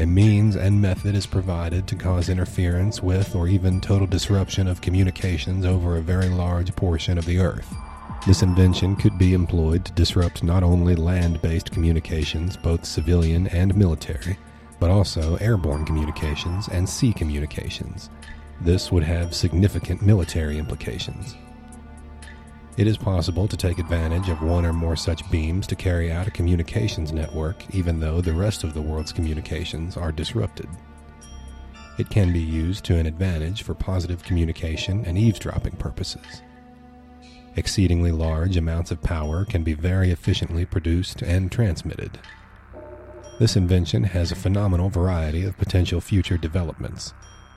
A 0.00 0.06
means 0.06 0.56
and 0.56 0.82
method 0.82 1.14
is 1.14 1.26
provided 1.26 1.86
to 1.86 1.94
cause 1.94 2.28
interference 2.28 3.02
with 3.02 3.36
or 3.36 3.46
even 3.46 3.80
total 3.80 4.06
disruption 4.06 4.66
of 4.66 4.80
communications 4.80 5.64
over 5.64 5.96
a 5.96 6.02
very 6.02 6.28
large 6.28 6.74
portion 6.74 7.18
of 7.18 7.24
the 7.24 7.38
Earth. 7.38 7.72
This 8.26 8.42
invention 8.42 8.96
could 8.96 9.16
be 9.18 9.34
employed 9.34 9.84
to 9.84 9.92
disrupt 9.92 10.42
not 10.42 10.62
only 10.62 10.96
land 10.96 11.40
based 11.42 11.70
communications, 11.70 12.56
both 12.56 12.84
civilian 12.84 13.46
and 13.48 13.76
military, 13.76 14.38
but 14.80 14.90
also 14.90 15.36
airborne 15.36 15.84
communications 15.84 16.66
and 16.68 16.88
sea 16.88 17.12
communications. 17.12 18.10
This 18.60 18.90
would 18.90 19.04
have 19.04 19.34
significant 19.34 20.02
military 20.02 20.58
implications. 20.58 21.36
It 22.78 22.86
is 22.86 22.96
possible 22.96 23.46
to 23.48 23.56
take 23.56 23.78
advantage 23.78 24.30
of 24.30 24.42
one 24.42 24.64
or 24.64 24.72
more 24.72 24.96
such 24.96 25.30
beams 25.30 25.66
to 25.66 25.76
carry 25.76 26.10
out 26.10 26.26
a 26.26 26.30
communications 26.30 27.12
network, 27.12 27.62
even 27.74 28.00
though 28.00 28.22
the 28.22 28.32
rest 28.32 28.64
of 28.64 28.72
the 28.72 28.80
world's 28.80 29.12
communications 29.12 29.98
are 29.98 30.10
disrupted. 30.10 30.68
It 31.98 32.08
can 32.08 32.32
be 32.32 32.40
used 32.40 32.84
to 32.86 32.96
an 32.96 33.04
advantage 33.04 33.62
for 33.62 33.74
positive 33.74 34.24
communication 34.24 35.04
and 35.04 35.18
eavesdropping 35.18 35.76
purposes. 35.76 36.42
Exceedingly 37.56 38.10
large 38.10 38.56
amounts 38.56 38.90
of 38.90 39.02
power 39.02 39.44
can 39.44 39.62
be 39.62 39.74
very 39.74 40.10
efficiently 40.10 40.64
produced 40.64 41.20
and 41.20 41.52
transmitted. 41.52 42.18
This 43.38 43.56
invention 43.56 44.04
has 44.04 44.32
a 44.32 44.36
phenomenal 44.36 44.88
variety 44.88 45.44
of 45.44 45.58
potential 45.58 46.00
future 46.00 46.38
developments, 46.38 47.12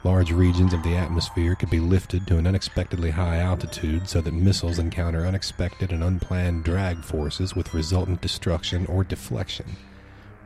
Large 0.05 0.33
regions 0.33 0.71
of 0.71 0.83
the 0.83 0.95
atmosphere 0.95 1.55
could 1.55 1.71
be 1.71 1.79
lifted 1.79 2.27
to 2.27 2.37
an 2.37 2.45
unexpectedly 2.45 3.09
high 3.09 3.37
altitude 3.37 4.07
so 4.07 4.21
that 4.21 4.35
missiles 4.35 4.77
encounter 4.77 5.25
unexpected 5.25 5.91
and 5.91 6.03
unplanned 6.03 6.63
drag 6.63 7.03
forces 7.03 7.55
with 7.55 7.73
resultant 7.73 8.21
destruction 8.21 8.85
or 8.85 9.03
deflection. 9.03 9.65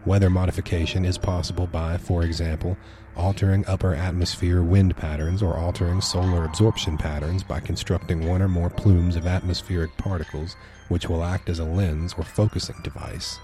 Weather 0.05 0.29
modification 0.29 1.03
is 1.03 1.17
possible 1.17 1.67
by, 1.67 1.97
for 1.97 2.23
example, 2.23 2.77
altering 3.17 3.65
upper 3.67 3.93
atmosphere 3.93 4.63
wind 4.63 4.95
patterns 4.95 5.43
or 5.43 5.57
altering 5.57 5.99
solar 5.99 6.45
absorption 6.45 6.97
patterns 6.97 7.43
by 7.43 7.59
constructing 7.59 8.25
one 8.25 8.41
or 8.41 8.47
more 8.47 8.69
plumes 8.69 9.17
of 9.17 9.27
atmospheric 9.27 9.97
particles 9.97 10.55
which 10.87 11.09
will 11.09 11.21
act 11.21 11.49
as 11.49 11.59
a 11.59 11.65
lens 11.65 12.15
or 12.17 12.23
focusing 12.23 12.77
device. 12.81 13.39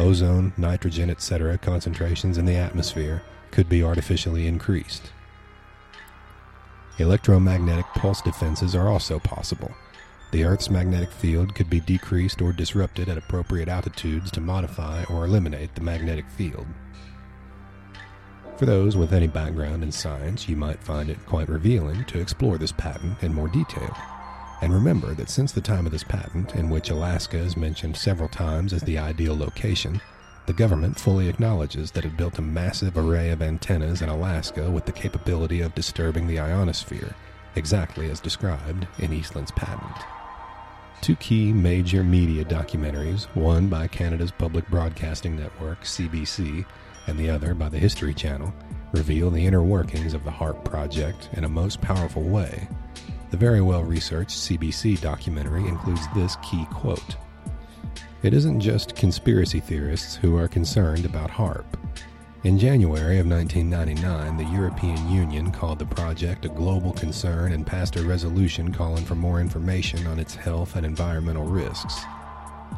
Ozone, 0.00 0.52
nitrogen, 0.56 1.08
etc. 1.08 1.56
concentrations 1.56 2.36
in 2.36 2.46
the 2.46 2.56
atmosphere 2.56 3.22
could 3.52 3.68
be 3.68 3.80
artificially 3.80 4.48
increased. 4.48 5.12
Electromagnetic 7.00 7.86
pulse 7.94 8.20
defenses 8.20 8.74
are 8.74 8.88
also 8.88 9.18
possible. 9.18 9.70
The 10.32 10.44
Earth's 10.44 10.68
magnetic 10.68 11.10
field 11.10 11.54
could 11.54 11.70
be 11.70 11.80
decreased 11.80 12.42
or 12.42 12.52
disrupted 12.52 13.08
at 13.08 13.16
appropriate 13.16 13.68
altitudes 13.68 14.30
to 14.32 14.40
modify 14.40 15.04
or 15.04 15.24
eliminate 15.24 15.74
the 15.74 15.80
magnetic 15.80 16.28
field. 16.28 16.66
For 18.58 18.66
those 18.66 18.98
with 18.98 19.14
any 19.14 19.26
background 19.26 19.82
in 19.82 19.90
science, 19.90 20.46
you 20.46 20.56
might 20.56 20.82
find 20.82 21.08
it 21.08 21.24
quite 21.24 21.48
revealing 21.48 22.04
to 22.04 22.20
explore 22.20 22.58
this 22.58 22.72
patent 22.72 23.22
in 23.22 23.32
more 23.32 23.48
detail. 23.48 23.96
And 24.60 24.74
remember 24.74 25.14
that 25.14 25.30
since 25.30 25.52
the 25.52 25.62
time 25.62 25.86
of 25.86 25.92
this 25.92 26.04
patent, 26.04 26.54
in 26.54 26.68
which 26.68 26.90
Alaska 26.90 27.38
is 27.38 27.56
mentioned 27.56 27.96
several 27.96 28.28
times 28.28 28.74
as 28.74 28.82
the 28.82 28.98
ideal 28.98 29.34
location, 29.34 30.02
the 30.50 30.54
government 30.54 30.98
fully 30.98 31.28
acknowledges 31.28 31.92
that 31.92 32.04
it 32.04 32.16
built 32.16 32.40
a 32.40 32.42
massive 32.42 32.98
array 32.98 33.30
of 33.30 33.40
antennas 33.40 34.02
in 34.02 34.08
Alaska 34.08 34.68
with 34.68 34.84
the 34.84 34.90
capability 34.90 35.60
of 35.60 35.72
disturbing 35.76 36.26
the 36.26 36.40
ionosphere, 36.40 37.14
exactly 37.54 38.10
as 38.10 38.18
described 38.18 38.84
in 38.98 39.12
Eastlund's 39.12 39.52
patent. 39.52 40.04
Two 41.02 41.14
key 41.14 41.52
major 41.52 42.02
media 42.02 42.44
documentaries, 42.44 43.26
one 43.36 43.68
by 43.68 43.86
Canada's 43.86 44.32
Public 44.32 44.68
Broadcasting 44.68 45.36
Network, 45.36 45.82
CBC, 45.82 46.66
and 47.06 47.16
the 47.16 47.30
other 47.30 47.54
by 47.54 47.68
the 47.68 47.78
History 47.78 48.12
Channel, 48.12 48.52
reveal 48.90 49.30
the 49.30 49.46
inner 49.46 49.62
workings 49.62 50.14
of 50.14 50.24
the 50.24 50.32
HAARP 50.32 50.64
project 50.64 51.28
in 51.34 51.44
a 51.44 51.48
most 51.48 51.80
powerful 51.80 52.24
way. 52.24 52.66
The 53.30 53.36
very 53.36 53.60
well 53.60 53.84
researched 53.84 54.36
CBC 54.36 55.00
documentary 55.00 55.68
includes 55.68 56.12
this 56.12 56.34
key 56.42 56.66
quote 56.72 57.14
it 58.22 58.34
isn't 58.34 58.60
just 58.60 58.94
conspiracy 58.94 59.60
theorists 59.60 60.16
who 60.16 60.36
are 60.36 60.48
concerned 60.48 61.04
about 61.04 61.30
HAARP. 61.30 61.64
In 62.44 62.58
January 62.58 63.18
of 63.18 63.26
1999, 63.26 64.36
the 64.36 64.52
European 64.54 65.10
Union 65.10 65.50
called 65.50 65.78
the 65.78 65.86
project 65.86 66.44
a 66.44 66.48
global 66.48 66.92
concern 66.92 67.52
and 67.52 67.66
passed 67.66 67.96
a 67.96 68.02
resolution 68.02 68.72
calling 68.72 69.04
for 69.04 69.14
more 69.14 69.40
information 69.40 70.06
on 70.06 70.18
its 70.18 70.34
health 70.34 70.76
and 70.76 70.86
environmental 70.86 71.44
risks. 71.44 72.00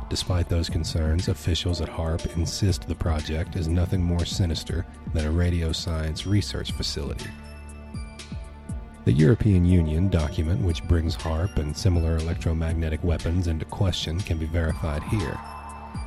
Despite 0.09 0.49
those 0.49 0.68
concerns, 0.68 1.28
officials 1.28 1.80
at 1.80 1.88
HAARP 1.88 2.36
insist 2.36 2.86
the 2.86 2.95
project 2.95 3.57
is 3.57 3.68
nothing 3.68 4.03
more 4.03 4.24
sinister 4.24 4.84
than 5.14 5.26
a 5.26 5.30
radio 5.30 5.72
science 5.72 6.26
research 6.26 6.72
facility. 6.72 7.30
The 9.05 9.12
European 9.12 9.64
Union 9.64 10.09
document 10.09 10.62
which 10.62 10.84
brings 10.84 11.16
HAARP 11.16 11.57
and 11.57 11.76
similar 11.76 12.18
electromagnetic 12.18 13.03
weapons 13.03 13.48
into 13.48 13.64
question 13.64 14.20
can 14.20 14.38
be 14.38 14.46
verified 14.46 15.03
here. 15.03 15.36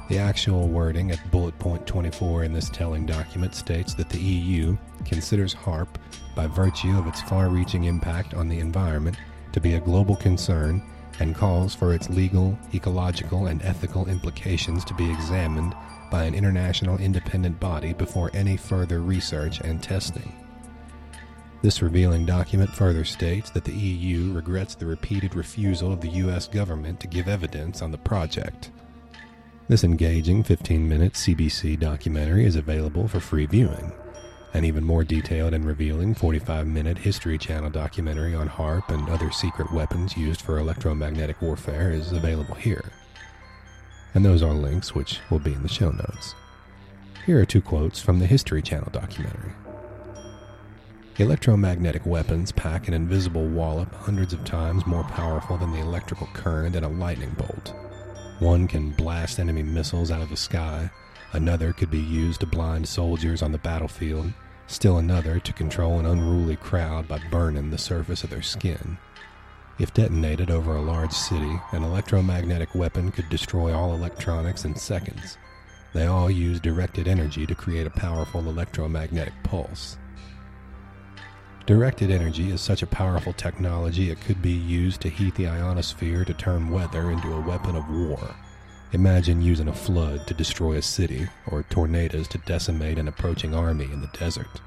The 0.08 0.18
actual 0.18 0.70
wording 0.70 1.12
at 1.12 1.30
bullet 1.30 1.60
point 1.60 1.86
24 1.86 2.46
in 2.46 2.54
this 2.54 2.70
telling 2.70 3.06
document 3.06 3.54
states 3.54 3.94
that 3.96 4.08
the 4.08 4.22
EU 4.22 4.78
considers 5.04 5.54
HAARP, 5.54 5.90
by 6.38 6.48
virtue 6.48 6.98
of 6.98 7.06
its 7.06 7.22
far 7.24 7.50
reaching 7.50 7.84
impact 7.84 8.34
on 8.34 8.48
the 8.48 8.60
environment, 8.60 9.18
to 9.52 9.60
be 9.60 9.74
a 9.74 9.82
global 9.82 10.16
concern 10.16 10.82
and 11.20 11.36
calls 11.36 11.76
for 11.76 11.94
its 11.94 12.10
legal, 12.10 12.58
ecological, 12.74 13.48
and 13.48 13.62
ethical 13.64 14.08
implications 14.08 14.86
to 14.86 14.94
be 14.94 15.12
examined 15.12 15.76
by 16.10 16.24
an 16.24 16.34
international 16.34 16.98
independent 17.00 17.60
body 17.60 17.92
before 17.92 18.32
any 18.34 18.56
further 18.56 19.02
research 19.02 19.60
and 19.60 19.84
testing. 19.84 20.45
This 21.66 21.82
revealing 21.82 22.28
document 22.28 22.70
further 22.70 23.04
states 23.04 23.50
that 23.50 23.64
the 23.64 23.74
EU 23.74 24.34
regrets 24.34 24.76
the 24.76 24.86
repeated 24.86 25.34
refusal 25.34 25.92
of 25.92 26.00
the 26.00 26.10
US 26.10 26.48
government 26.48 27.00
to 27.00 27.08
give 27.08 27.28
evidence 27.28 27.82
on 27.82 27.90
the 27.90 27.98
project. 27.98 28.70
This 29.68 29.84
engaging 29.84 30.44
15 30.44 30.88
minute 30.88 31.14
CBC 31.14 31.80
documentary 31.80 32.46
is 32.46 32.56
available 32.56 33.08
for 33.08 33.20
free 33.20 33.48
viewing. 33.48 33.92
An 34.54 34.64
even 34.64 34.84
more 34.84 35.04
detailed 35.04 35.56
and 35.56 35.66
revealing 35.66 36.14
45 36.14 36.68
minute 36.68 37.00
History 37.00 37.40
Channel 37.40 37.72
documentary 37.72 38.36
on 38.36 38.48
HAARP 38.48 38.90
and 38.90 39.10
other 39.10 39.32
secret 39.32 39.74
weapons 39.74 40.16
used 40.16 40.44
for 40.44 40.60
electromagnetic 40.60 41.42
warfare 41.42 41.90
is 41.90 42.12
available 42.12 42.54
here. 42.54 42.92
And 44.14 44.24
those 44.24 44.44
are 44.44 44.54
links 44.54 44.94
which 44.94 45.20
will 45.32 45.40
be 45.40 45.54
in 45.54 45.64
the 45.64 45.68
show 45.68 45.90
notes. 45.90 46.36
Here 47.26 47.40
are 47.40 47.46
two 47.46 47.64
quotes 47.64 48.00
from 48.00 48.20
the 48.20 48.28
History 48.28 48.62
Channel 48.62 48.92
documentary. 48.92 49.54
Electromagnetic 51.18 52.06
weapons 52.06 52.52
pack 52.52 52.90
an 52.90 52.94
invisible 52.94 53.48
wallop 53.48 53.96
hundreds 53.96 54.34
of 54.34 54.44
times 54.44 54.86
more 54.86 55.06
powerful 55.06 55.56
than 55.56 55.72
the 55.72 55.80
electrical 55.80 56.28
current 56.34 56.76
in 56.76 56.84
a 56.84 56.90
lightning 56.90 57.34
bolt. 57.38 57.74
One 58.40 58.68
can 58.68 58.92
blast 58.92 59.40
enemy 59.40 59.64
missiles 59.64 60.12
out 60.12 60.22
of 60.22 60.30
the 60.30 60.36
sky, 60.36 60.92
another 61.32 61.72
could 61.72 61.90
be 61.90 62.02
used 62.02 62.42
to 62.42 62.46
blind 62.46 62.86
soldiers 62.90 63.42
on 63.42 63.54
the 63.54 63.58
battlefield, 63.58 64.34
still 64.68 64.98
another 64.98 65.40
to 65.40 65.54
control 65.54 66.00
an 66.00 66.06
unruly 66.06 66.58
crowd 66.58 67.08
by 67.08 67.22
burning 67.32 67.72
the 67.72 67.78
surface 67.78 68.26
of 68.26 68.30
their 68.30 68.42
skin. 68.42 68.98
If 69.80 69.94
detonated 69.94 70.52
over 70.52 70.76
a 70.76 70.82
large 70.82 71.14
city, 71.14 71.62
an 71.72 71.84
electromagnetic 71.84 72.76
weapon 72.76 73.14
could 73.14 73.30
destroy 73.30 73.74
all 73.74 73.94
electronics 73.94 74.66
in 74.66 74.76
seconds. 74.76 75.38
They 75.94 76.08
all 76.08 76.30
use 76.30 76.60
directed 76.60 77.08
energy 77.08 77.46
to 77.46 77.56
create 77.56 77.88
a 77.88 77.92
powerful 77.92 78.42
electromagnetic 78.42 79.34
pulse. 79.44 79.98
Directed 81.66 82.12
energy 82.12 82.52
is 82.52 82.62
such 82.62 82.84
a 82.84 82.88
powerful 82.88 83.34
technology 83.34 84.12
it 84.12 84.22
could 84.22 84.40
be 84.40 84.52
used 84.52 85.02
to 85.02 85.10
heat 85.10 85.34
the 85.34 85.48
ionosphere 85.48 86.24
to 86.24 86.34
turn 86.36 86.70
weather 86.70 87.10
into 87.10 87.34
a 87.34 87.42
weapon 87.42 87.76
of 87.76 87.90
war. 87.90 88.36
Imagine 88.92 89.42
using 89.42 89.68
a 89.68 89.74
flood 89.74 90.28
to 90.28 90.36
destroy 90.36 90.76
a 90.76 90.82
city, 90.84 91.28
or 91.48 91.64
tornadoes 91.64 92.28
to 92.28 92.38
decimate 92.38 93.00
an 93.00 93.08
approaching 93.08 93.56
army 93.56 93.86
in 93.86 94.00
the 94.00 94.12
desert. 94.20 94.62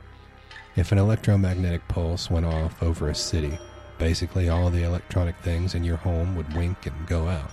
If 0.74 0.90
an 0.90 0.98
electromagnetic 0.98 1.86
pulse 1.86 2.32
went 2.32 2.46
off 2.46 2.82
over 2.82 3.08
a 3.08 3.14
city, 3.14 3.60
basically 3.98 4.48
all 4.48 4.68
the 4.68 4.82
electronic 4.82 5.36
things 5.36 5.76
in 5.76 5.84
your 5.84 5.98
home 5.98 6.34
would 6.34 6.52
wink 6.56 6.86
and 6.86 7.06
go 7.06 7.28
out. 7.28 7.52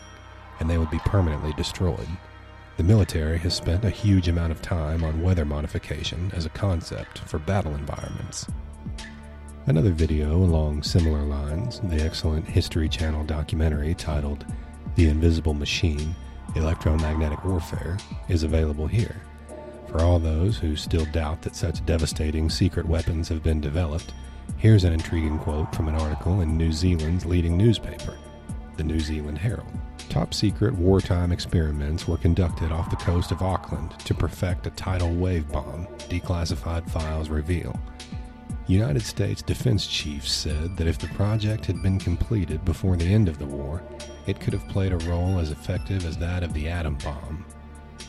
and 0.60 0.70
they 0.70 0.78
would 0.78 0.92
be 0.92 1.00
permanently 1.00 1.54
destroyed. 1.54 2.08
The 2.78 2.84
military 2.84 3.38
has 3.40 3.54
spent 3.54 3.86
a 3.86 3.90
huge 3.90 4.28
amount 4.28 4.52
of 4.52 4.62
time 4.62 5.04
on 5.04 5.22
weather 5.22 5.46
modification 5.46 6.32
as 6.34 6.46
a 6.46 6.50
concept 6.50 7.20
for 7.20 7.40
battle 7.40 7.76
environments. 7.76 8.48
Another 9.68 9.90
video 9.90 10.36
along 10.36 10.84
similar 10.84 11.24
lines, 11.24 11.80
the 11.86 12.00
excellent 12.00 12.48
History 12.48 12.88
Channel 12.88 13.24
documentary 13.24 13.96
titled 13.96 14.46
The 14.94 15.08
Invisible 15.08 15.56
Machine 15.56 16.14
Electromagnetic 16.56 17.44
Warfare, 17.44 17.98
is 18.30 18.44
available 18.44 18.86
here. 18.86 19.20
For 19.88 20.02
all 20.02 20.20
those 20.20 20.56
who 20.56 20.76
still 20.76 21.06
doubt 21.06 21.42
that 21.42 21.56
such 21.56 21.84
devastating 21.84 22.48
secret 22.48 22.86
weapons 22.86 23.28
have 23.30 23.42
been 23.42 23.60
developed, 23.60 24.14
here's 24.58 24.84
an 24.84 24.94
intriguing 24.94 25.40
quote 25.40 25.74
from 25.74 25.88
an 25.88 25.96
article 25.96 26.42
in 26.42 26.56
New 26.56 26.72
Zealand's 26.72 27.26
leading 27.26 27.58
newspaper, 27.58 28.20
the 28.78 28.84
New 28.84 29.00
Zealand 29.00 29.40
Herald. 29.40 29.72
Top 30.10 30.36
secret 30.36 30.76
wartime 30.76 31.32
experiments 31.32 32.08
were 32.08 32.18
conducted 32.18 32.72
off 32.72 32.92
the 32.92 32.98
coast 32.98 33.32
of 33.32 33.42
Auckland 33.42 33.98
to 34.02 34.14
perfect 34.14 34.68
a 34.68 34.70
tidal 34.70 35.16
wave 35.16 35.52
bomb, 35.52 35.88
declassified 36.08 36.88
files 36.92 37.30
reveal. 37.30 37.76
United 38.68 39.04
States 39.04 39.44
defense 39.44 39.86
chiefs 39.86 40.32
said 40.32 40.76
that 40.76 40.88
if 40.88 40.98
the 40.98 41.08
project 41.10 41.68
had 41.68 41.84
been 41.84 42.00
completed 42.00 42.66
before 42.66 42.98
the 42.98 43.06
end 43.06 43.30
of 43.30 43.38
the 43.38 43.46
war, 43.46 43.84
it 44.26 44.40
could 44.40 44.54
have 44.54 44.68
played 44.70 44.92
a 44.92 44.98
role 45.10 45.38
as 45.38 45.52
effective 45.52 46.04
as 46.04 46.18
that 46.18 46.42
of 46.42 46.52
the 46.54 46.68
atom 46.68 46.98
bomb. 47.04 47.46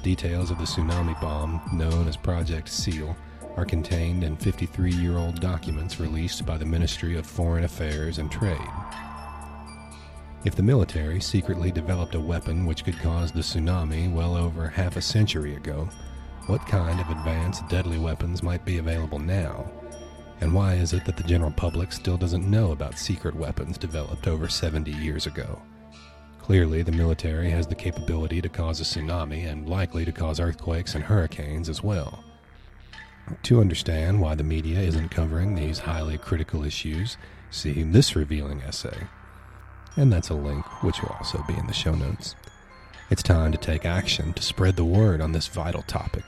Details 0.03 0.51
of 0.51 0.57
the 0.57 0.65
tsunami 0.65 1.21
bomb, 1.21 1.61
known 1.75 2.09
as 2.09 2.17
Project 2.17 2.71
SEAL, 2.71 3.15
are 3.57 3.67
contained 3.67 4.25
in 4.25 4.35
53 4.35 4.93
year 4.93 5.19
old 5.19 5.41
documents 5.41 6.01
released 6.01 6.47
by 6.47 6.57
the 6.57 6.65
Ministry 6.65 7.19
of 7.19 7.27
Foreign 7.27 7.65
Affairs 7.65 8.17
and 8.17 8.33
Trade. 8.33 8.57
If 10.47 10.55
the 10.55 10.63
military 10.63 11.21
secretly 11.21 11.71
developed 11.71 12.15
a 12.15 12.21
weapon 12.21 12.65
which 12.65 12.83
could 12.83 12.99
cause 13.01 13.31
the 13.31 13.41
tsunami 13.41 14.11
well 14.11 14.35
over 14.35 14.69
half 14.69 14.97
a 14.97 15.03
century 15.03 15.57
ago, 15.57 15.87
what 16.47 16.67
kind 16.67 16.99
of 16.99 17.11
advanced 17.11 17.69
deadly 17.69 17.99
weapons 17.99 18.43
might 18.43 18.65
be 18.65 18.79
available 18.79 19.19
now? 19.19 19.71
And 20.41 20.53
why 20.53 20.75
is 20.75 20.93
it 20.93 21.05
that 21.05 21.17
the 21.17 21.23
general 21.23 21.51
public 21.51 21.93
still 21.93 22.17
doesn't 22.17 22.51
know 22.51 22.73
about 22.73 22.99
secret 22.99 23.35
weapons 23.35 23.79
developed 23.79 24.27
over 24.27 24.49
70 24.49 24.91
years 24.93 25.27
ago? 25.27 25.61
Clearly, 26.39 26.83
the 26.83 26.93
military 26.93 27.51
has 27.51 27.67
the 27.67 27.75
capability 27.75 28.41
to 28.41 28.49
cause 28.49 28.81
a 28.81 28.85
tsunami 28.85 29.51
and 29.51 29.69
likely 29.69 30.05
to 30.05 30.13
cause 30.13 30.39
earthquakes 30.39 30.95
and 30.95 31.05
hurricanes 31.05 31.69
as 31.69 31.83
well. 31.83 32.23
To 33.45 33.61
understand 33.61 34.21
why 34.21 34.35
the 34.35 34.45
media 34.45 34.79
isn't 34.81 35.09
covering 35.11 35.55
these 35.55 35.81
highly 35.81 36.19
critical 36.19 36.65
issues, 36.65 37.17
see 37.51 37.83
this 37.83 38.15
revealing 38.15 38.61
essay 38.63 39.09
and 39.97 40.13
that's 40.13 40.29
a 40.29 40.35
link 40.35 40.65
which 40.83 41.01
will 41.03 41.15
also 41.19 41.43
be 41.49 41.55
in 41.55 41.67
the 41.67 41.73
show 41.73 41.95
notes. 41.95 42.35
It's 43.11 43.23
time 43.23 43.53
to 43.53 43.59
take 43.59 43.87
action 43.87 44.33
to 44.35 44.43
spread 44.43 44.77
the 44.77 44.85
word 44.85 45.21
on 45.21 45.33
this 45.33 45.49
vital 45.49 45.83
topic. 45.83 46.25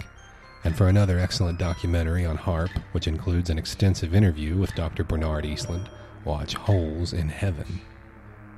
And 0.64 0.76
for 0.76 0.88
another 0.88 1.18
excellent 1.18 1.59
documentary 1.59 2.26
on 2.26 2.36
HAARP, 2.36 2.70
which 2.92 3.06
includes 3.06 3.50
an 3.50 3.59
extensive 3.59 4.14
interview 4.14 4.56
with 4.56 4.74
Dr. 4.74 5.04
Bernard 5.04 5.44
Eastlund, 5.44 5.88
watch 6.24 6.54
Holes 6.54 7.12
in 7.12 7.28
Heaven. 7.28 7.80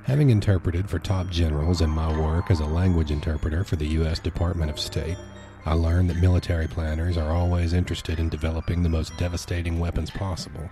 Having 0.03 0.31
interpreted 0.31 0.89
for 0.89 0.99
top 0.99 1.29
generals 1.29 1.81
in 1.81 1.89
my 1.89 2.17
work 2.19 2.49
as 2.49 2.59
a 2.59 2.65
language 2.65 3.11
interpreter 3.11 3.63
for 3.63 3.75
the 3.75 3.87
U.S. 3.87 4.19
Department 4.19 4.71
of 4.71 4.79
State, 4.79 5.17
I 5.65 5.73
learned 5.73 6.09
that 6.09 6.17
military 6.17 6.67
planners 6.67 7.17
are 7.17 7.31
always 7.31 7.73
interested 7.73 8.19
in 8.19 8.29
developing 8.29 8.81
the 8.81 8.89
most 8.89 9.15
devastating 9.17 9.79
weapons 9.79 10.09
possible 10.09 10.69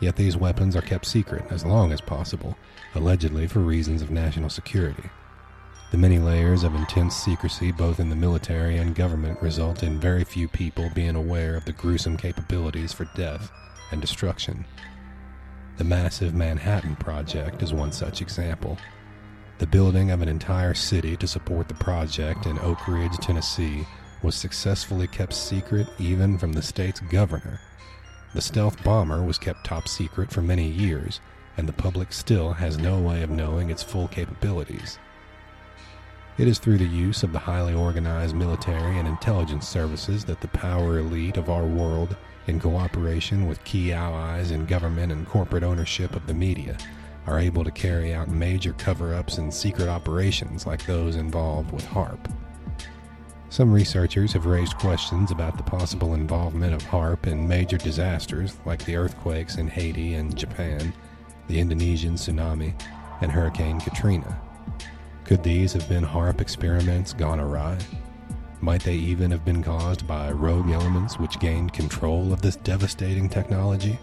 Yet 0.00 0.16
these 0.16 0.36
weapons 0.36 0.76
are 0.76 0.82
kept 0.82 1.06
secret 1.06 1.44
as 1.50 1.64
long 1.64 1.92
as 1.92 2.00
possible, 2.00 2.56
allegedly 2.94 3.46
for 3.46 3.60
reasons 3.60 4.00
of 4.00 4.10
national 4.10 4.50
security. 4.50 5.10
The 5.90 5.98
many 5.98 6.18
layers 6.18 6.64
of 6.64 6.74
intense 6.74 7.16
secrecy, 7.16 7.72
both 7.72 7.98
in 7.98 8.10
the 8.10 8.16
military 8.16 8.76
and 8.76 8.94
government, 8.94 9.40
result 9.40 9.82
in 9.82 9.98
very 9.98 10.24
few 10.24 10.48
people 10.48 10.90
being 10.94 11.16
aware 11.16 11.56
of 11.56 11.64
the 11.64 11.72
gruesome 11.72 12.16
capabilities 12.16 12.92
for 12.92 13.06
death 13.16 13.50
and 13.90 14.00
destruction. 14.00 14.64
The 15.76 15.84
massive 15.84 16.34
Manhattan 16.34 16.96
Project 16.96 17.62
is 17.62 17.72
one 17.72 17.92
such 17.92 18.20
example. 18.20 18.78
The 19.58 19.66
building 19.66 20.10
of 20.10 20.22
an 20.22 20.28
entire 20.28 20.74
city 20.74 21.16
to 21.16 21.26
support 21.26 21.68
the 21.68 21.74
project 21.74 22.46
in 22.46 22.58
Oak 22.58 22.86
Ridge, 22.86 23.16
Tennessee, 23.18 23.86
was 24.22 24.34
successfully 24.34 25.06
kept 25.06 25.32
secret 25.32 25.88
even 25.98 26.38
from 26.38 26.52
the 26.52 26.62
state's 26.62 27.00
governor 27.00 27.60
the 28.34 28.42
stealth 28.42 28.82
bomber 28.84 29.22
was 29.22 29.38
kept 29.38 29.64
top 29.64 29.88
secret 29.88 30.30
for 30.30 30.42
many 30.42 30.68
years, 30.68 31.20
and 31.56 31.66
the 31.66 31.72
public 31.72 32.12
still 32.12 32.52
has 32.52 32.76
no 32.76 33.00
way 33.00 33.22
of 33.22 33.30
knowing 33.30 33.70
its 33.70 33.82
full 33.82 34.06
capabilities. 34.06 34.98
It 36.38 36.46
is 36.46 36.60
through 36.60 36.78
the 36.78 36.86
use 36.86 37.24
of 37.24 37.32
the 37.32 37.38
highly 37.40 37.74
organized 37.74 38.36
military 38.36 38.96
and 38.96 39.08
intelligence 39.08 39.66
services 39.66 40.24
that 40.26 40.40
the 40.40 40.46
power 40.46 40.98
elite 40.98 41.36
of 41.36 41.50
our 41.50 41.64
world, 41.64 42.16
in 42.46 42.60
cooperation 42.60 43.48
with 43.48 43.64
key 43.64 43.92
allies 43.92 44.52
in 44.52 44.64
government 44.64 45.10
and 45.10 45.26
corporate 45.26 45.64
ownership 45.64 46.14
of 46.14 46.28
the 46.28 46.34
media, 46.34 46.78
are 47.26 47.40
able 47.40 47.64
to 47.64 47.72
carry 47.72 48.14
out 48.14 48.28
major 48.28 48.72
cover 48.74 49.14
ups 49.14 49.38
and 49.38 49.52
secret 49.52 49.88
operations 49.88 50.64
like 50.64 50.86
those 50.86 51.16
involved 51.16 51.72
with 51.72 51.84
HAARP. 51.86 52.30
Some 53.50 53.72
researchers 53.72 54.32
have 54.34 54.46
raised 54.46 54.78
questions 54.78 55.32
about 55.32 55.56
the 55.56 55.64
possible 55.64 56.14
involvement 56.14 56.72
of 56.72 56.84
HAARP 56.84 57.26
in 57.26 57.48
major 57.48 57.78
disasters 57.78 58.56
like 58.64 58.84
the 58.84 58.94
earthquakes 58.94 59.56
in 59.56 59.66
Haiti 59.66 60.14
and 60.14 60.36
Japan, 60.36 60.92
the 61.48 61.58
Indonesian 61.58 62.14
tsunami, 62.14 62.80
and 63.22 63.32
Hurricane 63.32 63.80
Katrina. 63.80 64.40
Could 65.28 65.42
these 65.42 65.74
have 65.74 65.86
been 65.90 66.04
HAARP 66.04 66.40
experiments 66.40 67.12
gone 67.12 67.38
awry? 67.38 67.76
Might 68.62 68.82
they 68.82 68.94
even 68.94 69.30
have 69.30 69.44
been 69.44 69.62
caused 69.62 70.06
by 70.06 70.32
rogue 70.32 70.70
elements 70.70 71.18
which 71.18 71.38
gained 71.38 71.74
control 71.74 72.32
of 72.32 72.40
this 72.40 72.56
devastating 72.56 73.28
technology? 73.28 73.98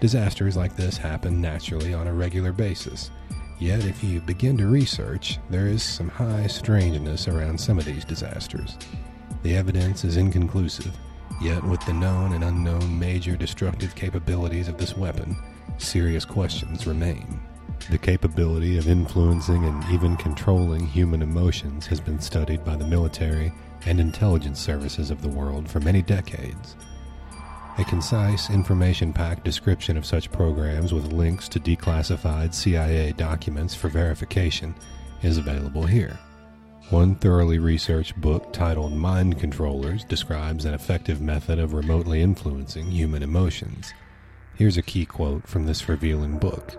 Disasters 0.00 0.54
like 0.54 0.76
this 0.76 0.98
happen 0.98 1.40
naturally 1.40 1.94
on 1.94 2.06
a 2.06 2.12
regular 2.12 2.52
basis, 2.52 3.10
Yet, 3.58 3.86
if 3.86 4.04
you 4.04 4.20
begin 4.20 4.58
to 4.58 4.66
research, 4.66 5.38
there 5.48 5.66
is 5.66 5.82
some 5.82 6.10
high 6.10 6.46
strangeness 6.46 7.26
around 7.26 7.58
some 7.58 7.78
of 7.78 7.86
these 7.86 8.04
disasters. 8.04 8.76
The 9.42 9.56
evidence 9.56 10.04
is 10.04 10.18
inconclusive, 10.18 10.94
yet, 11.40 11.64
with 11.64 11.84
the 11.86 11.94
known 11.94 12.34
and 12.34 12.44
unknown 12.44 12.98
major 12.98 13.34
destructive 13.34 13.94
capabilities 13.94 14.68
of 14.68 14.76
this 14.76 14.94
weapon, 14.94 15.36
serious 15.78 16.26
questions 16.26 16.86
remain. 16.86 17.40
The 17.90 17.98
capability 17.98 18.76
of 18.76 18.88
influencing 18.88 19.64
and 19.64 19.82
even 19.90 20.16
controlling 20.16 20.86
human 20.86 21.22
emotions 21.22 21.86
has 21.86 22.00
been 22.00 22.20
studied 22.20 22.64
by 22.64 22.76
the 22.76 22.86
military 22.86 23.52
and 23.86 23.98
intelligence 23.98 24.60
services 24.60 25.10
of 25.10 25.22
the 25.22 25.28
world 25.28 25.70
for 25.70 25.80
many 25.80 26.02
decades. 26.02 26.76
A 27.78 27.84
concise, 27.84 28.50
information 28.50 29.12
packed 29.12 29.44
description 29.44 29.96
of 29.96 30.04
such 30.04 30.32
programs 30.32 30.92
with 30.92 31.12
links 31.12 31.48
to 31.48 31.60
declassified 31.60 32.52
CIA 32.52 33.12
documents 33.12 33.74
for 33.74 33.88
verification 33.88 34.74
is 35.22 35.38
available 35.38 35.86
here. 35.86 36.18
One 36.90 37.14
thoroughly 37.14 37.58
researched 37.58 38.20
book 38.20 38.52
titled 38.52 38.94
Mind 38.94 39.38
Controllers 39.38 40.04
describes 40.04 40.64
an 40.64 40.74
effective 40.74 41.20
method 41.20 41.58
of 41.58 41.72
remotely 41.72 42.20
influencing 42.20 42.90
human 42.90 43.22
emotions. 43.22 43.92
Here's 44.56 44.76
a 44.76 44.82
key 44.82 45.06
quote 45.06 45.46
from 45.46 45.66
this 45.66 45.88
revealing 45.88 46.38
book. 46.38 46.76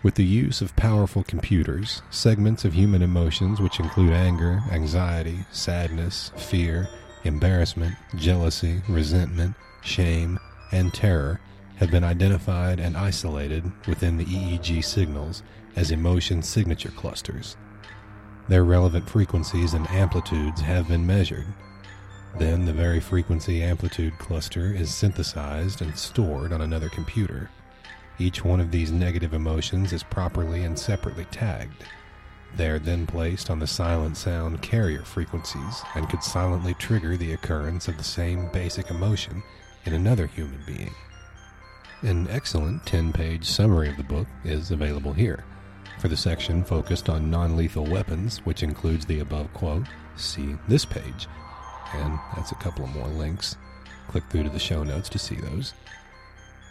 With 0.00 0.14
the 0.14 0.24
use 0.24 0.60
of 0.60 0.76
powerful 0.76 1.24
computers, 1.24 2.02
segments 2.08 2.64
of 2.64 2.72
human 2.72 3.02
emotions, 3.02 3.60
which 3.60 3.80
include 3.80 4.12
anger, 4.12 4.62
anxiety, 4.70 5.44
sadness, 5.50 6.30
fear, 6.36 6.88
embarrassment, 7.24 7.96
jealousy, 8.14 8.80
resentment, 8.88 9.56
shame, 9.82 10.38
and 10.70 10.94
terror 10.94 11.40
have 11.78 11.90
been 11.90 12.04
identified 12.04 12.78
and 12.78 12.96
isolated 12.96 13.72
within 13.88 14.16
the 14.16 14.24
EEG 14.24 14.84
signals 14.84 15.42
as 15.74 15.90
emotion 15.90 16.42
signature 16.42 16.92
clusters. 16.92 17.56
Their 18.48 18.62
relevant 18.62 19.10
frequencies 19.10 19.74
and 19.74 19.90
amplitudes 19.90 20.60
have 20.60 20.86
been 20.86 21.08
measured. 21.08 21.46
Then 22.38 22.66
the 22.66 22.72
very 22.72 23.00
frequency 23.00 23.64
amplitude 23.64 24.16
cluster 24.18 24.72
is 24.72 24.94
synthesized 24.94 25.82
and 25.82 25.98
stored 25.98 26.52
on 26.52 26.60
another 26.60 26.88
computer. 26.88 27.50
Each 28.18 28.44
one 28.44 28.60
of 28.60 28.70
these 28.70 28.90
negative 28.90 29.32
emotions 29.32 29.92
is 29.92 30.02
properly 30.02 30.64
and 30.64 30.78
separately 30.78 31.26
tagged. 31.30 31.84
They 32.56 32.68
are 32.68 32.78
then 32.78 33.06
placed 33.06 33.50
on 33.50 33.58
the 33.58 33.66
silent 33.66 34.16
sound 34.16 34.62
carrier 34.62 35.02
frequencies 35.02 35.82
and 35.94 36.08
could 36.08 36.22
silently 36.22 36.74
trigger 36.74 37.16
the 37.16 37.32
occurrence 37.32 37.86
of 37.86 37.96
the 37.96 38.04
same 38.04 38.48
basic 38.52 38.90
emotion 38.90 39.42
in 39.84 39.94
another 39.94 40.26
human 40.26 40.60
being. 40.66 40.94
An 42.02 42.28
excellent 42.28 42.86
10 42.86 43.12
page 43.12 43.44
summary 43.44 43.88
of 43.88 43.96
the 43.96 44.02
book 44.02 44.26
is 44.44 44.70
available 44.70 45.12
here. 45.12 45.44
For 46.00 46.08
the 46.08 46.16
section 46.16 46.64
focused 46.64 47.08
on 47.08 47.30
non 47.30 47.56
lethal 47.56 47.84
weapons, 47.84 48.38
which 48.38 48.62
includes 48.62 49.04
the 49.04 49.20
above 49.20 49.52
quote, 49.52 49.86
see 50.16 50.56
this 50.68 50.84
page. 50.84 51.28
And 51.94 52.18
that's 52.36 52.52
a 52.52 52.56
couple 52.56 52.84
of 52.84 52.94
more 52.94 53.08
links. 53.08 53.56
Click 54.08 54.24
through 54.30 54.44
to 54.44 54.50
the 54.50 54.58
show 54.58 54.84
notes 54.84 55.08
to 55.10 55.18
see 55.18 55.36
those. 55.36 55.74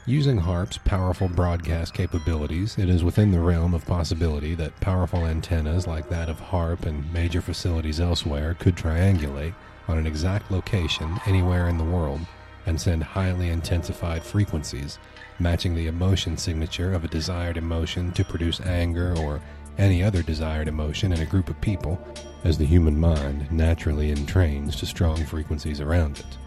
Using 0.09 0.39
HAARP's 0.39 0.77
powerful 0.77 1.27
broadcast 1.27 1.93
capabilities, 1.93 2.77
it 2.77 2.87
is 2.87 3.03
within 3.03 3.29
the 3.29 3.41
realm 3.41 3.73
of 3.73 3.85
possibility 3.85 4.55
that 4.55 4.79
powerful 4.79 5.25
antennas 5.25 5.85
like 5.85 6.07
that 6.07 6.29
of 6.29 6.39
HAARP 6.39 6.85
and 6.85 7.11
major 7.11 7.41
facilities 7.41 7.99
elsewhere 7.99 8.53
could 8.53 8.77
triangulate 8.77 9.53
on 9.89 9.97
an 9.97 10.07
exact 10.07 10.49
location 10.49 11.19
anywhere 11.25 11.67
in 11.67 11.77
the 11.77 11.83
world 11.83 12.21
and 12.65 12.79
send 12.79 13.03
highly 13.03 13.49
intensified 13.49 14.23
frequencies, 14.23 14.97
matching 15.39 15.75
the 15.75 15.87
emotion 15.87 16.37
signature 16.37 16.93
of 16.93 17.03
a 17.03 17.09
desired 17.09 17.57
emotion 17.57 18.13
to 18.13 18.23
produce 18.23 18.61
anger 18.61 19.13
or 19.17 19.41
any 19.77 20.01
other 20.01 20.23
desired 20.23 20.69
emotion 20.69 21.11
in 21.11 21.19
a 21.19 21.25
group 21.25 21.49
of 21.49 21.59
people, 21.59 21.99
as 22.45 22.57
the 22.57 22.65
human 22.65 22.97
mind 22.97 23.51
naturally 23.51 24.15
entrains 24.15 24.77
to 24.77 24.85
strong 24.85 25.25
frequencies 25.25 25.81
around 25.81 26.17
it. 26.19 26.37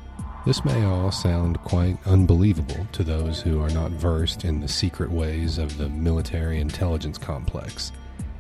This 0.47 0.65
may 0.65 0.85
all 0.85 1.13
sound 1.13 1.63
quite 1.65 1.99
unbelievable 2.07 2.87
to 2.93 3.05
those 3.05 3.43
who 3.43 3.61
are 3.61 3.69
not 3.69 3.91
versed 3.91 4.47
in 4.47 4.61
the 4.61 4.69
secret 4.69 5.11
ways 5.11 5.59
of 5.59 5.77
the 5.77 5.91
military 5.91 6.61
intelligence 6.61 7.19
complex, 7.19 7.93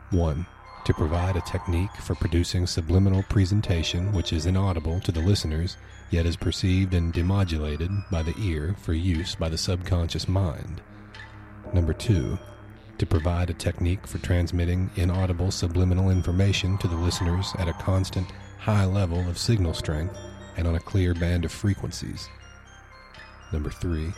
1. 0.10 0.46
To 0.86 0.94
provide 0.94 1.36
a 1.36 1.42
technique 1.42 1.96
for 2.02 2.16
producing 2.16 2.66
subliminal 2.66 3.24
presentation 3.24 4.12
which 4.14 4.34
is 4.34 4.48
inaudible 4.48 5.00
to 5.02 5.12
the 5.12 5.22
listeners, 5.22 5.78
yet 6.10 6.26
is 6.26 6.36
perceived 6.36 6.94
and 6.96 7.14
demodulated 7.14 8.10
by 8.10 8.24
the 8.24 8.36
ear 8.40 8.76
for 8.80 8.94
use 8.94 9.36
by 9.36 9.48
the 9.48 9.60
subconscious 9.60 10.28
mind. 10.28 10.82
Number 11.72 11.94
2 11.94 12.38
to 12.98 13.06
provide 13.06 13.50
a 13.50 13.54
technique 13.54 14.06
for 14.08 14.18
transmitting 14.20 14.90
inaudible 14.96 15.52
subliminal 15.52 16.10
information 16.10 16.78
to 16.80 16.88
the 16.88 16.96
listeners 16.96 17.54
at 17.58 17.68
a 17.68 17.74
constant, 17.74 18.32
high 18.60 18.86
level 18.86 19.28
of 19.28 19.38
signal 19.38 19.74
strength 19.74 20.18
and 20.58 20.68
on 20.68 20.76
a 20.76 20.80
clear 20.80 21.14
band 21.14 21.46
of 21.46 21.52
frequencies. 21.52 22.30
Number 23.52 23.70
three, 23.70 24.14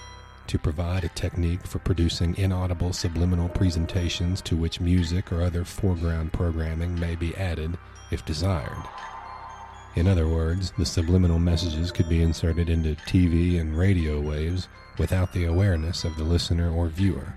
to 0.48 0.60
provide 0.60 1.04
a 1.04 1.10
technique 1.10 1.66
for 1.66 1.80
producing 1.80 2.36
inaudible 2.38 2.94
subliminal 2.94 3.50
presentations 3.50 4.42
to 4.42 4.58
which 4.58 4.82
music 4.82 5.32
or 5.32 5.42
other 5.42 5.64
foreground 5.64 6.34
programming 6.34 7.00
may 7.00 7.16
be 7.16 7.36
added 7.36 7.78
if 8.12 8.26
desired. 8.26 8.84
In 9.96 10.08
other 10.08 10.28
words, 10.28 10.72
the 10.78 10.86
subliminal 10.86 11.40
messages 11.40 11.92
could 11.92 12.10
be 12.10 12.24
inserted 12.24 12.68
into 12.68 12.96
TV 13.06 13.62
and 13.62 13.78
radio 13.78 14.20
waves 14.20 14.68
without 14.98 15.32
the 15.34 15.46
awareness 15.46 16.04
of 16.04 16.18
the 16.18 16.24
listener 16.24 16.72
or 16.72 16.88
viewer. 16.88 17.34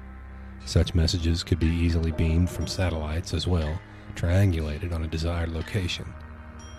Such 0.66 0.96
messages 0.96 1.44
could 1.44 1.60
be 1.60 1.68
easily 1.68 2.10
beamed 2.10 2.50
from 2.50 2.66
satellites 2.66 3.32
as 3.32 3.46
well, 3.46 3.80
triangulated 4.16 4.92
on 4.92 5.04
a 5.04 5.08
desired 5.08 5.50
location. 5.50 6.04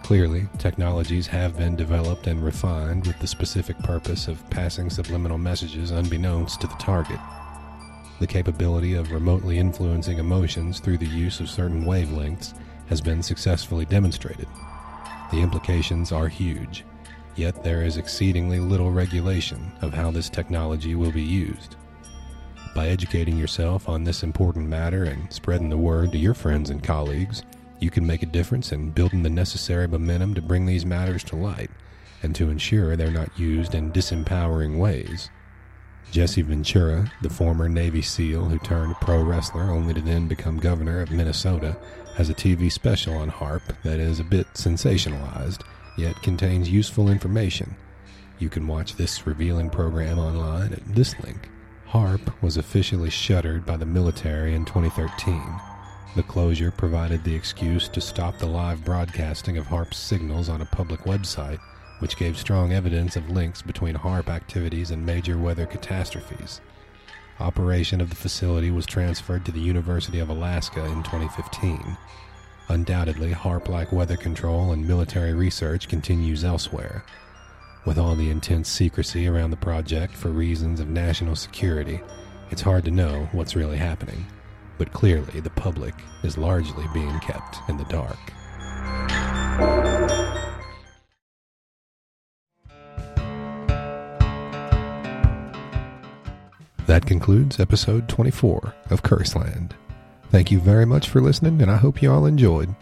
Clearly, 0.04 0.48
technologies 0.58 1.26
have 1.26 1.58
been 1.58 1.74
developed 1.74 2.28
and 2.28 2.44
refined 2.44 3.04
with 3.08 3.18
the 3.18 3.26
specific 3.26 3.76
purpose 3.80 4.28
of 4.28 4.48
passing 4.48 4.90
subliminal 4.90 5.38
messages 5.38 5.90
unbeknownst 5.90 6.60
to 6.60 6.68
the 6.68 6.74
target 6.74 7.18
the 8.18 8.26
capability 8.26 8.94
of 8.94 9.10
remotely 9.10 9.58
influencing 9.58 10.18
emotions 10.18 10.80
through 10.80 10.98
the 10.98 11.06
use 11.06 11.40
of 11.40 11.50
certain 11.50 11.84
wavelengths 11.84 12.54
has 12.88 13.00
been 13.00 13.22
successfully 13.22 13.84
demonstrated. 13.84 14.48
The 15.30 15.40
implications 15.40 16.12
are 16.12 16.28
huge, 16.28 16.84
yet 17.34 17.62
there 17.62 17.82
is 17.82 17.96
exceedingly 17.96 18.60
little 18.60 18.90
regulation 18.90 19.72
of 19.82 19.92
how 19.92 20.10
this 20.10 20.30
technology 20.30 20.94
will 20.94 21.12
be 21.12 21.22
used. 21.22 21.76
By 22.74 22.88
educating 22.88 23.36
yourself 23.36 23.88
on 23.88 24.04
this 24.04 24.22
important 24.22 24.68
matter 24.68 25.04
and 25.04 25.32
spreading 25.32 25.68
the 25.68 25.78
word 25.78 26.12
to 26.12 26.18
your 26.18 26.34
friends 26.34 26.70
and 26.70 26.82
colleagues, 26.82 27.42
you 27.80 27.90
can 27.90 28.06
make 28.06 28.22
a 28.22 28.26
difference 28.26 28.72
in 28.72 28.90
building 28.90 29.22
the 29.22 29.30
necessary 29.30 29.86
momentum 29.88 30.34
to 30.34 30.42
bring 30.42 30.64
these 30.64 30.86
matters 30.86 31.24
to 31.24 31.36
light 31.36 31.70
and 32.22 32.34
to 32.34 32.48
ensure 32.48 32.96
they're 32.96 33.10
not 33.10 33.38
used 33.38 33.74
in 33.74 33.92
disempowering 33.92 34.78
ways. 34.78 35.28
Jesse 36.10 36.42
Ventura, 36.42 37.12
the 37.20 37.28
former 37.28 37.68
Navy 37.68 38.00
SEAL 38.00 38.46
who 38.46 38.58
turned 38.58 38.94
pro 38.96 39.22
wrestler 39.22 39.70
only 39.70 39.92
to 39.92 40.00
then 40.00 40.28
become 40.28 40.58
governor 40.58 41.00
of 41.00 41.10
Minnesota, 41.10 41.76
has 42.16 42.30
a 42.30 42.34
TV 42.34 42.72
special 42.72 43.16
on 43.16 43.30
HAARP 43.30 43.82
that 43.82 43.98
is 43.98 44.18
a 44.18 44.24
bit 44.24 44.46
sensationalized, 44.54 45.62
yet 45.98 46.22
contains 46.22 46.70
useful 46.70 47.10
information. 47.10 47.76
You 48.38 48.48
can 48.48 48.66
watch 48.66 48.96
this 48.96 49.26
revealing 49.26 49.68
program 49.68 50.18
online 50.18 50.72
at 50.72 50.94
this 50.94 51.18
link. 51.20 51.48
HAARP 51.88 52.42
was 52.42 52.56
officially 52.56 53.10
shuttered 53.10 53.66
by 53.66 53.76
the 53.76 53.86
military 53.86 54.54
in 54.54 54.64
2013. 54.64 55.42
The 56.14 56.22
closure 56.22 56.70
provided 56.70 57.24
the 57.24 57.34
excuse 57.34 57.88
to 57.88 58.00
stop 58.00 58.38
the 58.38 58.46
live 58.46 58.84
broadcasting 58.84 59.58
of 59.58 59.66
HAARP's 59.66 59.98
signals 59.98 60.48
on 60.48 60.62
a 60.62 60.66
public 60.66 61.00
website 61.00 61.60
which 61.98 62.16
gave 62.16 62.38
strong 62.38 62.72
evidence 62.72 63.16
of 63.16 63.30
links 63.30 63.62
between 63.62 63.94
HAARP 63.94 64.28
activities 64.28 64.90
and 64.90 65.04
major 65.04 65.38
weather 65.38 65.66
catastrophes. 65.66 66.60
Operation 67.40 68.00
of 68.00 68.10
the 68.10 68.16
facility 68.16 68.70
was 68.70 68.86
transferred 68.86 69.44
to 69.44 69.52
the 69.52 69.60
University 69.60 70.18
of 70.18 70.28
Alaska 70.30 70.84
in 70.86 71.02
2015. 71.02 71.96
Undoubtedly, 72.68 73.32
HAARP 73.32 73.68
like 73.68 73.92
weather 73.92 74.16
control 74.16 74.72
and 74.72 74.86
military 74.86 75.34
research 75.34 75.88
continues 75.88 76.44
elsewhere. 76.44 77.04
With 77.84 77.98
all 77.98 78.16
the 78.16 78.30
intense 78.30 78.68
secrecy 78.68 79.28
around 79.28 79.50
the 79.50 79.56
project 79.56 80.14
for 80.14 80.28
reasons 80.30 80.80
of 80.80 80.88
national 80.88 81.36
security, 81.36 82.00
it's 82.50 82.62
hard 82.62 82.84
to 82.84 82.90
know 82.90 83.28
what's 83.32 83.54
really 83.56 83.76
happening. 83.76 84.26
but 84.78 84.92
clearly 84.92 85.40
the 85.40 85.50
public 85.50 85.94
is 86.22 86.36
largely 86.36 86.86
being 86.92 87.18
kept 87.20 87.58
in 87.68 87.76
the 87.76 87.84
dark. 87.84 88.18
That 96.86 97.04
concludes 97.04 97.58
episode 97.58 98.08
24 98.08 98.74
of 98.90 99.02
Curseland. 99.02 99.72
Thank 100.30 100.52
you 100.52 100.60
very 100.60 100.86
much 100.86 101.08
for 101.08 101.20
listening, 101.20 101.60
and 101.60 101.70
I 101.70 101.76
hope 101.76 102.00
you 102.00 102.12
all 102.12 102.26
enjoyed. 102.26 102.74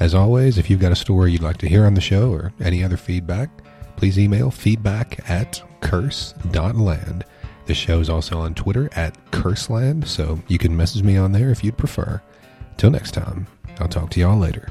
As 0.00 0.12
always, 0.12 0.58
if 0.58 0.68
you've 0.68 0.80
got 0.80 0.90
a 0.90 0.96
story 0.96 1.30
you'd 1.30 1.42
like 1.42 1.58
to 1.58 1.68
hear 1.68 1.86
on 1.86 1.94
the 1.94 2.00
show 2.00 2.32
or 2.32 2.52
any 2.60 2.82
other 2.82 2.96
feedback, 2.96 3.48
please 3.96 4.18
email 4.18 4.50
feedback 4.50 5.28
at 5.30 5.62
curse.land. 5.80 7.24
The 7.66 7.74
show 7.74 8.00
is 8.00 8.10
also 8.10 8.38
on 8.40 8.54
Twitter 8.54 8.90
at 8.92 9.16
Curseland, 9.30 10.08
so 10.08 10.40
you 10.48 10.58
can 10.58 10.76
message 10.76 11.04
me 11.04 11.16
on 11.16 11.30
there 11.30 11.50
if 11.50 11.62
you'd 11.62 11.78
prefer. 11.78 12.20
Till 12.76 12.90
next 12.90 13.12
time, 13.12 13.46
I'll 13.78 13.88
talk 13.88 14.10
to 14.10 14.20
y'all 14.20 14.36
later. 14.36 14.68